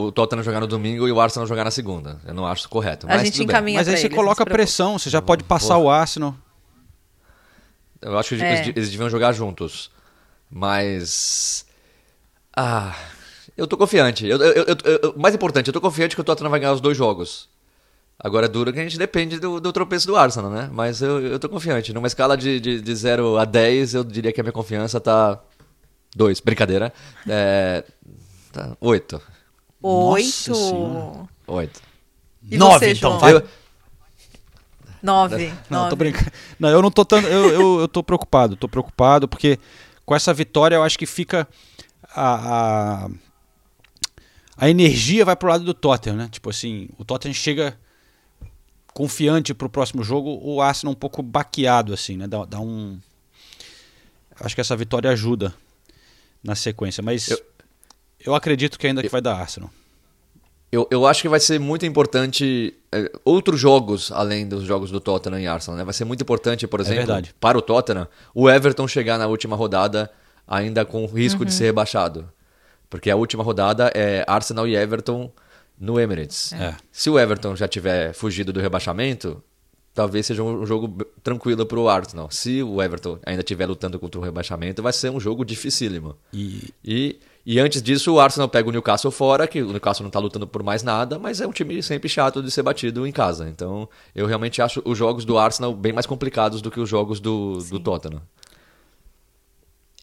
o 0.07 0.11
Tottenham 0.13 0.43
jogar 0.43 0.59
no 0.61 0.67
domingo 0.67 1.07
e 1.07 1.11
o 1.11 1.19
Arsenal 1.19 1.45
jogar 1.47 1.63
na 1.65 1.71
segunda. 1.71 2.19
Eu 2.25 2.33
não 2.33 2.45
acho 2.45 2.61
isso 2.61 2.69
correto. 2.69 3.05
A 3.05 3.09
Mas 3.09 3.23
gente 3.23 3.33
tudo 3.35 3.47
bem. 3.47 3.53
encaminha 3.55 3.79
Mas 3.79 3.87
aí 3.87 3.97
você 3.97 4.09
coloca 4.09 4.45
pressão, 4.45 4.97
você 4.97 5.09
já 5.09 5.21
pode 5.21 5.43
passar 5.43 5.75
porra. 5.75 5.79
o 5.85 5.89
Arsenal. 5.89 6.35
Eu 8.03 8.17
acho 8.17 8.35
que 8.35 8.41
É. 8.43 8.53
eles, 8.57 8.67
eles 8.75 8.91
deviam 8.91 9.09
jogar 9.09 9.31
juntos. 9.33 9.89
Mas. 10.49 11.65
Ah. 12.55 12.95
Eu 13.55 13.67
tô 13.67 13.77
confiante. 13.77 14.25
Eu, 14.27 14.37
eu- 14.41 14.65
eu- 14.65 15.13
mais 15.17 15.35
importante, 15.35 15.67
eu 15.67 15.73
tô 15.73 15.79
confiante 15.81 16.15
que 16.15 16.21
o 16.21 16.23
Tottenham 16.23 16.49
vai 16.49 16.59
ganhar 16.59 16.73
os 16.73 16.81
dois 16.81 16.97
jogos. 16.97 17.47
Agora 18.17 18.45
é 18.45 18.49
duro 18.49 18.71
que 18.73 18.79
a 18.79 18.83
gente 18.83 18.97
depende 18.97 19.39
do, 19.39 19.59
do 19.59 19.71
tropeço 19.73 20.07
do 20.07 20.15
Arsenal, 20.15 20.49
né? 20.49 20.69
Mas 20.71 21.01
eu, 21.01 21.19
eu 21.21 21.39
tô 21.39 21.49
confiante. 21.49 21.93
Numa 21.93 22.07
escala 22.07 22.35
de, 22.37 22.59
de, 22.59 22.81
de 22.81 22.95
0 22.95 23.37
a 23.37 23.45
10, 23.45 23.93
eu 23.95 24.03
diria 24.03 24.31
que 24.31 24.39
a 24.39 24.43
minha 24.43 24.53
confiança 24.53 24.99
tá. 24.99 25.39
2. 26.15 26.39
Brincadeira. 26.39 26.93
É. 27.27 27.83
Tá 28.51 28.75
8. 28.79 29.21
Oito. 29.81 30.55
Senhora. 30.55 31.27
8. 31.47 31.81
E 32.49 32.57
Nove, 32.57 32.79
você, 32.85 32.91
então, 32.93 33.19
vai. 33.19 33.33
Eu, 33.33 33.43
Nove. 35.03 35.53
Não, 35.69 35.79
nove. 35.79 35.89
tô 35.89 35.95
brincando. 35.97 36.31
Não, 36.57 36.69
eu 36.69 36.81
não 36.81 36.89
tô 36.89 37.03
tanto. 37.03 37.27
Eu, 37.27 37.49
eu, 37.49 37.79
eu 37.81 37.87
tô 37.87 38.01
preocupado, 38.01 38.55
tô 38.55 38.69
preocupado, 38.69 39.27
porque 39.27 39.59
com 40.05 40.15
essa 40.15 40.33
vitória 40.33 40.75
eu 40.75 40.83
acho 40.83 40.97
que 40.97 41.05
fica. 41.05 41.47
A, 42.15 43.05
a, 43.05 43.09
a 44.57 44.69
energia 44.69 45.25
vai 45.25 45.35
pro 45.35 45.49
lado 45.49 45.63
do 45.65 45.73
Tottenham, 45.73 46.15
né? 46.15 46.29
Tipo 46.31 46.49
assim, 46.49 46.87
o 46.97 47.03
Tottenham 47.03 47.33
chega 47.33 47.77
confiante 48.93 49.53
pro 49.53 49.69
próximo 49.69 50.03
jogo, 50.03 50.39
o 50.41 50.61
Arsenal 50.61 50.93
um 50.93 50.95
pouco 50.95 51.21
baqueado, 51.21 51.93
assim, 51.93 52.15
né? 52.17 52.27
Dá, 52.27 52.45
dá 52.45 52.59
um. 52.59 52.99
Acho 54.39 54.55
que 54.55 54.61
essa 54.61 54.75
vitória 54.75 55.09
ajuda 55.09 55.53
na 56.43 56.55
sequência, 56.55 57.01
mas 57.03 57.29
eu, 57.29 57.41
Eu- 58.19 58.35
acredito 58.35 58.77
que 58.79 58.87
ainda 58.87 59.01
que 59.01 59.09
vai 59.09 59.21
dar 59.21 59.35
Arsenal. 59.35 59.69
Eu, 60.73 60.87
eu 60.89 61.05
acho 61.05 61.21
que 61.21 61.29
vai 61.29 61.39
ser 61.39 61.59
muito 61.59 61.85
importante 61.85 62.73
é, 62.91 63.11
outros 63.23 63.59
jogos 63.59 64.11
além 64.11 64.47
dos 64.47 64.63
jogos 64.63 64.89
do 64.89 64.99
Tottenham 64.99 65.39
e 65.39 65.45
Arsenal, 65.45 65.77
né? 65.77 65.83
Vai 65.83 65.93
ser 65.93 66.03
muito 66.03 66.21
importante, 66.21 66.65
por 66.65 66.79
exemplo, 66.79 67.05
verdade. 67.05 67.35
para 67.39 67.55
o 67.55 67.61
Tottenham, 67.61 68.07
o 68.33 68.49
Everton 68.49 68.87
chegar 68.87 69.19
na 69.19 69.27
última 69.27 69.55
rodada 69.55 70.09
ainda 70.47 70.83
com 70.83 71.05
risco 71.05 71.45
de 71.45 71.53
ser 71.53 71.65
rebaixado. 71.65 72.27
Porque 72.89 73.11
a 73.11 73.15
última 73.15 73.43
rodada 73.43 73.91
é 73.93 74.25
Arsenal 74.27 74.67
e 74.67 74.75
Everton 74.75 75.31
no 75.79 75.99
Emirates. 75.99 76.51
É. 76.53 76.75
Se 76.91 77.07
o 77.07 77.19
Everton 77.19 77.55
já 77.55 77.67
tiver 77.67 78.11
fugido 78.13 78.51
do 78.51 78.59
rebaixamento, 78.59 79.43
talvez 79.93 80.25
seja 80.25 80.41
um 80.41 80.65
jogo 80.65 81.05
tranquilo 81.21 81.67
para 81.67 81.79
o 81.79 81.87
Arsenal. 81.87 82.31
Se 82.31 82.63
o 82.63 82.81
Everton 82.81 83.19
ainda 83.23 83.41
estiver 83.41 83.67
lutando 83.67 83.99
contra 83.99 84.19
o 84.19 84.23
rebaixamento, 84.23 84.81
vai 84.81 84.91
ser 84.91 85.11
um 85.11 85.19
jogo 85.19 85.45
dificílimo. 85.45 86.15
E 86.33 86.73
E, 86.83 87.19
e 87.45 87.59
antes 87.59 87.81
disso, 87.81 88.13
o 88.13 88.19
Arsenal 88.19 88.47
pega 88.47 88.69
o 88.69 88.71
Newcastle 88.71 89.11
fora, 89.11 89.45
que 89.47 89.61
o 89.61 89.71
Newcastle 89.71 90.03
não 90.03 90.09
tá 90.09 90.19
lutando 90.19 90.47
por 90.47 90.63
mais 90.63 90.81
nada, 90.81 91.19
mas 91.19 91.41
é 91.41 91.47
um 91.47 91.51
time 91.51 91.83
sempre 91.83 92.07
chato 92.07 92.41
de 92.41 92.49
ser 92.49 92.63
batido 92.63 93.05
em 93.05 93.11
casa. 93.11 93.49
Então, 93.49 93.89
eu 94.15 94.25
realmente 94.25 94.61
acho 94.61 94.81
os 94.85 94.97
jogos 94.97 95.25
do 95.25 95.37
Arsenal 95.37 95.73
bem 95.73 95.91
mais 95.91 96.05
complicados 96.05 96.61
do 96.61 96.71
que 96.71 96.79
os 96.79 96.87
jogos 96.87 97.19
do, 97.19 97.57
do 97.57 97.79
Tottenham. 97.81 98.21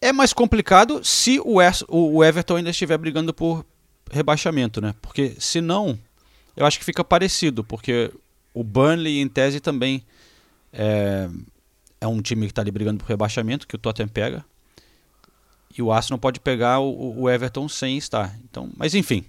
É 0.03 0.13
mais 0.13 0.33
complicado 0.35 1.03
se 1.03 1.41
o 1.41 1.59
o 1.89 2.25
Everton 2.25 2.57
ainda 2.57 2.71
estiver 2.71 2.99
brigando 2.99 3.33
por 3.33 3.65
rebaixamento, 4.11 4.81
né? 4.81 4.95
Porque 5.01 5.35
se 5.39 5.61
não, 5.61 5.99
eu 6.57 6.67
acho 6.67 6.79
que 6.79 6.85
fica 6.85 7.03
parecido, 7.03 7.65
porque 7.65 8.13
o 8.53 8.63
Burnley 8.63 9.19
em 9.19 9.29
tese 9.29 9.61
também 9.61 10.05
é, 10.73 11.29
é 12.01 12.07
um 12.07 12.21
time 12.21 12.47
que 12.47 12.53
está 12.53 12.61
ali 12.61 12.71
brigando 12.71 12.99
por 12.99 13.09
rebaixamento, 13.09 13.67
que 13.67 13.77
o 13.77 13.79
Tottenham 13.79 14.09
pega. 14.09 14.45
E 15.81 15.83
o 15.83 15.91
Arsenal 15.91 16.19
pode 16.19 16.39
pegar 16.39 16.79
o, 16.79 17.23
o 17.23 17.31
Everton 17.31 17.67
sem 17.67 17.97
estar. 17.97 18.39
Então, 18.45 18.69
mas 18.77 18.95
enfim. 18.95 19.25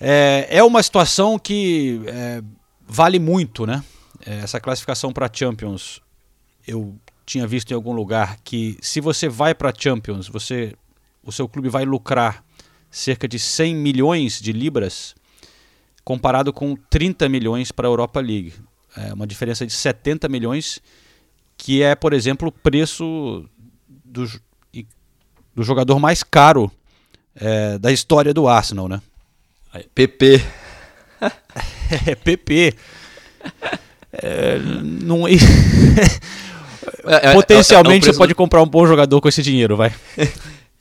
É, 0.00 0.48
é 0.50 0.64
uma 0.64 0.82
situação 0.82 1.38
que 1.38 2.02
é, 2.08 2.42
vale 2.84 3.20
muito, 3.20 3.64
né? 3.64 3.84
É, 4.26 4.40
essa 4.40 4.58
classificação 4.58 5.12
para 5.12 5.30
Champions, 5.32 6.02
eu 6.66 6.96
tinha 7.24 7.46
visto 7.46 7.70
em 7.70 7.74
algum 7.74 7.92
lugar 7.92 8.38
que 8.42 8.76
se 8.82 9.00
você 9.00 9.28
vai 9.28 9.54
para 9.54 9.72
Champions, 9.72 10.26
você, 10.26 10.74
o 11.22 11.30
seu 11.30 11.48
clube 11.48 11.68
vai 11.68 11.84
lucrar 11.84 12.44
cerca 12.90 13.28
de 13.28 13.38
100 13.38 13.76
milhões 13.76 14.40
de 14.40 14.52
libras, 14.52 15.14
comparado 16.02 16.52
com 16.52 16.74
30 16.74 17.28
milhões 17.28 17.70
para 17.70 17.86
a 17.86 17.90
Europa 17.90 18.18
League. 18.18 18.52
É 18.96 19.14
uma 19.14 19.28
diferença 19.28 19.64
de 19.64 19.72
70 19.72 20.28
milhões, 20.28 20.80
que 21.56 21.84
é, 21.84 21.94
por 21.94 22.12
exemplo, 22.12 22.48
o 22.48 22.52
preço 22.52 23.48
do, 23.86 24.26
do 25.54 25.62
jogador 25.62 25.98
mais 25.98 26.22
caro 26.22 26.70
é, 27.34 27.78
da 27.78 27.90
história 27.92 28.32
do 28.34 28.48
Arsenal, 28.48 28.88
né? 28.88 29.00
PP. 29.94 30.42
É 32.06 32.14
PP. 32.14 32.74
É, 34.12 34.58
não, 34.82 35.26
É, 35.28 35.32
é- 35.32 37.30
é- 37.30 37.32
potencialmente 37.34 38.06
você 38.06 38.16
pode 38.16 38.34
comprar 38.34 38.62
um 38.62 38.66
bom 38.66 38.86
jogador 38.86 39.20
com 39.20 39.28
esse 39.28 39.42
dinheiro, 39.42 39.76
vai. 39.76 39.92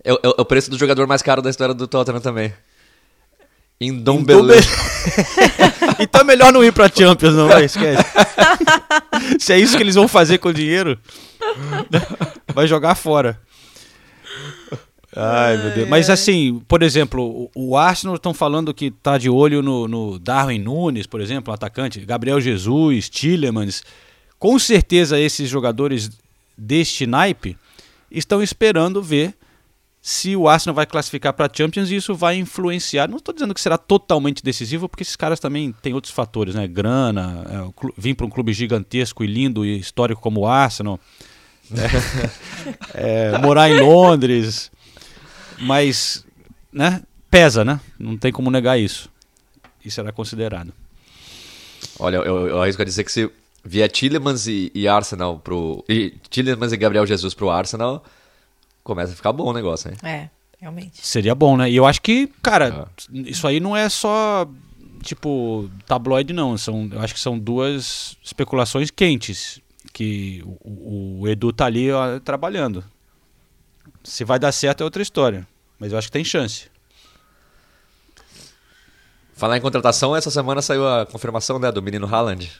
É, 0.03 0.13
o- 0.13 0.45
preço 0.45 0.69
do 0.69 0.77
jogador 0.77 1.07
mais 1.07 1.21
caro 1.21 1.41
da 1.41 1.49
história 1.49 1.73
do 1.73 1.87
Tottenham 1.87 2.21
também. 2.21 2.53
Em 3.81 3.87
Então, 3.89 4.17
Dombele. 4.23 4.53
então 5.99 6.21
é 6.21 6.23
melhor 6.23 6.51
não 6.53 6.63
ir 6.63 6.71
pra 6.73 6.89
Champions, 6.89 7.33
não, 7.33 7.47
vai, 7.47 7.65
esquece. 7.65 8.03
Se 9.39 9.53
é 9.53 9.57
isso 9.59 9.75
que 9.77 9.83
eles 9.83 9.95
vão 9.95 10.07
fazer 10.07 10.37
com 10.37 10.49
o 10.49 10.53
dinheiro, 10.53 10.97
vai 12.53 12.67
jogar 12.67 12.95
fora. 12.95 13.39
Ai, 15.15 15.57
meu 15.57 15.71
Deus. 15.71 15.89
Mas 15.89 16.09
assim, 16.09 16.61
por 16.67 16.83
exemplo, 16.83 17.49
o, 17.55 17.75
Arsenal 17.75 18.15
estão 18.15 18.33
falando 18.33 18.73
que 18.73 18.91
tá 18.91 19.17
de 19.17 19.29
olho 19.29 19.61
no, 19.61 19.87
no 19.87 20.19
Darwin 20.19 20.59
Nunes, 20.59 21.07
por 21.07 21.19
exemplo, 21.19 21.53
atacante, 21.53 21.99
Gabriel 22.01 22.39
Jesus, 22.39 23.09
Tillemans. 23.09 23.81
Com 24.37 24.59
certeza 24.59 25.19
esses 25.19 25.49
jogadores 25.49 26.11
deste 26.57 27.07
naipe 27.07 27.57
estão 28.11 28.41
esperando 28.41 29.01
ver 29.01 29.35
se 30.01 30.35
o 30.35 30.47
Arsenal 30.47 30.75
vai 30.75 30.85
classificar 30.85 31.33
para 31.33 31.45
a 31.45 31.49
Champions 31.53 31.89
e 31.89 31.95
isso 31.95 32.15
vai 32.15 32.35
influenciar. 32.37 33.07
Não 33.09 33.17
estou 33.17 33.33
dizendo 33.33 33.53
que 33.53 33.59
será 33.59 33.77
totalmente 33.77 34.43
decisivo, 34.43 34.87
porque 34.87 35.03
esses 35.03 35.15
caras 35.15 35.39
também 35.39 35.73
têm 35.81 35.93
outros 35.93 36.13
fatores, 36.13 36.55
né? 36.55 36.67
Grana, 36.67 37.43
é, 37.49 37.89
vir 37.97 38.15
para 38.15 38.25
um 38.25 38.29
clube 38.29 38.53
gigantesco 38.53 39.23
e 39.23 39.27
lindo 39.27 39.65
e 39.65 39.77
histórico 39.77 40.21
como 40.21 40.41
o 40.41 40.47
Arsenal, 40.47 40.99
é, 42.95 43.33
é, 43.33 43.37
morar 43.39 43.69
em 43.69 43.79
Londres, 43.81 44.71
mas, 45.61 46.25
né? 46.71 47.01
Pesa, 47.29 47.63
né? 47.63 47.79
Não 47.97 48.17
tem 48.17 48.31
como 48.31 48.49
negar 48.49 48.79
isso. 48.79 49.09
Isso 49.83 49.95
será 49.95 50.11
considerado. 50.11 50.73
Olha, 51.99 52.17
eu, 52.17 52.47
eu 52.47 52.61
arrisco 52.61 52.81
a 52.81 52.85
dizer 52.85 53.03
que 53.03 53.11
se 53.11 53.29
vier 53.63 53.89
Tillemans 53.89 54.47
e, 54.47 54.71
e 54.73 54.87
Arsenal 54.87 55.39
pro. 55.39 55.83
E 55.87 56.13
Tillemans 56.29 56.71
e 56.73 56.77
Gabriel 56.77 57.05
Jesus 57.05 57.33
pro 57.33 57.49
Arsenal, 57.49 58.03
começa 58.83 59.13
a 59.13 59.15
ficar 59.15 59.31
bom 59.31 59.45
o 59.49 59.53
negócio, 59.53 59.91
hein? 59.91 59.97
É, 60.03 60.29
realmente. 60.59 61.05
Seria 61.05 61.35
bom, 61.35 61.55
né? 61.55 61.69
E 61.69 61.75
eu 61.75 61.85
acho 61.85 62.01
que, 62.01 62.27
cara, 62.41 62.87
isso 63.11 63.47
aí 63.47 63.59
não 63.59 63.75
é 63.75 63.87
só 63.89 64.47
tipo 65.03 65.69
tabloide, 65.85 66.33
não. 66.33 66.57
São, 66.57 66.89
eu 66.91 66.99
acho 67.01 67.13
que 67.13 67.19
são 67.19 67.37
duas 67.37 68.17
especulações 68.23 68.89
quentes 68.91 69.61
que 69.93 70.41
o, 70.45 70.57
o- 70.63 71.19
o 71.21 71.27
Edu 71.27 71.53
tá 71.53 71.65
ali 71.65 71.91
ó, 71.91 72.19
trabalhando. 72.19 72.83
Se 74.03 74.23
vai 74.23 74.39
dar 74.39 74.51
certo 74.51 74.81
é 74.81 74.83
outra 74.83 75.01
história, 75.01 75.47
mas 75.77 75.91
eu 75.91 75.97
acho 75.97 76.07
que 76.07 76.13
tem 76.13 76.23
chance. 76.23 76.69
Falar 79.33 79.57
em 79.57 79.61
contratação, 79.61 80.15
essa 80.15 80.29
semana 80.29 80.61
saiu 80.61 80.87
a 80.87 81.05
confirmação 81.05 81.59
né, 81.59 81.71
do 81.71 81.81
menino 81.81 82.13
Haaland. 82.13 82.51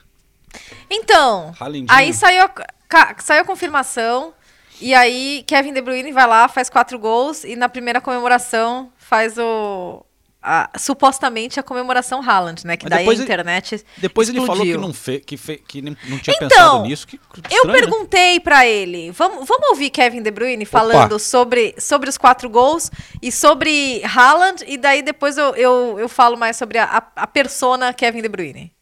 Então, 0.90 1.54
aí 1.88 2.12
saiu 2.12 2.44
a, 2.44 3.14
saiu 3.18 3.42
a 3.42 3.44
confirmação. 3.44 4.32
E 4.80 4.94
aí, 4.94 5.44
Kevin 5.46 5.74
De 5.74 5.82
Bruyne 5.82 6.10
vai 6.10 6.26
lá, 6.26 6.48
faz 6.48 6.70
quatro 6.70 6.98
gols. 6.98 7.44
E 7.44 7.54
na 7.54 7.68
primeira 7.68 8.00
comemoração 8.00 8.90
faz 8.96 9.36
o. 9.36 10.04
a- 10.42 10.70
supostamente 10.78 11.60
a 11.60 11.62
comemoração 11.62 12.22
Haaland, 12.22 12.66
né? 12.66 12.76
Que 12.76 12.84
Mas 12.84 12.90
daí 12.90 12.98
a 12.98 13.00
depois 13.00 13.18
ele- 13.18 13.24
internet. 13.24 13.84
Depois 13.98 14.28
ele 14.28 14.38
falou 14.40 14.62
que 14.62 14.68
explodiu. 14.68 14.80
não, 14.80 14.94
fe, 14.94 15.18
que, 15.20 15.36
fe, 15.36 15.56
que 15.58 15.82
não 15.82 15.94
tinha 16.18 16.34
Então, 16.36 16.48
pensado 16.48 16.82
nisso. 16.84 17.06
Que 17.06 17.16
Eu 17.16 17.42
estranho, 17.42 17.66
né? 17.66 17.72
perguntei 17.72 18.40
pra 18.40 18.66
ele. 18.66 19.10
Vamos, 19.10 19.46
vamos 19.46 19.68
ouvir 19.70 19.90
Kevin 19.90 20.22
De 20.22 20.30
Bruyne 20.30 20.64
falando 20.64 21.18
sobre, 21.18 21.74
sobre 21.78 22.08
os 22.08 22.16
quatro 22.18 22.48
gols 22.48 22.90
e 23.20 23.30
sobre 23.30 24.02
Haaland. 24.04 24.64
E 24.66 24.76
daí 24.76 25.02
depois 25.02 25.36
eu, 25.36 25.54
eu, 25.56 25.96
eu 25.98 26.08
falo 26.08 26.36
mais 26.36 26.56
sobre 26.56 26.78
a, 26.78 26.84
a, 26.84 27.22
a 27.22 27.26
persona 27.26 27.92
Kevin 27.92 28.22
De 28.22 28.28
Bruyne. 28.28 28.72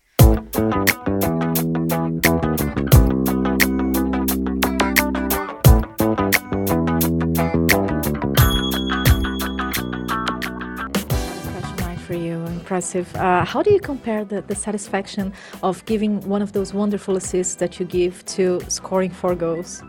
For 12.08 12.14
you. 12.14 12.36
Impressive. 12.46 13.06
Uh, 13.16 13.44
how 13.44 13.62
do 13.62 13.70
you 13.70 13.80
compare 13.80 14.24
the, 14.24 14.40
the 14.40 14.54
satisfaction 14.54 15.26
of 15.62 15.84
giving 15.84 16.12
one 16.26 16.40
of 16.40 16.52
those 16.52 16.72
wonderful 16.72 17.16
assists 17.18 17.56
that 17.56 17.78
you 17.78 17.84
give 17.84 18.24
to 18.36 18.60
scoring 18.68 19.10
four 19.10 19.34
goals? 19.34 19.82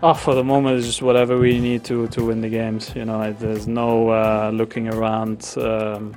Oh, 0.00 0.14
for 0.14 0.34
the 0.36 0.44
moment, 0.44 0.78
it's 0.78 0.86
just 0.86 1.02
whatever 1.02 1.36
we 1.36 1.58
need 1.58 1.82
to, 1.90 2.06
to 2.08 2.24
win 2.26 2.40
the 2.42 2.48
games. 2.48 2.92
You 2.94 3.04
know, 3.04 3.32
there's 3.32 3.66
no 3.66 4.10
uh, 4.10 4.52
looking 4.54 4.86
around. 4.86 5.52
Um, 5.56 6.14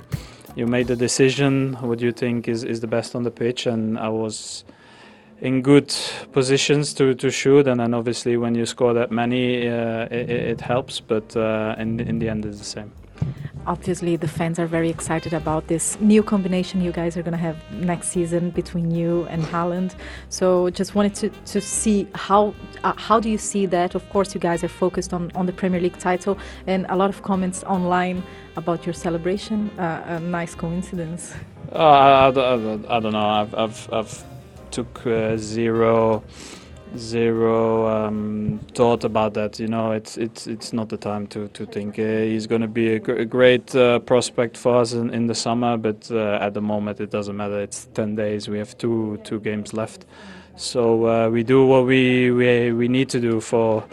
you 0.54 0.68
made 0.68 0.86
the 0.86 0.94
decision. 0.94 1.74
What 1.80 1.98
you 2.00 2.12
think 2.12 2.46
is, 2.46 2.62
is 2.62 2.78
the 2.80 2.86
best 2.86 3.16
on 3.16 3.24
the 3.24 3.32
pitch, 3.32 3.66
and 3.66 3.98
I 3.98 4.10
was 4.10 4.64
in 5.40 5.60
good 5.62 5.92
positions 6.30 6.94
to, 6.94 7.14
to 7.14 7.30
shoot. 7.30 7.66
And 7.66 7.80
then 7.80 7.94
obviously, 7.94 8.36
when 8.36 8.54
you 8.54 8.64
score 8.64 8.94
that 8.94 9.10
many, 9.10 9.68
uh, 9.68 10.04
it, 10.18 10.30
it 10.52 10.60
helps. 10.60 11.00
But 11.00 11.36
uh, 11.36 11.74
in 11.82 11.98
in 11.98 12.20
the 12.20 12.28
end, 12.28 12.44
it's 12.44 12.58
the 12.58 12.72
same. 12.76 12.92
Obviously, 13.66 14.16
the 14.16 14.26
fans 14.26 14.58
are 14.58 14.66
very 14.66 14.90
excited 14.90 15.32
about 15.32 15.68
this 15.68 15.96
new 16.00 16.22
combination 16.22 16.80
you 16.80 16.90
guys 16.90 17.16
are 17.16 17.22
going 17.22 17.32
to 17.32 17.38
have 17.38 17.56
next 17.72 18.08
season 18.08 18.50
between 18.50 18.90
you 18.90 19.24
and 19.30 19.42
Haaland. 19.44 19.94
So, 20.30 20.68
just 20.70 20.94
wanted 20.96 21.14
to, 21.16 21.28
to 21.52 21.60
see 21.60 22.08
how 22.14 22.54
uh, 22.82 22.94
how 22.96 23.20
do 23.20 23.30
you 23.30 23.38
see 23.38 23.66
that? 23.66 23.94
Of 23.94 24.08
course, 24.10 24.34
you 24.34 24.40
guys 24.40 24.64
are 24.64 24.68
focused 24.68 25.12
on, 25.12 25.30
on 25.34 25.46
the 25.46 25.52
Premier 25.52 25.80
League 25.80 25.98
title, 25.98 26.36
and 26.66 26.86
a 26.88 26.96
lot 26.96 27.08
of 27.08 27.22
comments 27.22 27.62
online 27.64 28.24
about 28.56 28.84
your 28.84 28.94
celebration. 28.94 29.70
Uh, 29.78 30.02
a 30.06 30.20
nice 30.20 30.54
coincidence. 30.54 31.34
Uh, 31.72 31.76
I, 31.76 32.28
I, 32.28 32.54
I, 32.54 32.96
I 32.96 33.00
don't 33.00 33.12
know. 33.12 33.28
I've 33.40 33.54
I've, 33.54 33.92
I've 33.92 34.24
took 34.72 35.06
uh, 35.06 35.36
zero 35.36 36.24
zero 36.96 37.86
um, 37.86 38.60
thought 38.74 39.04
about 39.04 39.34
that. 39.34 39.58
You 39.58 39.68
know, 39.68 39.92
it's 39.92 40.16
it's 40.16 40.46
it's 40.46 40.72
not 40.72 40.88
the 40.88 40.96
time 40.96 41.26
to 41.28 41.48
to 41.48 41.66
think. 41.66 41.98
Uh, 41.98 42.02
he's 42.02 42.46
going 42.46 42.62
to 42.62 42.68
be 42.68 42.94
a, 42.94 42.98
gr- 42.98 43.20
a 43.20 43.24
great 43.24 43.74
uh, 43.74 43.98
prospect 44.00 44.56
for 44.56 44.76
us 44.76 44.92
in, 44.92 45.10
in 45.10 45.26
the 45.26 45.34
summer, 45.34 45.76
but 45.76 46.10
uh, 46.10 46.38
at 46.40 46.54
the 46.54 46.60
moment 46.60 47.00
it 47.00 47.10
doesn't 47.10 47.36
matter. 47.36 47.60
It's 47.60 47.88
ten 47.94 48.14
days. 48.14 48.48
We 48.48 48.58
have 48.58 48.76
two 48.76 49.18
two 49.24 49.40
games 49.40 49.72
left, 49.72 50.04
so 50.56 51.06
uh, 51.06 51.28
we 51.30 51.42
do 51.42 51.66
what 51.66 51.86
we, 51.86 52.30
we 52.30 52.72
we 52.72 52.88
need 52.88 53.08
to 53.10 53.20
do 53.20 53.40
for. 53.40 53.84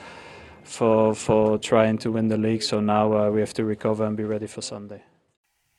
For, 0.69 1.15
for 1.15 1.57
trying 1.57 1.97
to 1.97 2.11
win 2.11 2.27
the 2.27 2.37
league, 2.37 2.61
so 2.61 2.79
now 2.79 3.11
uh, 3.11 3.31
we 3.31 3.39
have 3.39 3.53
to 3.55 3.65
recover 3.65 4.05
and 4.05 4.15
be 4.15 4.23
ready 4.23 4.45
for 4.45 4.61
Sunday. 4.61 5.01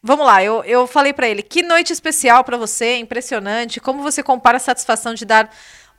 Vamos 0.03 0.27
lá, 0.27 0.43
eu, 0.43 0.65
eu 0.65 0.85
falei 0.89 1.13
pra 1.13 1.29
ele, 1.29 1.43
que 1.43 1.63
noite 1.63 1.93
especial 1.93 2.43
pra 2.43 2.57
você, 2.57 2.97
impressionante. 2.97 3.79
Como 3.79 4.03
você 4.03 4.21
compara 4.21 4.57
a 4.57 4.61
satisfação 4.61 5.15
de 5.15 5.25
dar 5.25 5.49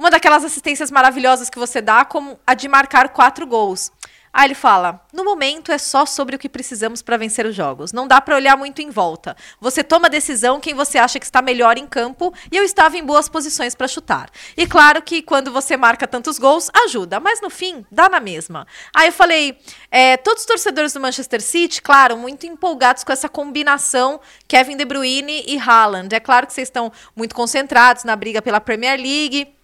uma 0.02 0.10
daquelas 0.10 0.44
assistências 0.44 0.90
maravilhosas 0.90 1.48
que 1.48 1.60
você 1.60 1.80
dá 1.80 2.04
com 2.04 2.36
a 2.46 2.56
de 2.56 2.68
marcar 2.68 3.10
quatro 3.10 3.46
gols. 3.46 3.92
Aí 4.34 4.48
ele 4.48 4.56
fala: 4.56 5.06
no 5.14 5.24
momento 5.24 5.72
é 5.72 5.78
só 5.78 6.08
sobre 6.08 6.36
o 6.36 6.40
que 6.40 6.50
precisamos 6.50 7.04
para 7.04 7.18
vencer 7.18 7.46
os 7.46 7.56
jogos. 7.56 7.94
Não 7.94 8.08
dá 8.08 8.20
para 8.20 8.36
olhar 8.36 8.58
muito 8.58 8.82
em 8.82 8.90
volta. 8.90 9.38
Você 9.60 9.84
toma 9.84 10.08
a 10.08 10.10
decisão 10.10 10.60
quem 10.60 10.74
você 10.74 10.98
acha 10.98 11.20
que 11.20 11.26
está 11.26 11.40
melhor 11.40 11.78
em 11.78 11.86
campo 11.86 12.34
e 12.52 12.58
eu 12.58 12.64
estava 12.64 12.98
em 12.98 13.06
boas 13.06 13.30
posições 13.30 13.76
para 13.76 13.88
chutar. 13.88 14.32
E 14.58 14.66
claro 14.66 15.04
que 15.04 15.22
quando 15.22 15.52
você 15.52 15.78
marca 15.78 16.08
tantos 16.08 16.40
gols, 16.40 16.72
ajuda, 16.86 17.20
mas 17.20 17.40
no 17.40 17.52
fim, 17.52 17.86
dá 17.92 18.10
na 18.10 18.20
mesma. 18.20 18.66
Aí 18.96 19.10
eu 19.10 19.14
falei: 19.14 19.56
é, 19.92 20.18
todos 20.18 20.42
os 20.42 20.48
torcedores 20.48 20.94
do 20.94 21.00
Manchester 21.00 21.44
City, 21.44 21.80
claro, 21.80 22.18
muito 22.18 22.48
empolgados 22.48 23.04
com 23.04 23.12
essa 23.12 23.30
combinação 23.30 24.20
Kevin 24.48 24.78
De 24.78 24.86
Bruyne 24.86 25.44
e 25.46 25.60
Haaland. 25.60 26.16
É 26.16 26.20
claro 26.20 26.48
que 26.48 26.54
vocês 26.54 26.70
estão 26.70 26.92
muito 27.16 27.36
concentrados 27.36 28.04
na 28.04 28.16
briga 28.16 28.42
pela 28.42 28.60
Premier 28.60 29.00
League. 29.00 29.61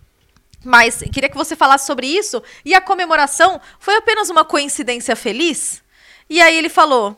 Mas 0.64 1.04
queria 1.14 1.30
que 1.30 1.38
você 1.38 1.56
falasse 1.56 1.86
sobre 1.86 2.08
isso. 2.08 2.42
E 2.66 2.74
a 2.74 2.82
comemoração 2.82 3.62
foi 3.80 3.96
apenas 3.96 4.30
uma 4.30 4.44
coincidência 4.44 5.16
feliz? 5.16 5.84
E 6.30 6.42
aí 6.42 6.58
ele 6.58 6.70
falou: 6.70 7.18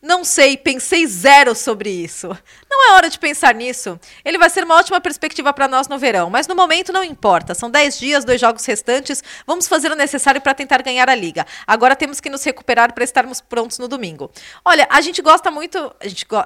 Não 0.00 0.24
sei, 0.24 0.56
pensei 0.56 1.06
zero 1.06 1.54
sobre 1.54 1.90
isso. 1.90 2.28
Não 2.70 2.90
é 2.90 2.92
hora 2.94 3.10
de 3.10 3.18
pensar 3.18 3.54
nisso. 3.54 4.00
Ele 4.24 4.38
vai 4.38 4.48
ser 4.48 4.64
uma 4.64 4.76
ótima 4.76 5.00
perspectiva 5.00 5.52
para 5.52 5.68
nós 5.68 5.88
no 5.88 5.98
verão, 5.98 6.30
mas 6.30 6.46
no 6.46 6.54
momento 6.54 6.92
não 6.92 7.04
importa. 7.04 7.54
São 7.54 7.70
10 7.70 7.98
dias, 7.98 8.24
dois 8.24 8.40
jogos 8.40 8.64
restantes. 8.64 9.22
Vamos 9.46 9.68
fazer 9.68 9.92
o 9.92 9.94
necessário 9.94 10.40
para 10.40 10.54
tentar 10.54 10.82
ganhar 10.82 11.10
a 11.10 11.14
liga. 11.14 11.44
Agora 11.66 11.94
temos 11.94 12.20
que 12.20 12.30
nos 12.30 12.42
recuperar 12.42 12.94
para 12.94 13.04
estarmos 13.04 13.40
prontos 13.40 13.78
no 13.78 13.88
domingo. 13.88 14.30
Olha, 14.64 14.86
a 14.88 15.00
gente 15.00 15.20
gosta 15.20 15.50
muito. 15.50 15.94
A 16.00 16.08
gente 16.08 16.24
go... 16.24 16.42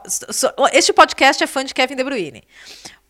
Este 0.72 0.92
podcast 0.92 1.44
é 1.44 1.46
fã 1.46 1.64
de 1.64 1.72
Kevin 1.72 1.94
De 1.94 2.02
Bruyne. 2.02 2.42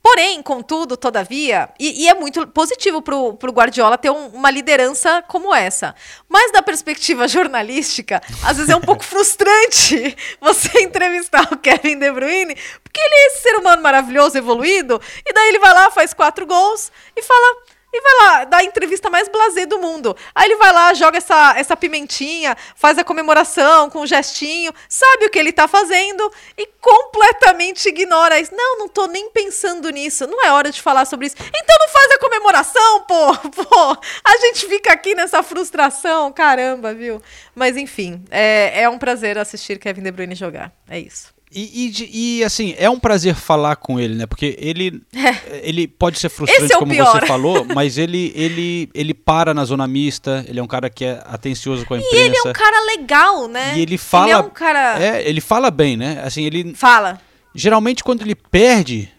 Porém, 0.07 0.40
contudo, 0.40 0.96
todavia, 0.96 1.68
e, 1.80 2.04
e 2.04 2.09
é 2.09 2.14
muito 2.14 2.46
positivo 2.46 3.02
para 3.02 3.16
o 3.16 3.52
Guardiola 3.52 3.98
ter 3.98 4.09
um, 4.09 4.28
uma 4.28 4.52
liderança 4.52 5.20
como 5.26 5.52
essa. 5.52 5.96
Mas 6.28 6.52
da 6.52 6.62
perspectiva 6.62 7.26
jornalística, 7.26 8.22
às 8.44 8.57
vezes 8.57 8.70
é 8.70 8.76
um 8.76 8.80
pouco 8.80 9.02
frustrante 9.04 10.16
você 10.40 10.80
entrevistar 10.80 11.52
o 11.52 11.59
Kevin 11.59 11.98
De 11.98 12.12
Bruyne, 12.12 12.54
porque 12.84 13.00
ele 13.00 13.14
é 13.14 13.26
esse 13.26 13.42
ser 13.42 13.57
humano 13.57 13.82
maravilhoso, 13.82 14.38
evoluído, 14.38 15.02
e 15.26 15.32
daí 15.32 15.48
ele 15.48 15.59
vai 15.59 15.74
lá, 15.74 15.90
faz 15.90 16.14
quatro 16.14 16.46
gols 16.46 16.92
e 17.16 17.22
fala 17.24 17.57
e 17.93 18.01
vai 18.01 18.14
lá, 18.20 18.45
dá 18.45 18.59
a 18.59 18.64
entrevista 18.64 19.09
mais 19.09 19.28
blasé 19.28 19.64
do 19.64 19.78
mundo. 19.78 20.16
Aí 20.34 20.47
ele 20.47 20.57
vai 20.57 20.72
lá, 20.72 20.93
joga 20.93 21.18
essa, 21.18 21.55
essa 21.57 21.76
pimentinha, 21.76 22.57
faz 22.74 22.99
a 22.99 23.05
comemoração 23.05 23.89
com 23.89 24.01
um 24.01 24.07
gestinho, 24.07 24.72
sabe 24.89 25.26
o 25.26 25.30
que 25.30 25.39
ele 25.39 25.53
tá 25.53 25.66
fazendo 25.66 26.30
e 26.59 26.66
completamente 26.80 27.89
ignora 27.89 28.39
isso. 28.39 28.55
Não, 28.55 28.78
não 28.78 28.89
tô 28.89 29.07
nem 29.07 29.30
pensando 29.30 29.89
nisso, 29.91 30.26
não 30.26 30.45
é 30.45 30.53
hora 30.53 30.70
de 30.70 30.82
falar 30.82 31.05
sobre 31.05 31.26
isso. 31.26 31.37
Então 31.39 31.76
não 31.80 31.89
faz 31.89 32.11
a 32.12 32.18
comemoração, 32.18 33.01
pô, 33.03 33.37
pô. 33.64 33.97
A 34.24 34.37
gente 34.39 34.66
fica 34.66 34.93
aqui 34.93 35.14
nessa 35.14 35.43
frustração, 35.43 36.32
caramba, 36.32 36.93
viu? 36.93 37.22
Mas 37.55 37.76
enfim, 37.76 38.24
é, 38.30 38.82
é 38.82 38.89
um 38.89 38.99
prazer 38.99 39.39
assistir 39.39 39.78
Kevin 39.78 40.03
De 40.03 40.11
Bruyne 40.11 40.34
jogar, 40.34 40.72
é 40.89 40.99
isso. 40.99 41.36
E, 41.59 41.90
e, 42.12 42.40
e, 42.40 42.44
assim, 42.44 42.74
é 42.76 42.90
um 42.90 42.98
prazer 43.00 43.34
falar 43.34 43.76
com 43.76 43.98
ele, 43.98 44.14
né? 44.14 44.26
Porque 44.26 44.54
ele, 44.61 45.00
é. 45.16 45.62
ele 45.66 45.88
pode 45.88 46.18
ser 46.18 46.28
frustrante, 46.28 46.70
é 46.70 46.76
como 46.76 46.92
pior. 46.92 47.18
você 47.18 47.26
falou, 47.26 47.64
mas 47.74 47.96
ele, 47.96 48.30
ele, 48.36 48.90
ele 48.92 49.14
para 49.14 49.54
na 49.54 49.64
zona 49.64 49.86
mista, 49.88 50.44
ele 50.46 50.61
é 50.61 50.62
um 50.62 50.66
cara 50.66 50.90
que 50.90 51.02
é 51.02 51.22
atencioso 51.24 51.86
com 51.86 51.94
a 51.94 51.96
imprensa. 51.96 52.14
E 52.14 52.20
ele 52.26 52.36
é 52.36 52.50
um 52.50 52.52
cara 52.52 52.84
legal, 52.84 53.48
né? 53.48 53.78
E 53.78 53.80
ele 53.80 53.96
fala. 53.96 54.26
Ele 54.26 54.32
é 54.34 54.38
um 54.38 54.50
cara. 54.50 55.02
É, 55.02 55.26
ele 55.26 55.40
fala 55.40 55.70
bem, 55.70 55.96
né? 55.96 56.20
Assim, 56.22 56.44
ele. 56.44 56.74
Fala. 56.74 57.18
Geralmente, 57.54 58.04
quando 58.04 58.20
ele 58.20 58.34
perde, 58.34 59.11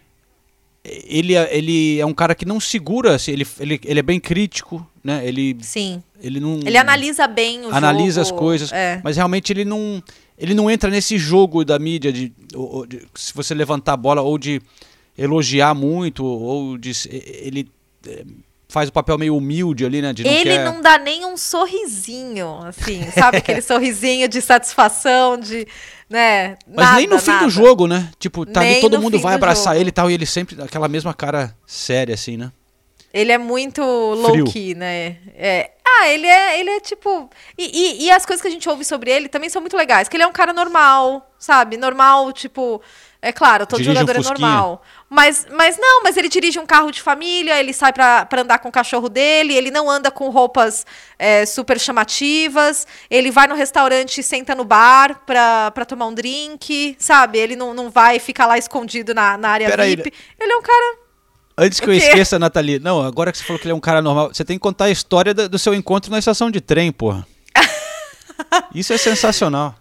ele, 0.84 1.34
ele 1.34 1.98
é 1.98 2.06
um 2.06 2.14
cara 2.14 2.36
que 2.36 2.44
não 2.44 2.60
segura, 2.60 3.16
assim, 3.16 3.32
ele, 3.32 3.46
ele, 3.58 3.80
ele 3.84 3.98
é 3.98 4.02
bem 4.02 4.20
crítico, 4.20 4.88
né? 5.02 5.26
Ele. 5.26 5.56
Sim. 5.60 6.00
Ele 6.22 6.38
não. 6.38 6.60
Ele 6.64 6.76
analisa 6.76 7.26
bem 7.26 7.66
o 7.66 7.74
analisa 7.74 8.22
jogo, 8.22 8.34
as 8.36 8.40
coisas, 8.40 8.72
é. 8.72 9.00
mas 9.02 9.16
realmente 9.16 9.52
ele 9.52 9.64
não 9.64 10.00
ele 10.38 10.54
não 10.54 10.70
entra 10.70 10.88
nesse 10.88 11.18
jogo 11.18 11.64
da 11.64 11.78
mídia 11.78 12.12
de, 12.12 12.28
de, 12.28 12.86
de, 12.88 13.06
se 13.14 13.34
você 13.34 13.52
levantar 13.54 13.94
a 13.94 13.96
bola 13.96 14.22
ou 14.22 14.38
de 14.38 14.62
elogiar 15.16 15.74
muito 15.74 16.24
ou 16.24 16.78
de 16.78 16.92
ele 17.10 17.68
é, 18.06 18.24
faz 18.68 18.88
o 18.88 18.92
papel 18.92 19.18
meio 19.18 19.36
humilde 19.36 19.84
ali, 19.84 20.00
né? 20.02 20.12
ele 20.16 20.42
quer... 20.42 20.64
não 20.64 20.80
dá 20.80 20.98
nem 20.98 21.24
um 21.24 21.36
sorrisinho, 21.36 22.60
assim, 22.64 23.02
sabe 23.10 23.38
aquele 23.38 23.62
sorrisinho 23.62 24.28
de 24.28 24.40
satisfação, 24.40 25.38
de, 25.38 25.66
né? 26.08 26.56
Mas 26.66 26.86
nada, 26.86 26.96
nem 26.98 27.06
no 27.08 27.18
fim 27.18 27.30
nada. 27.30 27.44
do 27.46 27.50
jogo, 27.50 27.86
né? 27.86 28.10
Tipo, 28.18 28.44
tá 28.44 28.60
Nem 28.60 28.72
ali 28.72 28.80
todo 28.80 29.00
mundo 29.00 29.18
vai 29.18 29.34
abraçar 29.34 29.72
jogo. 29.72 29.80
ele 29.80 29.88
e 29.88 29.92
tal 29.92 30.10
e 30.10 30.14
ele 30.14 30.26
sempre 30.26 30.60
aquela 30.62 30.86
mesma 30.86 31.14
cara 31.14 31.56
séria 31.66 32.14
assim, 32.14 32.36
né? 32.36 32.52
Ele 33.12 33.32
é 33.32 33.38
muito 33.38 33.82
low-key, 33.82 34.74
né? 34.74 35.16
É. 35.34 35.70
Ah, 35.84 36.08
ele 36.08 36.26
é, 36.26 36.60
ele 36.60 36.70
é 36.70 36.80
tipo. 36.80 37.30
E, 37.56 37.64
e, 37.64 38.04
e 38.04 38.10
as 38.10 38.26
coisas 38.26 38.42
que 38.42 38.48
a 38.48 38.50
gente 38.50 38.68
ouve 38.68 38.84
sobre 38.84 39.10
ele 39.10 39.28
também 39.28 39.48
são 39.48 39.62
muito 39.62 39.76
legais. 39.76 40.08
Que 40.08 40.16
ele 40.16 40.24
é 40.24 40.26
um 40.26 40.32
cara 40.32 40.52
normal, 40.52 41.32
sabe? 41.38 41.76
Normal, 41.76 42.30
tipo. 42.32 42.82
É 43.20 43.32
claro, 43.32 43.66
todo 43.66 43.78
Dirige 43.78 43.96
um 43.96 44.00
jogador 44.00 44.20
é 44.20 44.22
Fusquinha. 44.22 44.48
normal. 44.48 44.82
Mas, 45.10 45.44
mas 45.50 45.76
não, 45.76 46.04
mas 46.04 46.16
ele 46.16 46.28
dirige 46.28 46.60
um 46.60 46.66
carro 46.66 46.92
de 46.92 47.02
família, 47.02 47.58
ele 47.58 47.72
sai 47.72 47.92
pra, 47.92 48.24
pra 48.24 48.42
andar 48.42 48.60
com 48.60 48.68
o 48.68 48.72
cachorro 48.72 49.08
dele, 49.08 49.54
ele 49.56 49.72
não 49.72 49.90
anda 49.90 50.08
com 50.08 50.28
roupas 50.28 50.86
é, 51.18 51.44
super 51.44 51.80
chamativas, 51.80 52.86
ele 53.10 53.32
vai 53.32 53.48
no 53.48 53.56
restaurante 53.56 54.18
e 54.18 54.22
senta 54.22 54.54
no 54.54 54.64
bar 54.64 55.22
pra, 55.26 55.72
pra 55.72 55.84
tomar 55.84 56.06
um 56.06 56.14
drink, 56.14 56.94
sabe? 56.96 57.38
Ele 57.38 57.56
não, 57.56 57.74
não 57.74 57.90
vai 57.90 58.20
ficar 58.20 58.46
lá 58.46 58.56
escondido 58.56 59.12
na, 59.12 59.36
na 59.36 59.48
área 59.48 59.68
Pera 59.68 59.84
VIP. 59.84 60.12
Ele 60.38 60.52
é 60.52 60.56
um 60.56 60.62
cara. 60.62 61.07
Antes 61.58 61.80
que 61.80 61.88
eu 61.88 61.92
esqueça, 61.92 62.38
Nathalie. 62.38 62.78
Não, 62.78 63.02
agora 63.02 63.32
que 63.32 63.38
você 63.38 63.44
falou 63.44 63.58
que 63.58 63.66
ele 63.66 63.72
é 63.72 63.74
um 63.74 63.80
cara 63.80 64.00
normal, 64.00 64.28
você 64.32 64.44
tem 64.44 64.56
que 64.56 64.62
contar 64.62 64.84
a 64.86 64.90
história 64.90 65.34
da- 65.34 65.48
do 65.48 65.58
seu 65.58 65.74
encontro 65.74 66.10
na 66.10 66.18
estação 66.18 66.50
de 66.50 66.60
trem, 66.60 66.92
porra. 66.92 67.26
Isso 68.74 68.92
é 68.92 68.98
sensacional. 68.98 69.74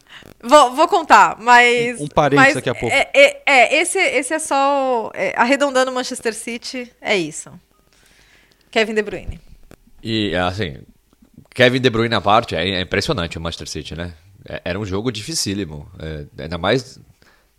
Vou, 0.44 0.76
vou 0.76 0.88
contar, 0.88 1.38
mas. 1.40 2.00
Um- 2.00 2.06
um 2.06 2.08
parênteses 2.08 2.46
mas 2.48 2.56
daqui 2.56 2.70
a 2.70 2.76
pouco. 2.76 2.94
É, 2.96 3.10
é- 3.14 3.42
é, 3.46 3.76
esse, 3.82 3.98
esse 4.00 4.34
é 4.34 4.40
só. 4.40 5.08
o- 5.08 5.12
é, 5.14 5.34
arredondando 5.38 5.92
o 5.92 5.94
Manchester 5.94 6.34
City, 6.34 6.92
é 7.02 7.16
isso. 7.16 7.52
Kevin 8.72 8.94
De 8.94 9.02
Bruyne. 9.04 9.40
E, 10.04 10.36
assim, 10.36 10.78
Kevin 11.54 11.80
De 11.82 11.90
Bruyne 11.90 12.14
à 12.16 12.22
parte, 12.22 12.56
é, 12.56 12.68
é 12.70 12.82
impressionante 12.82 13.38
o 13.38 13.42
Manchester 13.42 13.68
City, 13.68 13.96
né? 13.96 14.14
É- 14.48 14.62
era 14.66 14.80
um 14.80 14.86
jogo 14.86 15.12
dificílimo. 15.12 15.90
É, 16.00 16.26
ainda 16.44 16.58
mais 16.58 17.00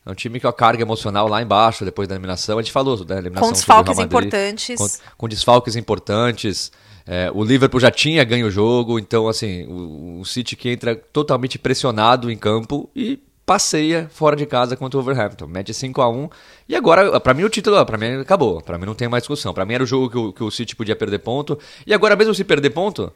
é 0.08 0.10
um 0.10 0.14
time 0.14 0.40
com 0.40 0.48
a 0.48 0.52
carga 0.52 0.82
emocional 0.82 1.28
lá 1.28 1.42
embaixo, 1.42 1.84
depois 1.84 2.08
da 2.08 2.14
eliminação. 2.14 2.58
A 2.58 2.62
gente 2.62 2.72
falou 2.72 3.04
da 3.04 3.18
eliminação 3.18 3.46
Com 3.46 3.52
desfalques 3.52 3.98
Madrid, 3.98 4.10
importantes. 4.10 4.76
Com, 4.78 4.88
com 5.18 5.28
desfalques 5.28 5.76
importantes. 5.76 6.72
É, 7.06 7.30
o 7.34 7.44
Liverpool 7.44 7.78
já 7.78 7.90
tinha 7.90 8.24
ganho 8.24 8.46
o 8.46 8.50
jogo, 8.50 8.98
então, 8.98 9.28
assim, 9.28 9.64
o, 9.66 10.20
o 10.20 10.24
City 10.24 10.56
que 10.56 10.70
entra 10.70 10.96
totalmente 10.96 11.58
pressionado 11.58 12.30
em 12.30 12.38
campo 12.38 12.88
e 12.96 13.22
passeia 13.44 14.08
fora 14.10 14.34
de 14.34 14.46
casa 14.46 14.76
contra 14.78 14.98
o 14.98 15.02
Wolverhampton. 15.02 15.46
Mete 15.46 15.74
5 15.74 16.00
a 16.00 16.08
1 16.08 16.30
E 16.70 16.74
agora, 16.74 17.20
pra 17.20 17.34
mim, 17.34 17.44
o 17.44 17.50
título, 17.50 17.84
pra 17.84 17.98
mim, 17.98 18.20
acabou. 18.20 18.62
Pra 18.62 18.78
mim 18.78 18.86
não 18.86 18.94
tem 18.94 19.08
mais 19.08 19.22
discussão. 19.22 19.52
Pra 19.52 19.66
mim 19.66 19.74
era 19.74 19.84
o 19.84 19.86
jogo 19.86 20.08
que 20.08 20.18
o, 20.18 20.32
que 20.32 20.42
o 20.42 20.50
City 20.50 20.74
podia 20.74 20.96
perder 20.96 21.18
ponto. 21.18 21.58
E 21.86 21.92
agora, 21.92 22.16
mesmo 22.16 22.34
se 22.34 22.44
perder 22.44 22.70
ponto, 22.70 23.12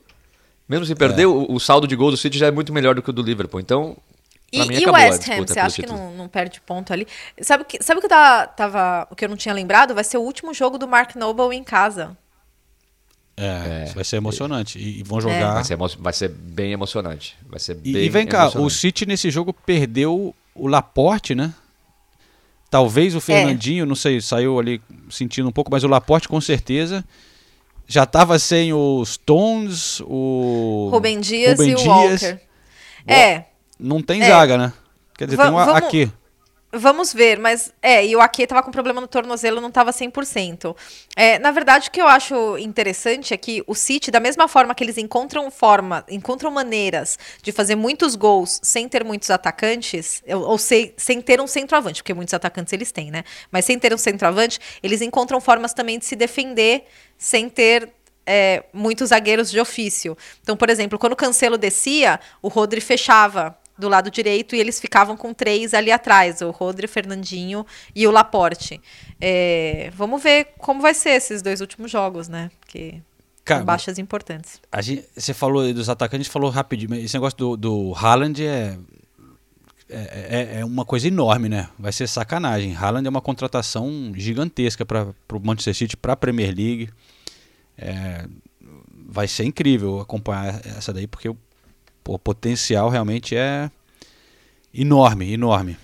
Mesmo 0.68 0.86
se 0.86 0.94
perder, 0.94 1.26
o, 1.26 1.46
o 1.50 1.58
saldo 1.58 1.86
de 1.86 1.96
gols 1.96 2.12
do 2.12 2.16
City 2.16 2.38
já 2.38 2.46
é 2.46 2.50
muito 2.50 2.72
melhor 2.72 2.94
do 2.94 3.02
que 3.02 3.10
o 3.10 3.12
do 3.12 3.22
Liverpool. 3.22 3.60
Então, 3.60 3.96
pra 4.52 4.74
E, 4.74 4.82
e 4.82 4.86
o 4.86 4.92
West 4.92 5.22
Ham, 5.22 5.30
disputa 5.30 5.54
você 5.54 5.60
acha 5.60 5.82
que 5.82 5.88
não, 5.88 6.12
não 6.12 6.28
perde 6.28 6.60
ponto 6.60 6.92
ali? 6.92 7.06
Sabe 7.40 7.62
o 7.62 7.66
que, 7.66 7.82
sabe 7.82 7.98
o 7.98 8.00
que 8.00 8.06
eu 8.06 8.10
tava, 8.10 8.46
tava- 8.48 9.08
o 9.10 9.16
que 9.16 9.24
eu 9.24 9.28
não 9.28 9.36
tinha 9.36 9.54
lembrado? 9.54 9.94
Vai 9.94 10.04
ser 10.04 10.18
o 10.18 10.22
último 10.22 10.52
jogo 10.54 10.78
do 10.78 10.86
Mark 10.86 11.14
Noble 11.16 11.56
em 11.56 11.64
casa. 11.64 12.16
É, 13.36 13.84
isso 13.86 13.94
vai 13.94 14.04
ser 14.04 14.16
emocionante. 14.16 14.78
E, 14.78 15.00
e 15.00 15.02
vão 15.02 15.18
É. 15.18 15.22
jogar. 15.22 15.54
Vai 15.54 15.64
ser, 15.64 15.72
emo- 15.74 15.88
vai 15.98 16.12
ser 16.12 16.28
bem 16.28 16.72
emocionante. 16.72 17.36
Vai 17.48 17.58
ser 17.58 17.78
E, 17.82 17.92
bem 17.92 18.04
e 18.04 18.08
vem 18.10 18.26
cá, 18.26 18.48
o. 18.58 18.68
City 18.68 19.06
nesse 19.06 19.30
jogo 19.30 19.52
perdeu 19.52 20.34
o 20.54 20.68
Laporte, 20.68 21.34
né? 21.34 21.52
Talvez 22.70 23.14
o 23.14 23.20
Fernandinho, 23.20 23.84
não 23.84 23.94
sei, 23.94 24.20
saiu 24.20 24.58
ali 24.58 24.80
sentindo 25.10 25.48
um 25.48 25.52
pouco, 25.52 25.70
mas 25.70 25.84
o 25.84 25.88
Laporte 25.88 26.28
com 26.28 26.40
certeza. 26.40 27.04
Já 27.86 28.04
estava 28.04 28.38
sem 28.38 28.72
os 28.72 29.14
Stones, 29.14 30.00
o. 30.06 30.88
Rubem 30.92 31.20
Dias 31.20 31.58
Rubem 31.58 31.70
e 31.72 31.74
o 31.74 31.78
Dias. 31.78 32.22
Walker. 32.22 32.40
É, 33.06 33.44
Não 33.78 34.02
tem 34.02 34.22
É. 34.22 34.28
zaga, 34.28 34.56
né? 34.58 34.72
Quer 35.16 35.24
dizer, 35.26 35.36
Va- 35.36 35.44
tem 35.44 35.52
um 35.52 35.56
vamos- 35.56 35.74
aqui. 35.74 36.10
Vamos 36.74 37.12
ver, 37.12 37.38
mas 37.38 37.70
é, 37.82 38.06
e 38.06 38.16
o 38.16 38.20
Ake 38.22 38.46
tava 38.46 38.62
com 38.62 38.70
problema 38.70 38.98
no 38.98 39.06
tornozelo, 39.06 39.60
não 39.60 39.70
tava 39.70 39.92
100%. 39.92 40.74
É, 41.14 41.38
na 41.38 41.50
verdade, 41.50 41.88
o 41.88 41.90
que 41.90 42.00
eu 42.00 42.06
acho 42.08 42.56
interessante 42.56 43.34
é 43.34 43.36
que 43.36 43.62
o 43.66 43.74
City, 43.74 44.10
da 44.10 44.18
mesma 44.18 44.48
forma 44.48 44.74
que 44.74 44.82
eles 44.82 44.96
encontram 44.96 45.50
forma, 45.50 46.02
encontram 46.08 46.50
maneiras 46.50 47.18
de 47.42 47.52
fazer 47.52 47.74
muitos 47.76 48.16
gols 48.16 48.58
sem 48.62 48.88
ter 48.88 49.04
muitos 49.04 49.28
atacantes, 49.30 50.22
ou, 50.26 50.42
ou 50.48 50.56
sem, 50.56 50.94
sem 50.96 51.20
ter 51.20 51.42
um 51.42 51.46
centroavante, 51.46 52.02
porque 52.02 52.14
muitos 52.14 52.32
atacantes 52.32 52.72
eles 52.72 52.90
têm, 52.90 53.10
né? 53.10 53.22
Mas 53.50 53.66
sem 53.66 53.78
ter 53.78 53.92
um 53.92 53.98
centroavante, 53.98 54.58
eles 54.82 55.02
encontram 55.02 55.42
formas 55.42 55.74
também 55.74 55.98
de 55.98 56.06
se 56.06 56.16
defender 56.16 56.86
sem 57.18 57.50
ter 57.50 57.92
é, 58.24 58.64
muitos 58.72 59.10
zagueiros 59.10 59.50
de 59.50 59.60
ofício. 59.60 60.16
Então, 60.40 60.56
por 60.56 60.70
exemplo, 60.70 60.98
quando 60.98 61.12
o 61.12 61.16
Cancelo 61.16 61.58
descia, 61.58 62.18
o 62.40 62.48
Rodri 62.48 62.80
fechava 62.80 63.58
do 63.82 63.88
lado 63.88 64.10
direito 64.10 64.56
e 64.56 64.60
eles 64.60 64.80
ficavam 64.80 65.16
com 65.16 65.34
três 65.34 65.74
ali 65.74 65.92
atrás, 65.92 66.40
o 66.40 66.50
Rodri, 66.50 66.86
o 66.86 66.88
Fernandinho 66.88 67.66
e 67.94 68.06
o 68.06 68.10
Laporte. 68.10 68.80
É, 69.20 69.90
vamos 69.94 70.22
ver 70.22 70.54
como 70.56 70.80
vai 70.80 70.94
ser 70.94 71.10
esses 71.10 71.42
dois 71.42 71.60
últimos 71.60 71.90
jogos, 71.90 72.28
né? 72.28 72.50
Porque 72.60 73.02
Cara, 73.44 73.60
são 73.60 73.66
baixas 73.66 73.98
importantes. 73.98 74.60
A 74.70 74.80
gente, 74.80 75.04
você 75.14 75.34
falou 75.34 75.72
dos 75.74 75.88
atacantes, 75.88 76.28
falou 76.28 76.48
rapidinho, 76.48 76.90
mas 76.90 77.04
esse 77.04 77.14
negócio 77.14 77.36
do, 77.36 77.56
do 77.56 77.92
Haaland 77.94 78.42
é, 78.46 78.78
é, 79.90 80.56
é- 80.56 80.60
é 80.60 80.64
uma 80.64 80.84
coisa 80.84 81.08
enorme, 81.08 81.48
né? 81.48 81.68
Vai 81.78 81.92
ser 81.92 82.06
sacanagem. 82.08 82.74
Haaland 82.74 83.06
é 83.06 83.10
uma 83.10 83.20
contratação 83.20 84.12
gigantesca 84.16 84.86
para 84.86 85.08
o 85.32 85.40
Manchester 85.42 85.74
City, 85.74 85.96
para 85.96 86.14
a 86.14 86.16
Premier 86.16 86.54
League. 86.54 86.88
É, 87.76 88.24
vai 89.08 89.28
ser 89.28 89.44
incrível 89.44 90.00
acompanhar 90.00 90.60
essa 90.66 90.92
daí, 90.92 91.06
porque 91.06 91.34
o, 92.06 92.18
potencial 92.18 92.88
realmente 92.88 93.36
é 93.36 93.70
enorme, 94.72 95.32
enorme. 95.32 95.76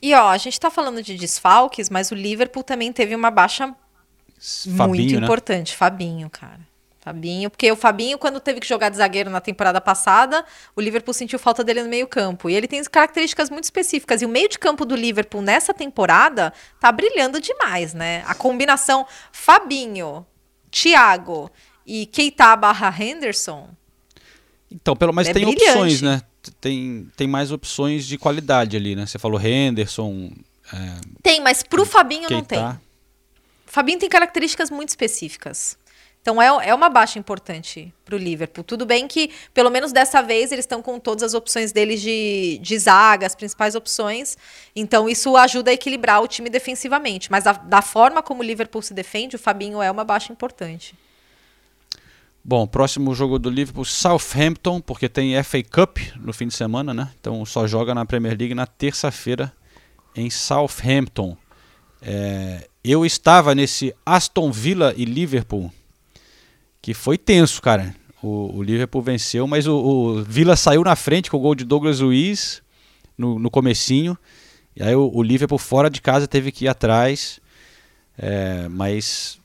E 0.00 0.14
ó, 0.14 0.28
a 0.28 0.38
gente 0.38 0.58
tá 0.58 0.70
falando 0.70 1.02
de 1.02 1.16
desfalques, 1.16 1.90
mas 1.90 2.10
o 2.10 2.14
Liverpool 2.14 2.62
também 2.62 2.92
teve 2.92 3.14
uma 3.14 3.30
baixa 3.30 3.66
muito 3.66 4.76
Fabinho, 4.76 5.20
né? 5.20 5.26
importante. 5.26 5.76
Fabinho, 5.76 6.30
cara. 6.30 6.60
Fabinho, 7.00 7.48
porque 7.48 7.70
o 7.72 7.76
Fabinho, 7.76 8.18
quando 8.18 8.38
teve 8.38 8.60
que 8.60 8.68
jogar 8.68 8.90
de 8.90 8.96
zagueiro 8.96 9.30
na 9.30 9.40
temporada 9.40 9.80
passada, 9.80 10.44
o 10.76 10.80
Liverpool 10.80 11.14
sentiu 11.14 11.38
falta 11.38 11.64
dele 11.64 11.82
no 11.82 11.88
meio-campo. 11.88 12.50
E 12.50 12.54
ele 12.54 12.68
tem 12.68 12.82
características 12.84 13.48
muito 13.48 13.64
específicas. 13.64 14.20
E 14.20 14.26
o 14.26 14.28
meio 14.28 14.48
de 14.48 14.58
campo 14.58 14.84
do 14.84 14.94
Liverpool 14.94 15.40
nessa 15.40 15.72
temporada 15.72 16.52
tá 16.78 16.92
brilhando 16.92 17.40
demais, 17.40 17.94
né? 17.94 18.22
A 18.26 18.34
combinação 18.34 19.06
Fabinho, 19.32 20.26
Thiago 20.70 21.50
e 21.86 22.04
Keita 22.04 22.54
barra 22.56 22.94
Henderson. 22.98 23.70
Então, 24.70 24.94
pelo 24.94 25.12
menos 25.12 25.28
É 25.28 25.32
tem 25.32 25.44
brilhante. 25.44 25.70
opções, 25.70 26.02
né? 26.02 26.20
Tem, 26.60 27.10
tem 27.16 27.26
mais 27.26 27.50
opções 27.52 28.06
de 28.06 28.16
qualidade 28.18 28.76
ali, 28.76 28.94
né? 28.94 29.06
Você 29.06 29.18
falou 29.18 29.40
Henderson, 29.40 30.30
é, 30.72 30.76
Tem, 31.22 31.40
mas 31.40 31.62
pro 31.62 31.84
Fabinho 31.86 32.28
não 32.30 32.42
tem. 32.44 32.58
O 32.62 32.78
Fabinho 33.66 33.98
tem 33.98 34.08
características 34.08 34.70
muito 34.70 34.88
específicas. 34.90 35.76
Então 36.20 36.42
é, 36.42 36.68
é 36.68 36.74
uma 36.74 36.88
baixa 36.90 37.18
importante 37.18 37.92
para 38.04 38.14
o 38.14 38.18
Liverpool. 38.18 38.64
Tudo 38.64 38.84
bem 38.84 39.06
que, 39.08 39.30
pelo 39.54 39.70
menos 39.70 39.92
dessa 39.92 40.20
vez, 40.20 40.52
eles 40.52 40.64
estão 40.64 40.82
com 40.82 40.98
todas 40.98 41.22
as 41.22 41.32
opções 41.32 41.72
deles 41.72 42.00
de, 42.02 42.58
de 42.60 42.78
zaga, 42.78 43.26
as 43.26 43.34
principais 43.34 43.74
opções. 43.74 44.36
Então 44.76 45.08
isso 45.08 45.36
ajuda 45.36 45.70
a 45.70 45.74
equilibrar 45.74 46.22
o 46.22 46.28
time 46.28 46.50
defensivamente. 46.50 47.30
Mas 47.30 47.46
a- 47.46 47.52
da 47.52 47.80
forma 47.80 48.22
como 48.22 48.42
o 48.42 48.44
Liverpool 48.44 48.82
se 48.82 48.92
defende, 48.92 49.36
o 49.36 49.38
Fabinho 49.38 49.80
é 49.80 49.90
uma 49.90 50.04
baixa 50.04 50.32
importante. 50.32 50.94
Bom, 52.44 52.66
próximo 52.66 53.14
jogo 53.14 53.38
do 53.38 53.50
Liverpool, 53.50 53.84
Southampton, 53.84 54.80
porque 54.80 55.08
tem 55.08 55.42
FA 55.42 55.62
Cup 55.62 55.98
no 56.16 56.32
fim 56.32 56.46
de 56.46 56.54
semana, 56.54 56.94
né? 56.94 57.10
Então 57.20 57.44
só 57.44 57.66
joga 57.66 57.94
na 57.94 58.06
Premier 58.06 58.36
League 58.38 58.54
na 58.54 58.66
terça-feira 58.66 59.52
em 60.16 60.30
Southampton. 60.30 61.36
É, 62.00 62.68
eu 62.82 63.04
estava 63.04 63.54
nesse 63.54 63.94
Aston 64.06 64.50
Villa 64.50 64.94
e 64.96 65.04
Liverpool, 65.04 65.70
que 66.80 66.94
foi 66.94 67.18
tenso, 67.18 67.60
cara. 67.60 67.94
O, 68.22 68.56
o 68.56 68.62
Liverpool 68.62 69.02
venceu, 69.02 69.46
mas 69.46 69.66
o, 69.66 69.76
o 69.76 70.24
Villa 70.24 70.56
saiu 70.56 70.82
na 70.82 70.96
frente 70.96 71.30
com 71.30 71.36
o 71.36 71.40
gol 71.40 71.54
de 71.54 71.64
Douglas 71.64 72.00
Luiz 72.00 72.62
no, 73.16 73.38
no 73.38 73.50
comecinho. 73.50 74.16
E 74.74 74.82
aí 74.82 74.94
o, 74.94 75.10
o 75.12 75.22
Liverpool 75.22 75.58
fora 75.58 75.90
de 75.90 76.00
casa 76.00 76.26
teve 76.26 76.50
que 76.50 76.64
ir 76.64 76.68
atrás. 76.68 77.40
É, 78.16 78.68
mas 78.68 79.38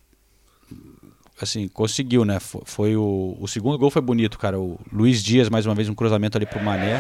assim, 1.44 1.68
conseguiu, 1.68 2.26
né? 2.26 2.40
Fo- 2.40 2.64
Foi, 2.66 2.96
o, 2.96 3.38
o 3.40 3.48
segundo 3.48 3.78
gol 3.78 3.90
foi 3.90 4.02
bonito, 4.02 4.38
cara. 4.40 4.60
O 4.60 4.80
Luiz 4.92 5.22
Dias, 5.24 5.50
mais 5.50 5.66
uma 5.66 5.76
vez, 5.76 5.88
um 5.90 5.96
cruzamento 5.96 6.38
ali 6.38 6.46
pro 6.46 6.62
Mané. 6.64 7.00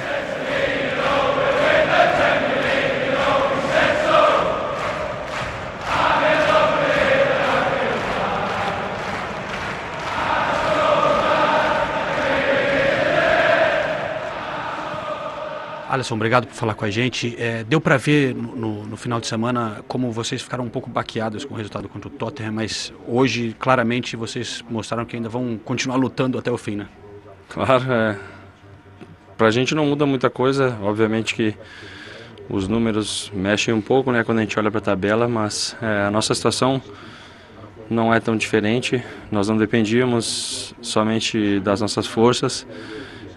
Alisson, 15.93 16.15
obrigado 16.15 16.47
por 16.47 16.55
falar 16.55 16.73
com 16.73 16.85
a 16.85 16.89
gente. 16.89 17.35
É, 17.37 17.63
deu 17.63 17.79
para 17.79 17.97
ver 17.97 18.33
no, 18.33 18.83
no- 18.85 18.97
final 18.97 19.19
de 19.19 19.27
semana 19.27 19.83
como 19.87 20.11
vocês 20.11 20.41
ficaram 20.41 20.63
um 20.63 20.69
pouco 20.69 20.89
baqueados 20.89 21.45
com 21.45 21.53
o 21.53 21.57
resultado 21.57 21.87
contra 21.87 22.07
o 22.07 22.11
Tottenham, 22.11 22.51
mas 22.51 22.91
hoje, 23.07 23.55
claramente, 23.59 24.15
vocês 24.15 24.63
mostraram 24.69 25.05
que 25.05 25.15
ainda 25.15 25.29
vão 25.29 25.59
continuar 25.63 25.95
lutando 25.97 26.37
até 26.39 26.51
o 26.51 26.57
fim, 26.57 26.77
né? 26.77 26.87
Claro, 27.47 27.91
é. 27.91 28.17
Pra 29.37 29.51
gente 29.51 29.75
não 29.75 29.85
muda 29.85 30.03
muita 30.05 30.29
coisa, 30.31 30.75
obviamente 30.81 31.35
que 31.35 31.55
os 32.49 32.67
números 32.67 33.31
mexem 33.33 33.71
um 33.73 33.81
pouco, 33.81 34.11
né, 34.11 34.23
quando 34.23 34.39
a 34.39 34.41
gente 34.41 34.57
olha 34.57 34.71
para 34.71 34.79
a 34.79 34.83
tabela, 34.83 35.27
mas 35.27 35.75
é, 35.81 36.07
a 36.07 36.11
nossa 36.11 36.33
situação 36.33 36.81
não 37.87 38.11
é 38.11 38.19
tão 38.19 38.35
diferente. 38.35 39.03
Nós 39.31 39.47
não 39.47 39.57
dependíamos 39.57 40.73
somente 40.81 41.59
das 41.59 41.81
nossas 41.81 42.07
forças 42.07 42.65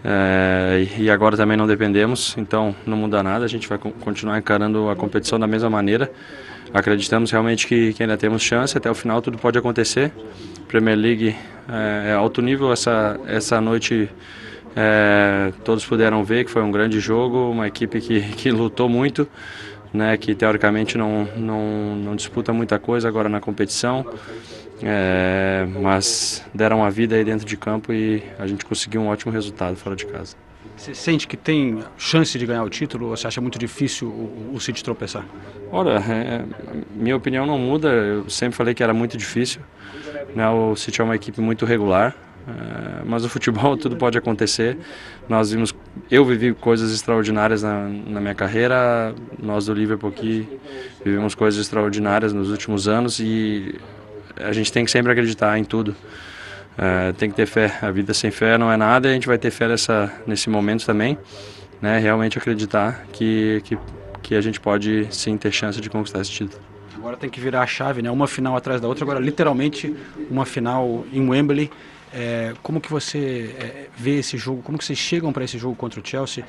é, 0.09 0.87
e 0.99 1.11
agora 1.11 1.37
também 1.37 1.57
não 1.57 1.67
dependemos, 1.67 2.37
então 2.39 2.75
não 2.87 2.97
muda 2.97 3.25
nada. 3.25 3.45
A 3.45 3.49
gente 3.49 3.69
vai 3.69 3.77
co- 3.77 3.91
continuar 3.91 4.39
encarando 4.39 4.89
a 4.89 4.95
competição 4.95 5.37
da 5.37 5.49
mesma 5.49 5.69
maneira. 5.69 6.13
Acreditamos 6.73 7.31
realmente 7.33 7.67
que, 7.67 7.93
que 7.93 8.03
ainda 8.05 8.17
temos 8.17 8.41
chance, 8.43 8.77
até 8.79 8.89
o 8.89 8.95
final 8.95 9.21
tudo 9.21 9.37
pode 9.37 9.59
acontecer. 9.59 10.13
Premier 10.69 10.97
League 10.97 11.35
é, 11.69 12.11
é 12.11 12.13
alto 12.13 12.41
nível, 12.41 12.73
essa, 12.73 13.19
essa 13.27 13.61
noite 13.61 14.09
é, 14.77 15.53
todos 15.65 15.85
puderam 15.85 16.23
ver 16.23 16.45
que 16.45 16.51
foi 16.53 16.63
um 16.63 16.71
grande 16.71 17.01
jogo, 17.01 17.51
uma 17.51 17.67
equipe 17.67 18.01
que, 18.01 18.21
que 18.37 18.51
lutou 18.53 18.89
muito, 18.89 19.27
né, 19.93 20.17
que 20.17 20.35
teoricamente 20.37 20.97
não, 20.97 21.27
não, 21.37 21.97
não 21.97 22.17
disputa 22.17 22.53
muita 22.53 22.79
coisa 22.79 23.09
agora 23.09 23.29
na 23.29 23.41
competição, 23.41 24.07
é, 24.83 25.67
mas 25.81 26.45
deram 26.53 26.85
a 26.85 26.91
vida 26.91 27.17
aí 27.17 27.25
dentro 27.25 27.47
de 27.47 27.57
campo 27.57 27.93
e 27.93 28.23
a 28.39 28.47
gente 28.47 28.65
conseguiu 28.65 29.01
um 29.01 29.09
ótimo 29.09 29.33
resultado 29.33 29.77
fora 29.77 29.97
de 29.97 30.07
casa. 30.07 30.37
Você 30.77 30.95
sente 30.95 31.27
que 31.27 31.37
tem 31.37 31.83
chance 31.97 32.39
de 32.39 32.45
ganhar 32.45 32.63
o 32.63 32.69
título 32.69 33.07
ou 33.07 33.17
você 33.17 33.27
acha 33.27 33.41
muito 33.41 33.59
difícil 33.59 34.09
o, 34.09 34.53
o 34.55 34.61
City 34.61 34.85
tropeçar? 34.85 35.25
Olha, 35.73 35.99
é, 35.99 36.45
minha 36.95 37.17
opinião 37.17 37.47
não 37.47 37.59
muda. 37.59 37.89
Eu 37.89 38.29
sempre 38.29 38.57
falei 38.57 38.75
que 38.75 38.83
era 38.83 38.93
muito 38.93 39.17
difícil. 39.17 39.63
Né? 40.35 40.47
O 40.49 40.77
City 40.77 41.01
é 41.01 41.05
uma 41.05 41.17
equipe 41.17 41.41
muito 41.41 41.65
regular, 41.65 42.15
é, 42.47 43.05
mas 43.07 43.25
o 43.25 43.29
futebol 43.29 43.75
tudo 43.79 43.97
pode 43.97 44.19
acontecer. 44.19 44.77
Nós 45.27 45.51
vimos, 45.51 45.75
eu 46.11 46.25
vivi 46.27 46.53
coisas 46.53 46.93
extraordinárias 46.93 47.63
na, 47.63 47.89
na 47.89 48.21
minha 48.21 48.35
carreira. 48.35 49.15
Nós 49.43 49.67
do 49.67 49.73
Liverpool 49.73 50.11
aqui 50.11 50.47
vivemos 51.03 51.35
coisas 51.35 51.59
extraordinárias 51.59 52.35
nos 52.35 52.51
últimos 52.51 52.87
anos 52.87 53.19
e 53.19 53.77
a 54.41 54.53
gente 54.53 54.73
tem 54.73 54.85
que 54.85 54.91
sempre 54.91 55.13
acreditar 55.13 55.59
em 55.59 55.65
tudo. 55.65 55.95
É, 56.79 57.13
tem 57.13 57.31
que 57.31 57.37
ter 57.37 57.47
fé. 57.47 57.79
A 57.81 57.91
vida 57.91 58.13
sem 58.13 58.31
fé 58.31 58.59
não 58.59 58.71
é 58.71 58.77
nada 58.77 59.09
e 59.09 59.11
a 59.11 59.15
gente 59.15 59.27
vai 59.27 59.39
ter 59.39 59.51
fé 59.51 59.67
nessa, 59.69 60.13
nesse 60.27 60.51
momento 60.51 60.85
também. 60.85 61.19
Né? 61.81 61.99
Realmente 61.99 62.39
acreditar 62.39 63.07
que, 63.13 63.63
que, 63.65 63.79
que 64.23 64.35
a 64.35 64.41
gente 64.41 64.61
pode 64.61 65.07
sim 65.11 65.37
ter 65.37 65.51
chance 65.53 65.81
de 65.81 65.89
conquistar 65.89 66.21
esse 66.21 66.31
título. 66.31 66.61
Agora 66.97 67.17
tem 67.17 67.31
que 67.31 67.41
virar 67.41 67.63
a 67.63 67.67
chave, 67.67 68.03
né? 68.03 68.11
Uma 68.11 68.27
final 68.27 68.57
atrás 68.57 68.81
da 68.81 68.89
outra. 68.89 69.05
Agora, 69.05 69.21
literalmente, 69.21 69.95
uma 70.31 70.45
final 70.45 71.05
em 71.13 71.29
Wembley. 71.29 71.71
É, 72.13 72.53
como 72.63 72.81
que 72.81 72.91
você 72.91 73.55
é, 73.59 73.87
vê 73.97 74.19
esse 74.19 74.37
jogo? 74.37 74.63
Como 74.63 74.79
que 74.79 74.85
vocês 74.85 74.99
chegam 74.99 75.33
para 75.33 75.45
esse 75.45 75.59
jogo 75.59 75.77
contra 75.77 76.01
o 76.01 76.03
Chelsea? 76.05 76.45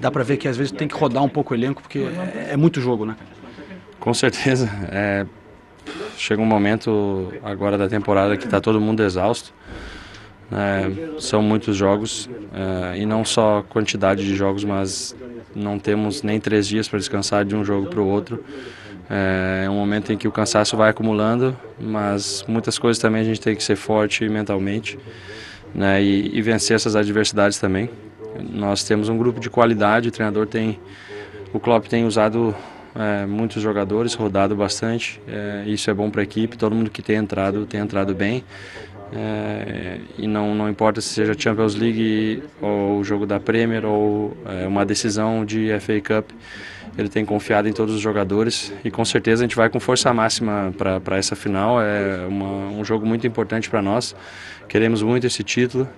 Dá 0.00 0.10
para 0.10 0.22
ver 0.22 0.36
que 0.36 0.48
às 0.48 0.56
vezes 0.56 0.72
tem 0.72 0.88
que 0.88 0.94
rodar 0.94 1.22
um 1.22 1.28
pouco 1.28 1.54
o 1.54 1.56
elenco 1.56 1.80
porque 1.80 2.00
é, 2.00 2.50
é 2.52 2.56
muito 2.56 2.80
jogo, 2.80 3.06
né? 3.06 3.16
Com 3.98 4.12
certeza. 4.12 4.68
É, 4.90 5.24
chega 6.16 6.40
um 6.40 6.46
momento 6.46 7.32
agora 7.42 7.76
da 7.76 7.88
temporada 7.88 8.36
que 8.36 8.44
está 8.44 8.60
todo 8.60 8.80
mundo 8.80 9.02
exausto. 9.02 9.52
É, 10.52 11.20
são 11.20 11.42
muitos 11.42 11.76
jogos 11.76 12.28
é, 12.52 12.98
e 12.98 13.06
não 13.06 13.24
só 13.24 13.62
quantidade 13.68 14.24
de 14.24 14.34
jogos, 14.34 14.62
mas 14.62 15.16
não 15.54 15.78
temos 15.78 16.22
nem 16.22 16.38
três 16.38 16.66
dias 16.66 16.86
para 16.86 16.98
descansar 16.98 17.44
de 17.44 17.56
um 17.56 17.64
jogo 17.64 17.88
para 17.88 18.00
o 18.00 18.06
outro. 18.06 18.44
É, 19.08 19.64
é 19.66 19.70
um 19.70 19.74
momento 19.74 20.12
em 20.12 20.16
que 20.16 20.28
o 20.28 20.32
cansaço 20.32 20.76
vai 20.76 20.90
acumulando, 20.90 21.56
mas 21.80 22.44
muitas 22.46 22.78
coisas 22.78 23.00
também 23.00 23.22
a 23.22 23.24
gente 23.24 23.40
tem 23.40 23.54
que 23.56 23.62
ser 23.62 23.76
forte 23.76 24.28
mentalmente 24.28 24.98
né, 25.74 26.02
e, 26.02 26.36
e 26.36 26.42
vencer 26.42 26.76
essas 26.76 26.94
adversidades 26.94 27.58
também. 27.58 27.90
Nós 28.52 28.84
temos 28.84 29.08
um 29.08 29.16
grupo 29.16 29.40
de 29.40 29.50
qualidade, 29.50 30.08
o 30.08 30.12
treinador 30.12 30.46
tem, 30.46 30.78
o 31.52 31.60
Klopp 31.60 31.86
tem 31.86 32.04
usado 32.04 32.54
é, 32.94 33.26
muitos 33.26 33.62
jogadores, 33.62 34.14
rodado 34.14 34.54
bastante. 34.54 35.20
É, 35.26 35.64
isso 35.66 35.90
é 35.90 35.94
bom 35.94 36.10
para 36.10 36.20
a 36.20 36.24
equipe. 36.24 36.56
Todo 36.56 36.74
mundo 36.74 36.90
que 36.90 37.02
tem 37.02 37.16
entrado 37.16 37.66
tem 37.66 37.80
entrado 37.80 38.14
bem. 38.14 38.44
É, 39.12 40.00
e 40.18 40.26
não, 40.26 40.54
não 40.54 40.68
importa 40.68 41.00
se 41.00 41.08
seja 41.08 41.34
Champions 41.38 41.74
League 41.74 42.42
ou 42.60 42.98
o 42.98 43.04
jogo 43.04 43.26
da 43.26 43.38
Premier 43.38 43.84
ou 43.84 44.36
é, 44.44 44.66
uma 44.66 44.84
decisão 44.84 45.44
de 45.44 45.68
FA 45.78 46.00
Cup, 46.00 46.30
ele 46.96 47.08
tem 47.08 47.24
confiado 47.24 47.68
em 47.68 47.72
todos 47.72 47.94
os 47.94 48.00
jogadores 48.00 48.72
e 48.84 48.90
com 48.90 49.04
certeza 49.04 49.42
a 49.42 49.46
gente 49.46 49.56
vai 49.56 49.68
com 49.68 49.78
força 49.78 50.12
máxima 50.12 50.74
para 50.76 51.16
essa 51.16 51.36
final. 51.36 51.80
É 51.80 52.26
uma, 52.26 52.70
um 52.70 52.84
jogo 52.84 53.06
muito 53.06 53.26
importante 53.26 53.68
para 53.70 53.82
nós. 53.82 54.16
Queremos 54.68 55.02
muito 55.02 55.26
esse 55.26 55.44
título, 55.44 55.88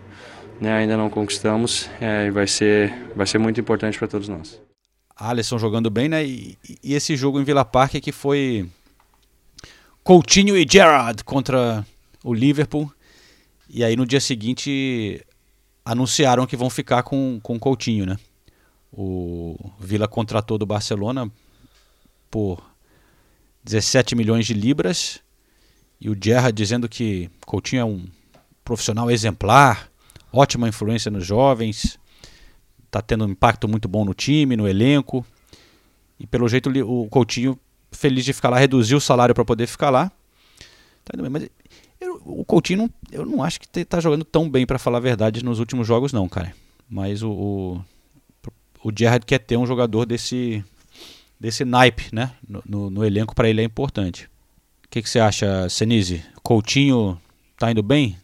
né, 0.61 0.73
ainda 0.73 0.97
não 0.97 1.09
conquistamos 1.09 1.89
é, 2.01 2.27
e 2.27 2.31
vai 2.31 2.47
ser, 2.47 2.93
vai 3.15 3.27
ser 3.27 3.39
muito 3.39 3.61
importante 3.61 3.99
para 3.99 4.09
todos 4.09 4.29
nós. 4.29 4.66
Alisson 5.17 5.59
jogando 5.59 5.89
bem, 5.89 6.09
né? 6.09 6.25
E, 6.25 6.59
e, 6.83 6.95
esse 6.95 7.17
jogo 7.17 7.41
em 7.41 7.45
Vila 7.45 7.65
Park 7.65 7.95
que 7.95 8.13
foi 8.13 8.69
Coutinho 10.05 10.57
e 10.57 10.67
Gerrard 10.69 11.25
contra 11.25 11.87
o 12.23 12.35
Liverpool. 12.35 12.93
E 13.69 13.83
aí 13.83 13.97
no 13.97 14.07
dia 14.07 14.21
seguinte 14.21 15.25
anunciaram 15.85 16.47
que 16.47 16.57
vão 16.57 16.69
ficar 16.69 17.03
com, 17.03 17.41
com 17.43 17.59
Coutinho, 17.59 18.05
né? 18.05 18.19
O 18.93 19.57
Vila 19.81 20.07
contratou 20.07 20.59
do 20.59 20.67
Barcelona 20.67 21.31
por 22.31 22.63
17 23.65 24.15
milhões 24.15 24.47
de 24.47 24.55
libras. 24.55 25.21
E 25.99 26.11
o 26.11 26.17
Gerrard 26.21 26.55
dizendo 26.55 26.89
que 26.89 27.31
Coutinho 27.47 27.81
é 27.81 27.85
um 27.85 28.05
profissional 28.63 29.11
exemplar, 29.11 29.89
ótima 30.33 30.69
influência 30.69 31.11
nos 31.11 31.25
jovens 31.25 31.99
tá 32.91 33.01
tendo 33.01 33.25
um 33.25 33.31
impacto 33.31 33.69
muito 33.69 33.89
bom 33.89 34.05
no 34.05 34.15
time, 34.15 34.57
no 34.57 34.69
elenco. 34.69 35.25
E 36.19 36.27
pelo 36.27 36.49
jeito 36.49 36.71
o 36.89 37.09
Coutinho, 37.09 37.59
feliz 37.93 38.25
de 38.25 38.33
ficar 38.33 38.51
lá, 38.51 38.59
reduziu 38.59 38.99
o 38.99 39.01
salário 39.01 39.35
para 39.35 39.45
poder 39.45 39.67
ficar 39.67 39.91
lá. 39.91 40.11
Tá 41.05 41.13
Mas 41.31 41.49
eu, 42.01 42.21
o 42.25 42.45
Coutinho, 42.45 42.79
não, 42.79 42.91
eu 43.13 43.27
não 43.27 43.43
acho 43.43 43.61
que 43.61 43.85
tá 43.85 44.01
jogando 44.01 44.25
tão 44.25 44.49
bem, 44.49 44.67
para 44.67 44.79
falar 44.79 44.99
a 44.99 45.01
verdade, 45.01 45.45
nos 45.45 45.59
últimos 45.59 45.87
jogos, 45.87 46.13
não, 46.13 46.29
cara. 46.29 46.55
Mas 46.89 47.23
o, 47.23 47.31
o, 47.31 47.85
o 48.83 48.93
quer 49.27 49.39
ter 49.39 49.57
um 49.57 49.67
jogador 49.67 50.07
desse, 50.07 50.65
desse 51.39 51.65
naipe, 51.65 52.09
né? 52.13 52.33
No, 52.49 52.63
no, 52.67 52.91
no 52.91 53.05
elenco, 53.05 53.35
para 53.35 53.49
ele 53.49 53.61
é 53.61 53.65
importante. 53.65 54.29
O 54.85 54.89
que, 54.89 55.03
que 55.03 55.11
você 55.11 55.19
acha, 55.19 55.69
Senise? 55.69 56.23
Coutinho 56.43 57.21
tá 57.59 57.71
indo 57.71 57.83
bem? 57.83 58.17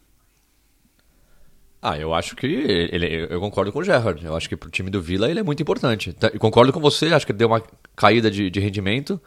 Ah, 1.85 1.99
eu 1.99 2.13
acho 2.13 2.33
que 2.33 2.47
ele, 2.47 3.27
eu 3.29 3.41
concordo 3.41 3.69
com 3.69 3.79
o 3.79 3.83
Gerrard. 3.83 4.23
Eu 4.25 4.33
acho 4.37 4.47
que 4.47 4.55
pro 4.55 4.71
time 4.71 4.89
do 4.89 5.01
Vila 5.01 5.29
ele 5.29 5.41
é 5.41 5.43
muito 5.43 5.61
importante. 5.61 6.15
Eu 6.33 6.39
concordo 6.39 6.71
com 6.71 6.79
você, 6.79 7.07
acho 7.07 7.27
que 7.27 7.33
deu 7.33 7.49
uma 7.49 7.61
caída 7.93 8.31
de, 8.31 8.49
de 8.49 8.59
rendimento, 8.61 9.19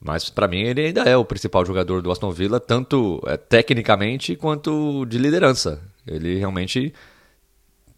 mas 0.00 0.28
para 0.28 0.48
mim 0.48 0.62
ele 0.62 0.86
ainda 0.86 1.02
é 1.02 1.16
o 1.16 1.24
principal 1.24 1.64
jogador 1.64 2.02
do 2.02 2.10
Aston 2.10 2.32
Villa, 2.32 2.58
tanto 2.58 3.22
é, 3.28 3.36
tecnicamente 3.36 4.34
quanto 4.34 5.06
de 5.06 5.18
liderança. 5.18 5.80
Ele 6.04 6.36
realmente 6.36 6.92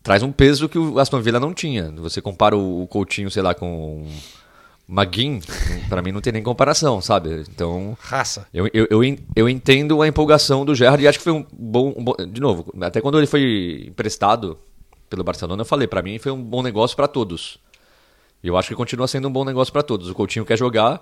traz 0.02 0.22
um 0.22 0.30
peso 0.30 0.68
que 0.68 0.78
o 0.78 0.98
Aston 0.98 1.22
Villa 1.22 1.40
não 1.40 1.54
tinha. 1.54 1.90
Você 1.92 2.20
compara 2.20 2.54
o 2.54 2.86
Coutinho, 2.86 3.30
sei 3.30 3.42
lá, 3.42 3.54
com 3.54 4.06
Maguin, 4.90 5.40
para 5.88 6.02
mim 6.02 6.10
não 6.10 6.20
tem 6.20 6.32
nem 6.32 6.42
comparação, 6.42 7.00
sabe? 7.00 7.44
Então. 7.48 7.96
Raça. 8.00 8.44
Eu, 8.52 8.66
eu, 8.74 8.88
eu, 8.90 9.16
eu, 9.36 9.48
entendo 9.48 10.02
a 10.02 10.08
empolgação 10.08 10.64
do 10.64 10.74
Gerrard 10.74 11.04
e 11.04 11.06
acho 11.06 11.18
que 11.18 11.22
foi 11.22 11.32
um 11.32 11.46
bom, 11.52 11.94
um 11.96 12.02
bom. 12.02 12.14
De 12.28 12.40
novo, 12.40 12.74
até 12.82 13.00
quando 13.00 13.16
ele 13.16 13.28
foi 13.28 13.84
emprestado 13.86 14.58
pelo 15.08 15.22
Barcelona, 15.22 15.60
eu 15.60 15.64
falei, 15.64 15.86
para 15.86 16.02
mim 16.02 16.18
foi 16.18 16.32
um 16.32 16.42
bom 16.42 16.60
negócio 16.60 16.96
para 16.96 17.06
todos. 17.06 17.58
E 18.42 18.48
eu 18.48 18.56
acho 18.56 18.68
que 18.68 18.74
continua 18.74 19.06
sendo 19.06 19.28
um 19.28 19.32
bom 19.32 19.44
negócio 19.44 19.72
para 19.72 19.84
todos. 19.84 20.10
O 20.10 20.14
Coutinho 20.14 20.44
quer 20.44 20.58
jogar, 20.58 21.00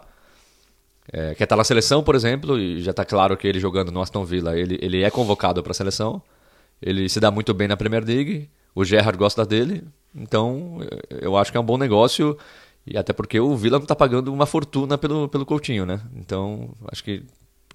é, 1.10 1.34
quer 1.34 1.44
estar 1.44 1.56
na 1.56 1.64
seleção, 1.64 2.02
por 2.02 2.14
exemplo, 2.14 2.58
e 2.58 2.82
já 2.82 2.92
tá 2.92 3.06
claro 3.06 3.38
que 3.38 3.48
ele 3.48 3.58
jogando 3.58 3.90
no 3.90 4.02
Aston 4.02 4.22
Villa, 4.22 4.58
ele, 4.58 4.78
ele 4.82 5.02
é 5.02 5.10
convocado 5.10 5.62
para 5.62 5.70
a 5.70 5.74
seleção. 5.74 6.20
Ele 6.82 7.08
se 7.08 7.18
dá 7.20 7.30
muito 7.30 7.54
bem 7.54 7.66
na 7.66 7.76
Premier 7.76 8.04
League. 8.04 8.50
O 8.74 8.84
Gerrard 8.84 9.18
gosta 9.18 9.46
dele. 9.46 9.82
Então, 10.14 10.78
eu 11.22 11.38
acho 11.38 11.50
que 11.50 11.56
é 11.56 11.60
um 11.60 11.64
bom 11.64 11.78
negócio. 11.78 12.36
E 12.90 12.96
até 12.96 13.12
porque 13.12 13.38
o 13.38 13.54
Vila 13.56 13.78
não 13.78 13.84
está 13.84 13.94
pagando 13.94 14.32
uma 14.32 14.46
fortuna 14.46 14.96
pelo, 14.96 15.28
pelo 15.28 15.44
Coutinho, 15.44 15.84
né? 15.84 16.00
Então, 16.16 16.70
acho 16.90 17.04
que 17.04 17.22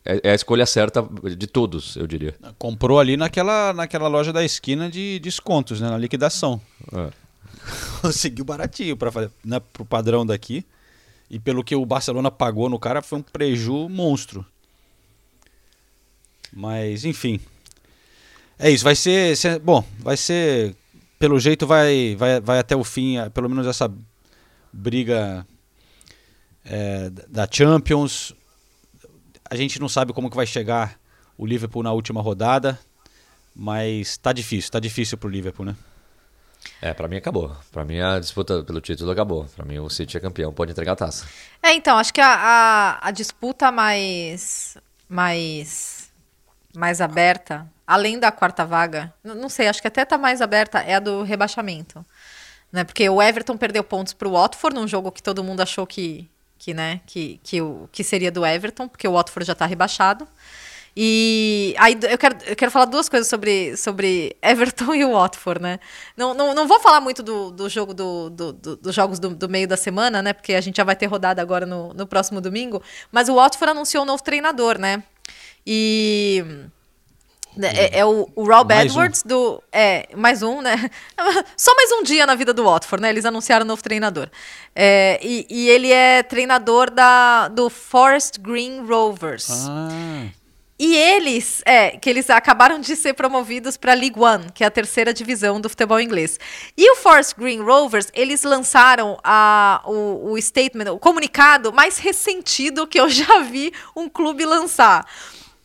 é, 0.05 0.19
é, 0.23 0.31
a 0.31 0.35
escolha 0.35 0.65
certa 0.65 1.07
de 1.37 1.47
todos, 1.47 1.95
eu 1.95 2.07
diria. 2.07 2.35
Comprou 2.57 2.99
ali 2.99 3.15
naquela, 3.15 3.73
naquela 3.73 4.07
loja 4.07 4.33
da 4.33 4.43
esquina 4.43 4.89
de 4.89 5.19
descontos, 5.19 5.79
né? 5.79 5.89
Na 5.89 5.97
liquidação. 5.97 6.59
É. 6.91 7.09
Conseguiu 8.01 8.43
baratinho 8.43 8.97
para 8.97 9.11
né, 9.45 9.61
o 9.79 9.85
padrão 9.85 10.25
daqui. 10.25 10.65
E 11.29 11.39
pelo 11.39 11.63
que 11.63 11.75
o 11.75 11.85
Barcelona 11.85 12.29
pagou 12.29 12.69
no 12.69 12.79
cara, 12.79 13.01
foi 13.01 13.19
um 13.19 13.21
preju 13.21 13.87
monstro. 13.87 14.45
Mas, 16.51 17.05
enfim. 17.05 17.39
É 18.59 18.69
isso, 18.69 18.83
vai 18.83 18.95
ser, 18.95 19.35
ser. 19.37 19.59
Bom, 19.59 19.83
vai 19.99 20.17
ser. 20.17 20.75
Pelo 21.17 21.39
jeito, 21.39 21.65
vai, 21.65 22.15
vai, 22.17 22.41
vai 22.41 22.59
até 22.59 22.75
o 22.75 22.83
fim, 22.83 23.15
pelo 23.33 23.49
menos 23.49 23.65
essa 23.65 23.91
briga 24.73 25.45
é, 26.65 27.09
da 27.29 27.47
Champions. 27.49 28.33
A 29.49 29.55
gente 29.55 29.79
não 29.79 29.87
sabe 29.87 30.11
como 30.11 30.29
que 30.29 30.35
vai 30.35 30.47
chegar 30.47 30.99
o 31.37 31.45
Liverpool 31.45 31.83
na 31.83 31.91
última 31.91 32.21
rodada, 32.21 32.79
mas 33.55 34.17
tá 34.17 34.33
difícil, 34.33 34.71
tá 34.71 34.79
difícil 34.79 35.17
pro 35.17 35.29
Liverpool, 35.29 35.65
né? 35.65 35.75
É, 36.81 36.93
para 36.93 37.07
mim 37.07 37.17
acabou. 37.17 37.55
Para 37.71 37.83
mim 37.83 37.99
a 37.99 38.19
disputa 38.19 38.63
pelo 38.63 38.81
título 38.81 39.11
acabou. 39.11 39.45
Para 39.55 39.65
mim 39.65 39.79
o 39.79 39.89
City 39.89 40.17
é 40.17 40.19
campeão, 40.19 40.53
pode 40.53 40.71
entregar 40.71 40.93
a 40.93 40.95
taça. 40.95 41.27
É, 41.61 41.73
então, 41.73 41.97
acho 41.97 42.13
que 42.13 42.21
a, 42.21 42.33
a, 42.33 43.07
a 43.07 43.11
disputa 43.11 43.71
mais 43.71 44.77
mais 45.07 46.11
mais 46.75 47.01
aberta, 47.01 47.67
além 47.85 48.17
da 48.17 48.31
quarta 48.31 48.65
vaga, 48.65 49.13
não 49.23 49.47
sei, 49.47 49.67
acho 49.67 49.79
que 49.79 49.87
até 49.87 50.03
tá 50.03 50.17
mais 50.17 50.41
aberta 50.41 50.79
é 50.79 50.95
a 50.95 50.99
do 50.99 51.21
rebaixamento 51.21 52.03
né? 52.73 52.83
Porque 52.83 53.07
o 53.07 53.21
Everton 53.21 53.55
perdeu 53.55 53.83
pontos 53.83 54.13
para 54.13 54.27
o 54.27 54.31
Watford 54.31 54.75
num 54.75 54.87
jogo 54.87 55.11
que 55.11 55.21
todo 55.21 55.43
mundo 55.43 55.61
achou 55.61 55.85
que, 55.85 56.27
que, 56.57 56.73
né, 56.73 57.01
que, 57.05 57.39
que, 57.43 57.61
o, 57.61 57.87
que 57.91 58.03
seria 58.03 58.31
do 58.31 58.43
Everton, 58.43 58.87
porque 58.87 59.07
o 59.07 59.13
Watford 59.13 59.45
já 59.45 59.53
está 59.53 59.67
rebaixado. 59.67 60.27
E 60.95 61.75
aí 61.79 61.97
eu 62.09 62.17
quero, 62.17 62.37
eu 62.45 62.55
quero 62.55 62.71
falar 62.71 62.85
duas 62.85 63.09
coisas 63.09 63.27
sobre, 63.27 63.75
sobre 63.77 64.35
Everton 64.41 64.93
e 64.95 65.05
o 65.05 65.13
Watford, 65.13 65.61
né? 65.61 65.79
Não, 66.17 66.33
não, 66.33 66.53
não 66.53 66.67
vou 66.67 66.79
falar 66.79 67.01
muito 67.01 67.21
do, 67.23 67.51
do 67.51 67.69
jogo 67.69 67.93
do, 67.93 68.29
do, 68.29 68.53
do 68.53 68.75
dos 68.75 68.93
jogos 68.93 69.19
do, 69.19 69.29
do, 69.29 69.49
meio 69.49 69.67
da 69.67 69.77
semana, 69.77 70.21
né? 70.21 70.33
Porque 70.33 70.53
a 70.53 70.61
gente 70.61 70.77
já 70.77 70.83
vai 70.83 70.95
ter 70.95 71.07
rodada 71.07 71.41
agora 71.41 71.65
no, 71.65 71.93
no 71.93 72.05
próximo 72.05 72.39
domingo. 72.41 72.81
Mas 73.11 73.27
o 73.27 73.35
Watford 73.35 73.71
anunciou 73.71 74.03
um 74.03 74.05
novo 74.05 74.23
treinador, 74.23 74.77
né? 74.77 75.03
E 75.65 76.43
é, 77.61 77.99
é 77.99 78.05
o, 78.05 78.27
o, 78.35 78.45
Rob 78.45 78.73
mais 78.73 78.91
Edwards 78.91 79.23
um. 79.25 79.27
do. 79.27 79.63
É, 79.71 80.07
mais 80.15 80.41
um, 80.41 80.61
né? 80.61 80.89
Só 81.55 81.75
mais 81.75 81.91
um 81.91 82.03
dia 82.03 82.25
na 82.25 82.35
vida 82.35 82.53
do 82.53 82.63
Watford, 82.63 83.01
né? 83.01 83.09
Eles 83.09 83.25
anunciaram 83.25 83.65
um 83.65 83.67
novo 83.67 83.83
treinador. 83.83 84.29
É, 84.75 85.19
e, 85.21 85.45
e, 85.49 85.69
ele 85.69 85.91
é 85.91 86.23
treinador 86.23 86.89
da, 86.89 87.47
do 87.47 87.69
Forest 87.69 88.39
Green 88.39 88.85
Rovers. 88.85 89.67
Ah. 89.67 90.29
E 90.79 90.95
eles, 90.95 91.61
é, 91.65 91.91
que 91.91 92.09
eles 92.09 92.29
acabaram 92.29 92.79
de 92.79 92.95
ser 92.95 93.13
promovidos 93.13 93.77
para 93.77 93.91
a 93.91 93.95
League 93.95 94.19
One, 94.19 94.51
que 94.53 94.63
é 94.63 94.67
a 94.67 94.71
terceira 94.71 95.13
divisão 95.13 95.61
do 95.61 95.69
futebol 95.69 95.99
inglês. 95.99 96.39
E 96.75 96.91
o 96.91 96.95
Forest 96.95 97.35
Green 97.37 97.61
Rovers, 97.61 98.07
eles 98.13 98.43
lançaram 98.43 99.17
a, 99.23 99.81
o, 99.85 100.31
o 100.31 100.41
statement, 100.41 100.91
o 100.91 100.99
comunicado 100.99 101.71
mais 101.71 101.99
ressentido 101.99 102.87
que 102.87 102.99
eu 102.99 103.07
já 103.07 103.39
vi 103.39 103.71
um 103.95 104.09
clube 104.09 104.43
lançar. 104.45 105.05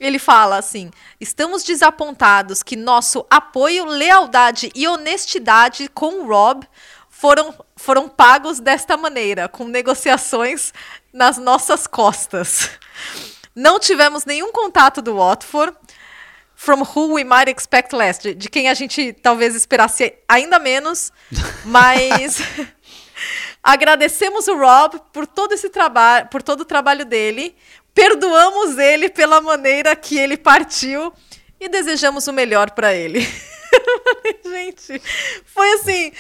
Ele 0.01 0.19
fala 0.19 0.59
assim: 0.59 0.91
estamos 1.21 1.63
desapontados 1.63 2.63
que 2.63 2.77
nosso 2.77 3.27
apoio, 3.31 3.85
lealdade 3.85 4.71
e 4.75 4.87
honestidade 4.87 5.89
com 5.89 6.23
o 6.23 6.27
Rob 6.27 6.67
foram, 7.09 7.55
foram 7.77 8.09
pagos 8.09 8.61
desta 8.61 8.97
maneira, 8.97 9.49
com 9.49 9.65
negociações 9.65 10.73
nas 11.13 11.37
nossas 11.37 11.87
costas. 11.87 12.71
Não 13.55 13.81
tivemos 13.81 14.25
nenhum 14.25 14.53
contato 14.53 15.03
do 15.03 15.17
Watford. 15.17 15.77
from 16.59 16.83
who 16.83 17.15
we 17.15 17.23
might 17.23 17.49
expect 17.49 17.95
less, 17.95 18.19
de, 18.19 18.35
de 18.35 18.49
quem 18.49 18.69
a 18.69 18.75
gente 18.75 19.13
talvez 19.13 19.55
esperasse 19.55 20.13
ainda 20.29 20.59
menos, 20.59 21.13
mas 21.65 22.43
agradecemos 23.63 24.49
o 24.49 24.59
Rob 24.59 25.01
por 25.13 25.25
todo 25.25 25.53
esse 25.53 25.71
trabalho, 25.71 26.27
por 26.27 26.43
todo 26.43 26.63
o 26.63 26.65
trabalho 26.65 27.05
dele, 27.05 27.55
perdoamos 27.99 28.79
ele 28.79 29.09
pela 29.09 29.41
maneira 29.41 29.97
que 29.97 30.17
ele 30.17 30.37
partiu 30.37 31.13
e 31.59 31.69
desejamos 31.69 32.29
o 32.29 32.33
melhor 32.33 32.71
para 32.71 32.95
ele. 32.95 33.27
gente, 34.47 35.03
foi 35.45 35.73
assim, 35.73 36.13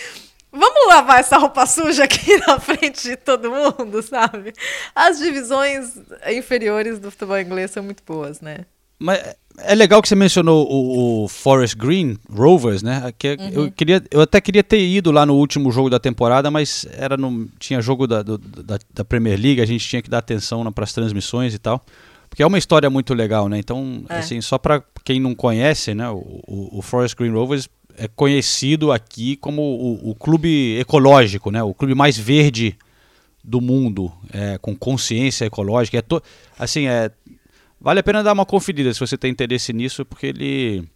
Vamos 0.50 0.88
lavar 0.88 1.20
essa 1.20 1.36
roupa 1.36 1.66
suja 1.66 2.04
aqui 2.04 2.38
na 2.48 2.58
frente 2.58 3.02
de 3.02 3.16
todo 3.16 3.50
mundo, 3.50 4.02
sabe? 4.02 4.54
As 4.94 5.18
divisões 5.18 5.92
inferiores 6.26 6.98
do 6.98 7.10
futebol 7.10 7.38
inglês 7.38 7.70
são 7.70 7.82
muito 7.82 8.02
boas, 8.02 8.40
né? 8.40 8.64
Mas 8.98 9.36
é 9.62 9.74
legal 9.74 10.00
que 10.02 10.08
você 10.08 10.14
mencionou 10.14 10.66
o, 10.70 11.24
o 11.24 11.28
Forest 11.28 11.76
Green 11.76 12.16
Rovers, 12.30 12.82
né? 12.82 13.12
Que 13.18 13.36
Uhum. 13.38 13.48
eu, 13.64 13.70
queria, 13.72 14.02
eu 14.10 14.20
até 14.20 14.40
queria 14.40 14.62
ter 14.62 14.80
ido 14.80 15.10
lá 15.10 15.24
no 15.26 15.34
último 15.34 15.70
jogo 15.72 15.90
da 15.90 15.98
temporada, 15.98 16.50
mas 16.50 16.86
era 16.92 17.16
no, 17.16 17.48
tinha 17.58 17.80
jogo 17.80 18.06
da, 18.06 18.22
do- 18.22 18.38
da, 18.38 18.78
da 18.94 19.04
Premier 19.04 19.38
League, 19.38 19.60
a 19.60 19.66
gente 19.66 19.86
tinha 19.86 20.00
que 20.02 20.08
dar 20.10 20.18
atenção 20.18 20.70
para 20.72 20.84
as 20.84 20.92
transmissões 20.92 21.54
e 21.54 21.58
tal. 21.58 21.84
Porque 22.30 22.42
é 22.42 22.46
uma 22.46 22.58
história 22.58 22.90
muito 22.90 23.14
legal, 23.14 23.48
né? 23.48 23.58
Então, 23.58 24.04
É. 24.08 24.18
assim, 24.18 24.40
só 24.40 24.58
para 24.58 24.82
quem 25.04 25.18
não 25.18 25.34
conhece, 25.34 25.94
né? 25.94 26.08
O, 26.10 26.16
o, 26.46 26.78
o 26.78 26.82
Forest 26.82 27.16
Green 27.16 27.32
Rovers 27.32 27.68
é 27.96 28.06
conhecido 28.06 28.92
aqui 28.92 29.34
como 29.36 29.62
o, 29.62 30.10
o 30.10 30.14
clube 30.14 30.78
ecológico, 30.78 31.50
né? 31.50 31.62
O 31.62 31.72
clube 31.74 31.94
mais 31.94 32.16
verde 32.16 32.76
do 33.42 33.60
mundo, 33.62 34.12
é, 34.32 34.58
com 34.58 34.76
consciência 34.76 35.46
ecológica. 35.46 35.96
É 35.98 36.02
to, 36.02 36.22
assim, 36.58 36.86
é, 36.86 37.10
vale 37.80 38.00
a 38.00 38.02
pena 38.02 38.22
dar 38.22 38.32
uma 38.32 38.46
conferida 38.46 38.92
se 38.92 39.00
você 39.00 39.16
tem 39.16 39.30
interesse 39.30 39.72
nisso, 39.72 40.04
porque 40.04 40.26
ele 40.26 40.88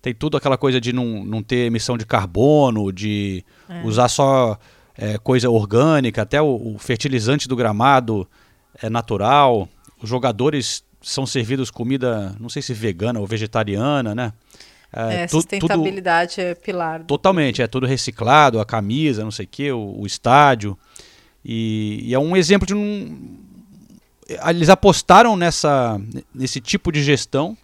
tem 0.00 0.14
tudo 0.14 0.36
aquela 0.36 0.58
coisa 0.58 0.80
de 0.80 0.92
não, 0.92 1.24
não 1.24 1.42
ter 1.42 1.66
emissão 1.66 1.96
de 1.96 2.04
carbono, 2.06 2.92
de 2.92 3.44
É. 3.68 3.82
usar 3.84 4.08
só 4.08 4.58
é, 4.96 5.16
coisa 5.18 5.48
orgânica, 5.48 6.22
até 6.22 6.40
o, 6.42 6.74
o 6.74 6.78
fertilizante 6.78 7.46
do 7.48 7.56
gramado 7.56 8.28
é 8.82 8.90
natural. 8.90 9.68
Os 10.02 10.08
jogadores 10.08 10.84
são 11.00 11.24
servidos 11.26 11.70
comida, 11.70 12.34
não 12.38 12.48
sei 12.48 12.60
se 12.62 12.74
vegana 12.74 13.18
ou 13.20 13.26
vegetariana, 13.26 14.14
né? 14.14 14.32
É, 14.92 15.26
tu- 15.26 15.30
tudo- 15.30 15.40
sustentabilidade 15.42 16.40
é 16.40 16.54
pilar. 16.54 17.02
Totalmente, 17.04 17.62
é 17.62 17.66
tudo 17.66 17.86
reciclado, 17.86 18.60
a 18.60 18.64
camisa, 18.66 19.24
não 19.24 19.30
sei 19.30 19.46
o 19.46 19.48
que, 19.48 19.72
o, 19.72 20.00
o 20.00 20.06
estádio. 20.06 20.76
E, 21.44 22.00
e 22.04 22.14
é 22.14 22.18
um 22.18 22.36
exemplo 22.36 22.66
de 22.66 22.74
um. 22.74 23.38
Eles 24.48 24.68
apostaram 24.68 25.36
nessa, 25.36 26.00
nesse 26.34 26.60
tipo 26.60 26.90
de 26.92 27.02
gestão 27.02 27.56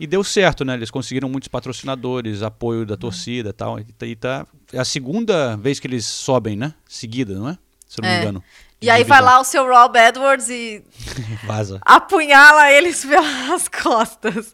e 0.00 0.06
deu 0.06 0.22
certo, 0.24 0.64
né? 0.64 0.74
Eles 0.74 0.90
conseguiram 0.90 1.28
muitos 1.28 1.48
patrocinadores, 1.48 2.42
apoio 2.42 2.84
da 2.84 2.96
torcida 2.96 3.50
e 3.50 3.52
tal. 3.52 3.78
E, 3.78 3.84
tá- 3.84 4.06
tá, 4.18 4.46
é 4.72 4.78
a 4.80 4.84
segunda 4.84 5.56
vez 5.56 5.78
que 5.78 5.86
eles 5.86 6.04
sobem, 6.04 6.56
né? 6.56 6.74
Seguida, 6.88 7.34
não 7.34 7.48
é? 7.50 7.58
Se 7.88 8.00
eu 8.00 8.02
não 8.02 8.10
me 8.10 8.16
É. 8.16 8.20
engano. 8.20 8.44
E 8.80 8.90
aí 8.90 9.04
vai 9.04 9.20
lá 9.22 9.38
o 9.38 9.44
seu 9.44 9.64
Rob 9.64 9.96
Edwards 9.96 10.48
e 10.48 10.82
Vaza. 11.46 11.78
apunhala 11.82 12.72
eles 12.72 13.04
pelas 13.06 13.68
costas. 13.68 14.52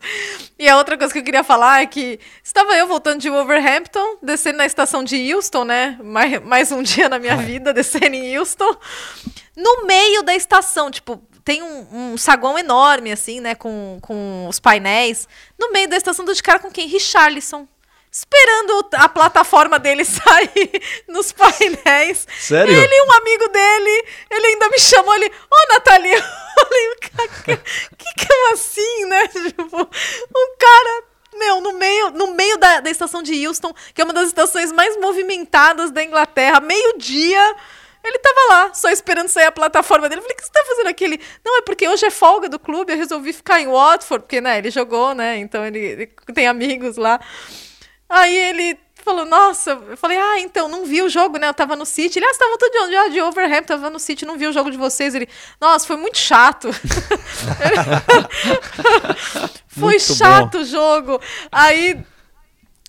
E 0.59 0.69
a 0.69 0.77
outra 0.77 0.99
coisa 0.99 1.11
que 1.11 1.19
eu 1.21 1.25
queria 1.25 1.43
falar 1.43 1.81
é 1.81 1.87
que 1.87 2.21
estava 2.45 2.77
eu 2.77 2.87
voltando 2.87 3.21
de 3.23 3.31
Wolverhampton, 3.31 4.19
descendo 4.23 4.59
na 4.59 4.67
estação 4.67 5.03
de 5.03 5.17
Euston, 5.17 5.65
né? 5.65 5.99
Mais, 6.05 6.45
mais 6.45 6.71
um 6.71 6.83
dia 6.83 7.09
na 7.09 7.19
minha 7.19 7.39
vida, 7.39 7.73
descendo 7.73 8.15
em 8.17 8.27
Euston. 8.35 8.77
No 9.57 9.87
meio 9.87 10.23
da 10.23 10.35
estação, 10.35 10.91
tipo, 10.91 11.23
tem 11.49 11.63
um, 11.63 12.13
um 12.13 12.19
saguão 12.19 12.59
enorme, 12.59 13.11
assim, 13.11 13.41
né? 13.41 13.55
Com, 13.55 13.99
com 14.03 14.47
os 14.51 14.61
painéis. 14.61 15.27
No 15.59 15.73
meio 15.73 15.89
da 15.89 15.97
estação, 15.97 16.23
do 16.23 16.35
de 16.35 16.43
cara 16.43 16.59
com 16.59 16.71
quem? 16.71 16.87
Richarlison. 16.87 17.67
Esperando 18.13 18.87
a 18.93 19.09
plataforma 19.09 19.79
dele 19.79 20.05
sair 20.05 20.71
nos 21.09 21.33
painéis. 21.33 22.29
Sério? 22.39 22.71
Ele 22.71 22.95
e 22.95 23.03
um 23.03 23.13
amigo 23.13 23.49
dele, 23.49 24.05
ele 24.31 24.47
ainda 24.47 24.69
me 24.69 24.79
chamou 24.79 25.11
ali, 25.11 25.25
ô 25.25 25.73
Nathalie, 25.73 26.13
eu 26.13 26.21
falei, 26.61 26.97
"Caca, 27.17 27.63
que 27.97 28.27
que 28.27 28.31
é 28.31 28.53
assim, 28.53 29.05
né? 29.07 29.29
Tipo, 29.33 29.81
um 29.81 30.57
cara, 30.59 31.05
meu, 31.33 31.63
no 31.63 31.73
meio, 31.79 32.11
no 32.11 32.35
meio 32.35 32.59
da, 32.59 32.81
da 32.81 32.91
estação 32.91 33.23
de 33.23 33.47
Houston, 33.47 33.73
que 33.95 34.03
é 34.03 34.05
uma 34.05 34.13
das 34.13 34.27
estações 34.27 34.71
mais 34.71 35.01
movimentadas 35.01 35.91
da 35.91 36.05
Inglaterra, 36.05 36.61
meio-dia, 36.61 37.57
ele 38.09 38.19
tava 38.19 38.41
lá, 38.51 38.75
só 38.75 38.91
esperando 38.91 39.29
sair 39.29 39.47
a 39.47 39.53
plataforma 39.53 40.09
dele. 40.09 40.21
Eu 40.21 40.23
falei, 40.23 40.35
o 40.35 40.39
que 40.39 40.45
você 40.45 40.53
tá 40.53 40.65
fazendo 40.67 40.89
aqui? 40.89 41.05
Ele, 41.05 41.21
não, 41.45 41.59
é 41.59 41.63
porque 41.63 41.89
hoje 41.89 42.07
é 42.07 42.11
folga 42.11 42.49
do 42.49 42.59
clube, 42.59 42.93
eu 42.93 42.97
resolvi 42.97 43.33
ficar 43.33 43.61
em 43.61 43.67
Watford, 43.67 44.25
porque, 44.25 44.41
né, 44.41 44.59
ele 44.59 44.71
jogou, 44.71 45.15
né, 45.15 45.39
então 45.39 45.65
ele, 45.65 45.79
ele 45.79 46.07
tem 46.35 46.47
amigos 46.47 46.97
lá. 46.97 47.21
Aí 48.09 48.35
ele 48.35 48.79
falou, 49.09 49.25
nossa, 49.25 49.71
eu 49.89 49.97
falei, 49.97 50.19
ah, 50.19 50.41
então, 50.41 50.69
não 50.69 50.85
vi 50.85 51.01
o 51.03 51.09
jogo, 51.09 51.39
né? 51.39 51.49
Eu 51.49 51.55
tava 51.55 51.75
no 51.75 51.87
City. 51.87 52.19
Ele, 52.19 52.27
ah, 52.27 52.33
você 52.33 52.39
tava 52.39 52.59
todo 52.59 52.71
de 52.71 52.79
onde? 52.79 52.97
Ah, 52.97 53.09
de 53.09 53.23
Overhampton, 53.23 53.75
tava 53.75 53.91
no 53.91 53.99
City, 53.99 54.27
não 54.27 54.37
vi 54.37 54.47
o 54.47 54.53
jogo 54.53 54.71
de 54.71 54.77
vocês. 54.77 55.15
Ele, 55.15 55.27
nossa, 55.61 55.87
foi 55.87 55.97
muito 55.97 56.19
chato. 56.19 56.69
foi 59.67 59.93
Muito 59.93 60.15
chato 60.15 60.59
o 60.59 60.65
jogo. 60.65 61.21
Aí. 61.51 61.99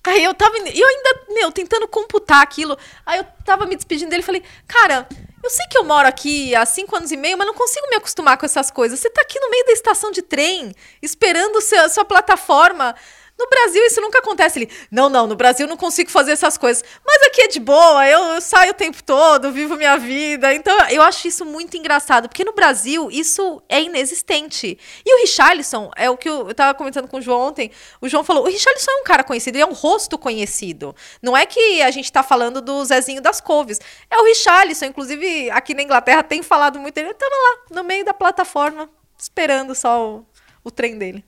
Aí 0.04 0.24
eu 0.24 0.32
tava. 0.34 0.56
Eu 0.56 0.88
ainda, 0.88 1.22
meu, 1.28 1.52
tentando 1.52 1.86
computar 1.86 2.42
aquilo. 2.42 2.76
Aí 3.04 3.18
eu 3.18 3.26
tava 3.44 3.66
me 3.66 3.76
despedindo 3.76 4.10
dele 4.10 4.22
e 4.22 4.26
falei, 4.26 4.42
cara. 4.66 5.06
Eu 5.42 5.48
sei 5.48 5.66
que 5.68 5.78
eu 5.78 5.84
moro 5.84 6.06
aqui 6.06 6.54
há 6.54 6.66
cinco 6.66 6.94
anos 6.94 7.10
e 7.10 7.16
meio, 7.16 7.38
mas 7.38 7.46
não 7.46 7.54
consigo 7.54 7.88
me 7.88 7.96
acostumar 7.96 8.36
com 8.36 8.44
essas 8.44 8.70
coisas. 8.70 9.00
Você 9.00 9.08
tá 9.08 9.22
aqui 9.22 9.40
no 9.40 9.48
meio 9.50 9.64
da 9.64 9.72
estação 9.72 10.10
de 10.10 10.20
trem, 10.20 10.74
esperando 11.00 11.56
o 11.56 11.60
seu- 11.62 11.80
a 11.82 11.88
sua 11.88 12.04
plataforma. 12.04 12.94
No 13.40 13.46
Brasil 13.48 13.82
isso 13.86 14.02
nunca 14.02 14.18
acontece. 14.18 14.58
Ele, 14.58 14.70
não, 14.90 15.08
não, 15.08 15.26
no 15.26 15.34
Brasil 15.34 15.66
não 15.66 15.76
consigo 15.78 16.10
fazer 16.10 16.32
essas 16.32 16.58
coisas. 16.58 16.84
Mas 17.02 17.22
aqui 17.22 17.40
é 17.40 17.48
de 17.48 17.58
boa, 17.58 18.06
eu, 18.06 18.22
eu 18.34 18.40
saio 18.42 18.72
o 18.72 18.74
tempo 18.74 19.02
todo, 19.02 19.50
vivo 19.50 19.78
minha 19.78 19.96
vida. 19.96 20.52
Então 20.52 20.76
eu 20.90 21.00
acho 21.00 21.26
isso 21.26 21.46
muito 21.46 21.74
engraçado, 21.74 22.28
porque 22.28 22.44
no 22.44 22.52
Brasil 22.52 23.10
isso 23.10 23.62
é 23.66 23.80
inexistente. 23.80 24.78
E 25.06 25.14
o 25.14 25.20
Richarlison, 25.22 25.90
é 25.96 26.10
o 26.10 26.18
que 26.18 26.28
eu, 26.28 26.48
eu 26.48 26.54
tava 26.54 26.74
comentando 26.74 27.08
com 27.08 27.16
o 27.16 27.22
João 27.22 27.48
ontem. 27.48 27.70
O 27.98 28.10
João 28.10 28.22
falou: 28.22 28.44
o 28.44 28.46
Richarlison 28.46 28.90
é 28.90 29.00
um 29.00 29.04
cara 29.04 29.24
conhecido, 29.24 29.56
ele 29.56 29.62
é 29.62 29.66
um 29.66 29.72
rosto 29.72 30.18
conhecido. 30.18 30.94
Não 31.22 31.34
é 31.34 31.46
que 31.46 31.80
a 31.80 31.90
gente 31.90 32.12
tá 32.12 32.22
falando 32.22 32.60
do 32.60 32.84
Zezinho 32.84 33.22
das 33.22 33.40
Couves. 33.40 33.80
É 34.10 34.18
o 34.18 34.24
Richarlison, 34.24 34.84
inclusive 34.84 35.50
aqui 35.50 35.72
na 35.72 35.82
Inglaterra 35.82 36.22
tem 36.22 36.42
falado 36.42 36.78
muito 36.78 36.94
dele. 36.94 37.08
Ele 37.08 37.14
tava 37.14 37.34
lá, 37.34 37.80
no 37.80 37.84
meio 37.84 38.04
da 38.04 38.12
plataforma, 38.12 38.90
esperando 39.18 39.74
só 39.74 40.06
o, 40.06 40.26
o 40.62 40.70
trem 40.70 40.98
dele. 40.98 41.24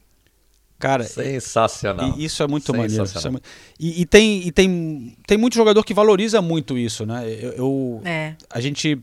Cara, 0.83 1.05
sensacional. 1.05 2.15
E 2.19 2.25
isso 2.25 2.43
é 2.43 2.47
muito 2.49 2.75
maneiro. 2.75 3.05
É 3.25 3.31
muito- 3.31 3.49
E, 3.79 4.03
e 4.03 4.05
tem, 4.07 4.47
e 4.47 4.51
tem, 4.51 5.17
tem 5.27 5.39
muito 5.39 5.55
jogador 5.55 5.85
que 5.85 5.95
valoriza 5.95 6.43
muito 6.43 6.77
isso, 6.77 7.07
né? 7.07 7.25
Eu, 7.29 7.53
eu- 7.53 8.03
É. 8.05 8.35
a 8.51 8.61
gente, 8.61 8.99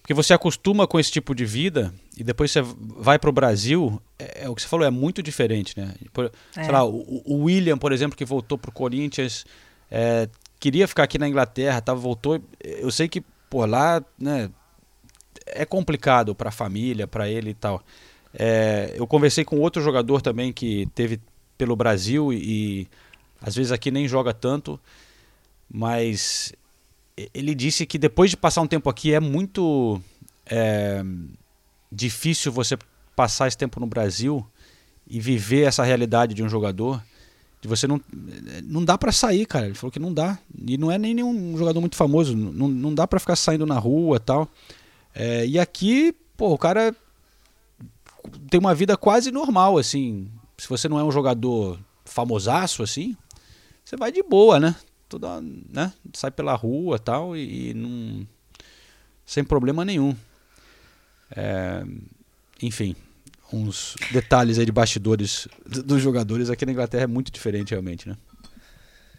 porque 0.00 0.14
você 0.14 0.32
acostuma 0.32 0.86
com 0.86 1.00
esse 1.00 1.10
tipo 1.10 1.34
de 1.34 1.44
vida 1.44 1.92
e 2.16 2.22
depois 2.22 2.52
você 2.52 2.62
vai 2.96 3.18
para 3.18 3.28
o 3.28 3.32
Brasil, 3.32 4.00
é, 4.18 4.44
é 4.44 4.48
o 4.48 4.54
que 4.54 4.62
você 4.62 4.68
falou, 4.68 4.86
é 4.86 4.90
muito 4.90 5.20
diferente, 5.22 5.74
né? 5.76 5.94
Por- 6.12 6.30
É. 6.56 6.62
Sei 6.64 6.72
lá, 6.72 6.84
o, 6.84 7.22
o 7.24 7.42
William, 7.44 7.76
por 7.76 7.90
exemplo, 7.92 8.16
que 8.16 8.24
voltou 8.24 8.56
pro 8.56 8.70
Corinthians, 8.70 9.44
é, 9.90 10.28
queria 10.60 10.86
ficar 10.86 11.02
aqui 11.02 11.18
na 11.18 11.26
Inglaterra, 11.28 11.80
tava, 11.80 11.98
voltou. 11.98 12.40
Eu 12.62 12.90
sei 12.92 13.08
que 13.08 13.20
por 13.48 13.68
lá, 13.68 14.00
né? 14.16 14.48
É 15.46 15.64
complicado 15.64 16.34
para 16.36 16.50
a 16.50 16.52
família, 16.52 17.08
para 17.08 17.28
ele 17.28 17.50
e 17.50 17.54
tal. 17.54 17.82
É, 18.32 18.94
eu 18.96 19.06
conversei 19.06 19.44
com 19.44 19.58
outro 19.58 19.82
jogador 19.82 20.20
também 20.22 20.52
que 20.52 20.86
teve 20.94 21.20
pelo 21.58 21.74
Brasil 21.76 22.32
e, 22.32 22.36
e 22.36 22.88
às 23.40 23.54
vezes 23.54 23.72
aqui 23.72 23.90
nem 23.90 24.06
joga 24.06 24.32
tanto, 24.32 24.78
mas 25.68 26.52
ele 27.34 27.54
disse 27.54 27.84
que 27.84 27.98
depois 27.98 28.30
de 28.30 28.36
passar 28.36 28.60
um 28.60 28.66
tempo 28.66 28.88
aqui 28.88 29.12
é 29.12 29.20
muito 29.20 30.00
é, 30.46 31.02
difícil 31.90 32.52
você 32.52 32.78
passar 33.14 33.48
esse 33.48 33.56
tempo 33.56 33.80
no 33.80 33.86
Brasil 33.86 34.46
e 35.08 35.20
viver 35.20 35.66
essa 35.66 35.82
realidade 35.82 36.34
de 36.34 36.42
um 36.42 36.48
jogador. 36.48 37.02
De 37.60 37.68
você 37.68 37.86
não. 37.86 38.00
Não 38.64 38.84
dá 38.84 38.96
pra 38.96 39.12
sair, 39.12 39.44
cara. 39.44 39.66
Ele 39.66 39.74
falou 39.74 39.92
que 39.92 39.98
não 39.98 40.14
dá. 40.14 40.38
E 40.66 40.78
não 40.78 40.90
é 40.90 40.96
nem 40.96 41.14
nenhum 41.14 41.56
jogador 41.58 41.80
muito 41.80 41.96
famoso. 41.96 42.34
Não, 42.34 42.68
não 42.68 42.94
dá 42.94 43.06
pra 43.06 43.20
ficar 43.20 43.36
saindo 43.36 43.66
na 43.66 43.78
rua 43.78 44.18
tal. 44.18 44.48
É, 45.14 45.44
e 45.46 45.58
aqui, 45.58 46.14
pô, 46.36 46.52
o 46.52 46.58
cara 46.58 46.94
tem 48.50 48.58
uma 48.60 48.74
vida 48.74 48.96
quase 48.96 49.30
normal, 49.30 49.78
assim. 49.78 50.30
Se 50.58 50.68
você 50.68 50.88
não 50.88 50.98
é 50.98 51.04
um 51.04 51.10
jogador 51.12 51.78
famosaço, 52.04 52.82
assim, 52.82 53.16
você 53.84 53.96
vai 53.96 54.10
de 54.12 54.22
boa, 54.22 54.58
né? 54.60 54.74
Toda, 55.08 55.40
né? 55.40 55.92
Sai 56.12 56.30
pela 56.30 56.54
rua 56.54 56.98
tal, 56.98 57.36
e, 57.36 57.70
e 57.70 57.74
não. 57.74 58.26
Sem 59.24 59.42
problema 59.44 59.84
nenhum. 59.84 60.14
É, 61.34 61.82
enfim, 62.62 62.94
uns 63.52 63.94
detalhes 64.10 64.58
aí 64.58 64.66
de 64.66 64.72
bastidores 64.72 65.46
dos 65.66 66.02
jogadores 66.02 66.50
aqui 66.50 66.66
na 66.66 66.72
Inglaterra 66.72 67.04
é 67.04 67.06
muito 67.06 67.30
diferente, 67.30 67.70
realmente, 67.70 68.08
né? 68.08 68.16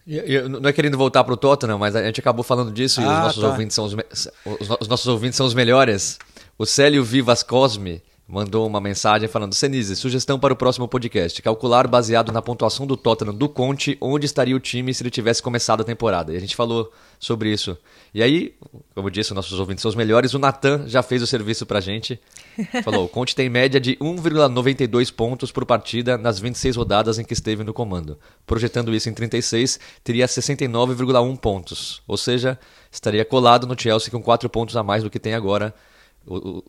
E- 0.06 0.18
e 0.36 0.50
não 0.50 0.68
é 0.70 0.74
querendo 0.74 0.98
voltar 0.98 1.24
pro 1.24 1.38
Tottenham, 1.38 1.78
mas 1.78 1.96
a 1.96 2.04
gente 2.04 2.20
acabou 2.20 2.44
falando 2.44 2.72
disso 2.72 3.00
e 3.02 3.04
Ah, 3.06 3.14
os 3.14 3.20
nossos 3.20 3.42
tá. 3.42 3.48
ouvintes 3.50 3.76
são 3.76 3.86
os, 3.86 3.94
os, 3.94 4.70
os 4.82 4.88
nossos 4.88 5.08
ouvintes 5.08 5.38
são 5.38 5.46
os 5.46 5.54
melhores. 5.54 6.18
O 6.58 6.66
Célio 6.66 7.04
Vivas 7.04 7.44
Cosme 7.44 8.02
mandou 8.32 8.66
uma 8.66 8.80
mensagem 8.80 9.28
falando: 9.28 9.54
Senise, 9.54 9.96
sugestão 9.96 10.40
para 10.40 10.54
o 10.54 10.56
próximo 10.56 10.88
podcast. 10.88 11.42
Calcular 11.42 11.86
baseado 11.88 12.32
na 12.32 12.42
pontuação 12.42 12.88
do 12.88 12.96
Tottenham 12.96 13.36
do 13.36 13.50
Conte, 13.50 13.98
onde 14.00 14.26
estaria 14.26 14.56
o 14.56 14.60
time 14.60 14.94
se 14.94 15.04
ele 15.04 15.12
tivesse 15.12 15.44
começado 15.44 15.82
a 15.82 15.84
temporada. 15.84 16.34
E 16.34 16.38
a 16.38 16.40
gente 16.40 16.56
falou 16.56 16.92
sobre 17.20 17.52
isso. 17.52 17.78
E 18.14 18.24
aí, 18.24 18.56
como 18.96 19.08
eu 19.08 19.12
disse, 19.12 19.34
nossos 19.34 19.60
ouvintes 19.60 19.82
são 19.82 19.90
os 19.90 19.96
melhores. 19.96 20.34
O 20.34 20.40
Natan 20.40 20.88
já 20.88 21.04
fez 21.04 21.22
o 21.22 21.28
serviço 21.28 21.66
pra 21.66 21.82
gente. 21.82 22.20
Falou: 22.84 23.06
o 23.06 23.10
Conte 23.10 23.36
tem 23.36 23.50
média 23.50 23.80
de 23.80 23.98
1,92 23.98 25.14
pontos 25.14 25.52
por 25.52 25.66
partida 25.66 26.18
nas 26.18 26.40
26 26.40 26.78
rodadas 26.78 27.20
em 27.20 27.26
que 27.26 27.34
esteve 27.34 27.64
no 27.64 27.74
comando. 27.74 28.18
Projetando 28.46 28.96
isso 28.96 29.10
em 29.10 29.14
36, 29.14 29.80
teria 30.04 30.26
69,1 30.26 31.38
pontos. 31.38 32.02
Ou 32.08 32.16
seja, 32.16 32.58
estaria 32.90 33.26
colado 33.26 33.68
no 33.68 33.80
Chelsea 33.80 34.10
com 34.10 34.22
4 34.22 34.50
pontos 34.50 34.78
a 34.78 34.84
mais 34.84 35.04
do 35.04 35.10
que 35.10 35.20
tem 35.20 35.34
agora 35.34 35.74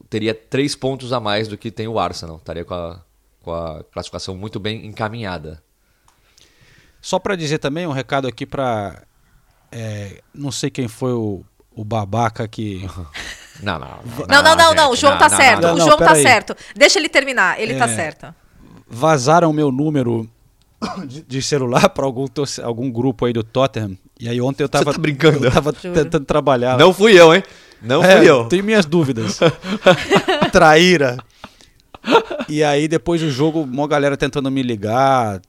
teria 0.09 0.35
três 0.35 0.75
pontos 0.75 1.13
a 1.13 1.21
mais 1.21 1.49
do 1.49 1.59
que 1.59 1.71
tem 1.71 1.89
o 1.89 1.99
Arsenal. 1.99 2.37
Estaria 2.37 2.65
com 2.65 2.75
a, 2.75 3.01
com 3.43 3.53
a 3.53 3.85
classificação 3.85 4.37
muito 4.37 4.59
bem 4.59 4.87
encaminhada. 4.87 5.63
Só 7.01 7.19
para 7.19 7.37
dizer 7.37 7.59
também 7.59 7.87
um 7.87 7.93
recado 7.93 8.29
aqui 8.29 8.47
para 8.47 9.03
é, 9.71 10.21
não 10.35 10.53
sei 10.53 10.71
quem 10.71 10.87
foi 10.87 11.13
o, 11.13 11.45
o 11.75 11.85
babaca 11.85 12.47
que 12.47 12.89
não, 13.63 13.79
não, 13.79 13.89
não, 13.89 14.27
não, 14.29 14.43
não, 14.43 14.57
não, 14.57 14.75
não, 14.75 14.91
o 14.93 14.97
João 14.97 15.13
não, 15.13 15.19
tá 15.19 15.29
não, 15.29 15.37
certo, 15.37 15.63
não, 15.63 15.75
o 15.75 15.81
João 15.81 15.99
tá 15.99 16.13
aí. 16.13 16.23
certo. 16.23 16.57
Deixa 16.77 16.99
ele 16.99 17.09
terminar, 17.09 17.61
ele 17.61 17.75
tá 17.75 17.85
é, 17.85 17.89
tá 17.89 17.95
certo. 17.95 18.35
Vazaram 18.87 19.53
meu 19.53 19.73
número 19.73 20.29
de, 21.07 21.23
de 21.23 21.43
celular 21.43 21.89
para 21.89 22.05
algum, 22.05 22.27
algum 22.63 22.91
grupo 22.91 23.25
aí 23.25 23.33
do 23.33 23.43
Tottenham. 23.43 23.97
E 24.21 24.29
aí 24.29 24.41
ontem 24.41 24.63
eu 24.63 24.69
tava 24.69 24.85
Você 24.85 24.93
tá 24.93 24.99
brincando. 24.99 25.45
Eu 25.45 25.51
tava 25.51 25.73
tentando 25.73 26.25
trabalhar. 26.25 26.79
Não 26.79 26.93
fui 26.95 27.19
eu, 27.19 27.35
hein? 27.35 27.43
Não 27.83 28.03
é, 28.03 28.17
fui 28.17 28.31
eu. 28.31 28.45
Tenho 28.47 28.65
minhas 28.65 28.87
dúvidas. 28.87 29.41
Traíra. 30.53 31.19
E 32.49 32.63
aí, 32.63 32.89
depois 32.89 33.21
do 33.21 33.31
jogo, 33.31 33.63
uma 33.63 33.89
galera 33.89 34.17
tentando 34.17 34.51
me 34.51 34.63
ligar. 34.63 35.41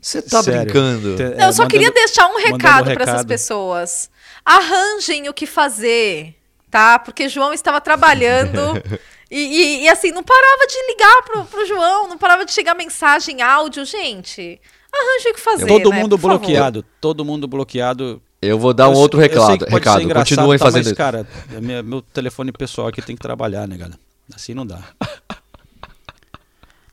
Você 0.00 0.22
tá 0.22 0.42
Sério. 0.42 0.62
brincando? 0.62 1.16
Não, 1.16 1.24
eu 1.24 1.52
só 1.52 1.62
mandando, 1.62 1.68
queria 1.68 1.90
deixar 1.90 2.26
um 2.28 2.38
recado 2.38 2.92
para 2.92 3.02
essas 3.02 3.24
pessoas. 3.24 4.10
Arranjem 4.44 5.28
o 5.28 5.34
que 5.34 5.46
fazer, 5.46 6.34
tá? 6.70 6.98
Porque 6.98 7.28
João 7.28 7.52
estava 7.52 7.80
trabalhando. 7.80 8.60
e, 9.30 9.38
e, 9.38 9.82
e, 9.82 9.88
assim, 9.88 10.10
não 10.10 10.22
parava 10.22 10.66
de 10.66 10.86
ligar 10.92 11.22
pro, 11.24 11.44
pro 11.44 11.66
João, 11.66 12.08
não 12.08 12.16
parava 12.16 12.44
de 12.44 12.52
chegar 12.52 12.74
mensagem, 12.74 13.42
áudio. 13.42 13.84
Gente, 13.84 14.60
arranje 14.92 15.28
o 15.28 15.34
que 15.34 15.40
fazer. 15.40 15.66
Todo 15.66 15.90
né? 15.90 16.00
mundo 16.00 16.16
bloqueado. 16.16 16.84
Todo 17.00 17.24
mundo 17.24 17.46
bloqueado. 17.46 18.22
Eu 18.40 18.58
vou 18.58 18.72
dar 18.72 18.88
um 18.88 18.92
eu, 18.92 18.98
outro 18.98 19.18
recado. 19.18 19.64
recado. 19.64 20.14
Continuem 20.14 20.58
tá, 20.58 20.64
fazendo 20.64 20.84
mas, 20.84 20.92
cara, 20.92 21.26
é 21.52 21.60
minha, 21.60 21.82
meu 21.82 22.00
telefone 22.00 22.52
pessoal 22.52 22.86
aqui 22.86 23.02
tem 23.02 23.16
que 23.16 23.22
trabalhar, 23.22 23.66
né, 23.66 23.76
cara? 23.76 23.98
Assim 24.32 24.54
não 24.54 24.64
dá. 24.64 24.82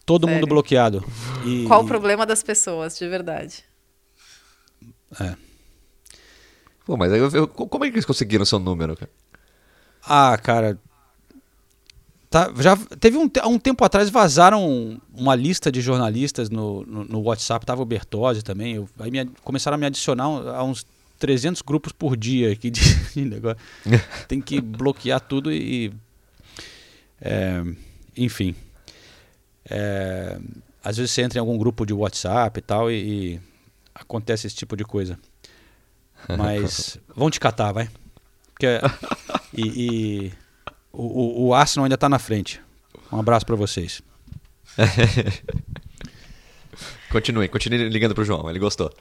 Todo 0.06 0.26
Sério? 0.26 0.36
mundo 0.36 0.48
bloqueado. 0.48 1.04
E, 1.46 1.66
Qual 1.66 1.84
o 1.84 1.88
problema 1.88 2.26
das 2.26 2.42
pessoas, 2.42 2.98
de 2.98 3.08
verdade? 3.08 3.64
É. 5.20 5.36
Pô, 6.86 6.98
mas 6.98 7.12
eu, 7.12 7.30
eu, 7.32 7.48
como 7.48 7.86
é 7.86 7.90
que 7.90 7.96
eles 7.96 8.06
conseguiram 8.06 8.46
seu 8.46 8.60
número, 8.60 8.96
cara? 8.96 9.12
Ah, 10.08 10.38
cara. 10.38 10.80
Tá, 12.30 12.52
já 12.58 12.76
teve 13.00 13.18
um, 13.18 13.30
um 13.46 13.58
tempo 13.58 13.84
atrás 13.84 14.10
vazaram 14.10 15.00
uma 15.14 15.36
lista 15.36 15.72
de 15.72 15.80
jornalistas 15.80 16.50
no, 16.50 16.84
no, 16.86 17.06
no 17.06 17.22
WhatsApp, 17.22 17.66
tava 17.66 17.82
o 17.82 17.86
Bertozzi 17.86 18.44
também. 18.44 18.76
Eu, 18.76 18.90
aí 19.00 19.10
me, 19.10 19.26
começaram 19.44 19.76
a 19.76 19.78
me 19.78 19.86
adicionar 19.86 20.26
a 20.26 20.64
uns 20.64 20.86
300 21.20 21.62
grupos 21.62 21.92
por 21.92 22.16
dia 22.18 22.52
aqui 22.52 22.70
de, 22.70 22.82
negócio. 23.16 23.58
Tem 24.28 24.42
que 24.42 24.60
bloquear 24.62 25.20
tudo 25.20 25.52
e. 25.52 25.92
É, 27.22 27.64
enfim. 28.16 28.56
É, 29.68 30.38
às 30.84 30.98
vezes 30.98 31.12
você 31.12 31.22
entra 31.24 31.40
em 31.40 31.42
algum 31.42 31.58
grupo 31.58 31.86
de 31.86 31.94
WhatsApp 31.94 32.60
e 32.60 32.62
tal 32.62 32.92
e, 32.92 32.96
e 33.34 33.42
acontece 33.94 34.46
esse 34.48 34.56
tipo 34.56 34.76
de 34.76 34.84
coisa. 34.84 35.18
Mas 36.38 37.00
vão 37.16 37.30
te 37.30 37.40
catar, 37.40 37.72
vai. 37.72 37.90
Porque, 38.54 38.68
e, 39.54 39.64
e 39.64 40.34
o, 40.92 41.04
o, 41.04 41.48
o 41.48 41.54
Arsenal 41.54 41.86
ainda 41.86 41.96
está 41.96 42.08
na 42.08 42.20
frente. 42.20 42.62
Um 43.12 43.20
abraço 43.20 43.46
para 43.46 43.56
vocês. 43.56 44.02
continue, 47.12 47.48
continue 47.48 47.90
ligando 47.90 48.14
pro 48.14 48.24
João, 48.24 48.50
ele 48.50 48.60
gostou. 48.60 48.94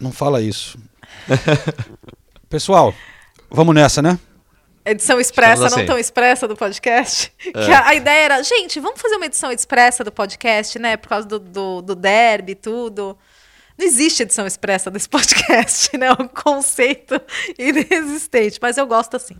Não 0.00 0.12
fala 0.12 0.40
isso. 0.40 0.78
Pessoal, 2.48 2.94
vamos 3.50 3.74
nessa, 3.74 4.00
né? 4.00 4.18
Edição 4.84 5.20
expressa, 5.20 5.66
assim. 5.66 5.80
não 5.80 5.86
tão 5.86 5.98
expressa 5.98 6.48
do 6.48 6.56
podcast. 6.56 7.32
É. 7.48 7.52
Que 7.52 7.72
a, 7.72 7.88
a, 7.88 7.94
ideia 7.94 8.24
era, 8.24 8.42
gente, 8.42 8.80
vamos 8.80 9.00
fazer 9.00 9.16
uma 9.16 9.26
edição 9.26 9.52
expressa 9.52 10.02
do 10.02 10.10
podcast, 10.10 10.78
né? 10.78 10.96
Por 10.96 11.08
causa 11.08 11.28
do, 11.28 11.38
do, 11.38 11.82
do 11.82 11.94
derby 11.94 12.52
e 12.52 12.54
tudo. 12.54 13.18
Não 13.76 13.86
existe 13.86 14.22
edição 14.22 14.46
expressa 14.46 14.90
desse 14.90 15.08
podcast, 15.08 15.94
né? 15.98 16.06
É 16.06 16.12
um 16.12 16.26
conceito 16.26 17.20
inexistente, 17.58 18.58
mas 18.62 18.78
eu 18.78 18.86
gosto 18.86 19.14
assim. 19.14 19.36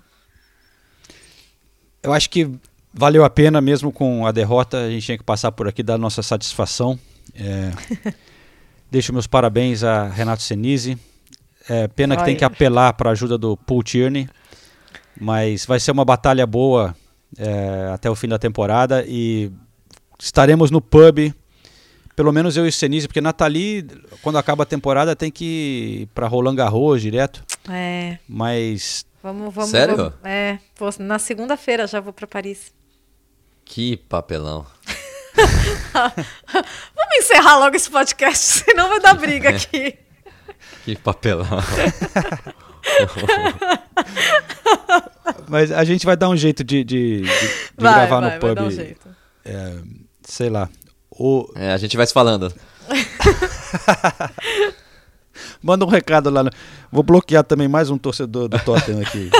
Eu 2.03 2.13
acho 2.13 2.29
que 2.29 2.51
valeu 2.93 3.25
a 3.25 3.31
pena, 3.31 3.61
mesmo 3.61 3.91
com 3.91 4.27
a 4.27 4.33
derrota, 4.33 4.85
a 4.85 4.91
gente 4.91 5.07
tinha 5.07 5.19
que 5.19 5.25
passar 5.25 5.51
por 5.51 5.67
aqui, 5.67 5.83
dar 5.83 5.97
nossa 5.97 6.23
satisfação. 6.23 6.99
É, 7.35 8.13
deixo 8.91 9.13
meus 9.13 9.27
parabéns 9.27 9.85
a 9.85 10.05
Renato 10.09 10.43
Senise, 10.43 10.99
é, 11.69 11.87
pena 11.89 12.17
que 12.17 12.25
tem 12.25 12.37
que 12.37 12.45
apelar 12.45 12.93
para 12.95 13.11
a 13.11 13.13
ajuda 13.13 13.37
do 13.37 13.57
Paul 13.57 13.83
Tierney, 13.83 14.29
mas 15.21 15.67
vai 15.67 15.79
ser 15.79 15.91
uma 15.91 16.05
batalha 16.05 16.47
boa 16.47 16.95
é, 17.37 17.91
até 17.93 18.11
o 18.11 18.15
fim 18.15 18.29
da 18.29 18.39
temporada 18.39 19.05
e 19.07 19.53
estaremos 20.19 20.71
no 20.71 20.81
pub, 20.81 21.33
pelo 22.17 22.33
menos 22.33 22.57
eu 22.57 22.65
e 22.65 22.69
o 22.69 22.73
Senise, 22.73 23.07
porque 23.07 23.21
Nathalie, 23.21 23.87
quando 24.23 24.39
acaba 24.39 24.63
a 24.63 24.67
temporada, 24.67 25.15
tem 25.15 25.31
que 25.31 25.45
ir 26.03 26.07
para 26.15 26.27
Roland 26.27 26.57
Garros 26.57 27.03
direto. 27.03 27.45
É. 27.69 28.19
Mas. 28.29 29.07
Vamos, 29.23 29.55
vamos. 29.55 29.71
Sério? 29.71 29.97
Vamos, 29.97 30.15
é, 30.25 30.59
na 31.03 31.19
segunda-feira 31.19 31.87
já 31.87 32.01
vou 32.01 32.13
para 32.13 32.27
Paris. 32.27 32.73
Que 33.65 33.97
papelão. 33.97 34.67
vamos 36.53 37.15
encerrar 37.19 37.59
logo 37.59 37.77
esse 37.77 37.91
podcast, 37.91 38.65
senão 38.65 38.89
vai 38.89 39.01
dar 39.01 39.15
briga 39.15 39.51
aqui. 39.51 39.99
Que 40.85 40.97
papelão. 40.97 41.47
Mas 45.49 45.71
a 45.73 45.85
gente 45.85 46.07
vai 46.07 46.17
dar 46.17 46.29
um 46.29 46.37
jeito 46.37 46.65
de, 46.65 46.85
de, 46.85 47.23
de, 47.23 47.29
de 47.29 47.75
vai, 47.77 47.95
gravar 47.95 48.21
vai, 48.21 48.35
no 48.35 48.41
pub. 48.41 48.47
Vai 48.47 48.55
dar 48.55 48.65
um 48.65 48.71
jeito. 48.71 49.09
É, 49.45 49.75
sei 50.23 50.49
lá. 50.49 50.69
O... 51.11 51.51
É, 51.55 51.73
a 51.73 51.77
gente 51.77 51.97
vai 51.97 52.07
se 52.07 52.13
falando. 52.13 52.53
Manda 55.63 55.85
um 55.85 55.89
recado 55.89 56.31
lá. 56.31 56.45
No... 56.45 56.51
Vou 56.91 57.03
bloquear 57.03 57.45
também 57.45 57.69
mais 57.69 57.91
um 57.91 57.99
torcedor 57.99 58.49
do 58.49 58.59
Tottenham 58.61 59.01
aqui. 59.03 59.31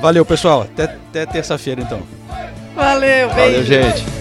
Valeu, 0.00 0.24
pessoal. 0.24 0.62
Até, 0.62 0.84
até 0.84 1.26
terça-feira, 1.26 1.82
então. 1.82 2.02
Valeu, 2.74 3.28
beijo. 3.30 3.50
Valeu, 3.50 3.64
gente. 3.64 4.04
Beijo. 4.04 4.20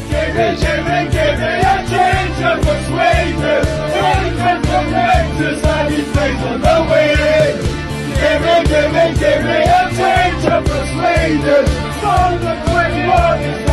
Give 8.20 8.42
me, 8.42 8.64
give 8.66 8.92
me, 8.92 9.14
give 9.14 9.44
me 9.46 9.64
a 9.64 9.90
change 9.96 10.46
of 10.46 10.66
persuasion. 10.66 11.66
From 12.02 12.40
the 12.42 12.54
21 12.66 13.69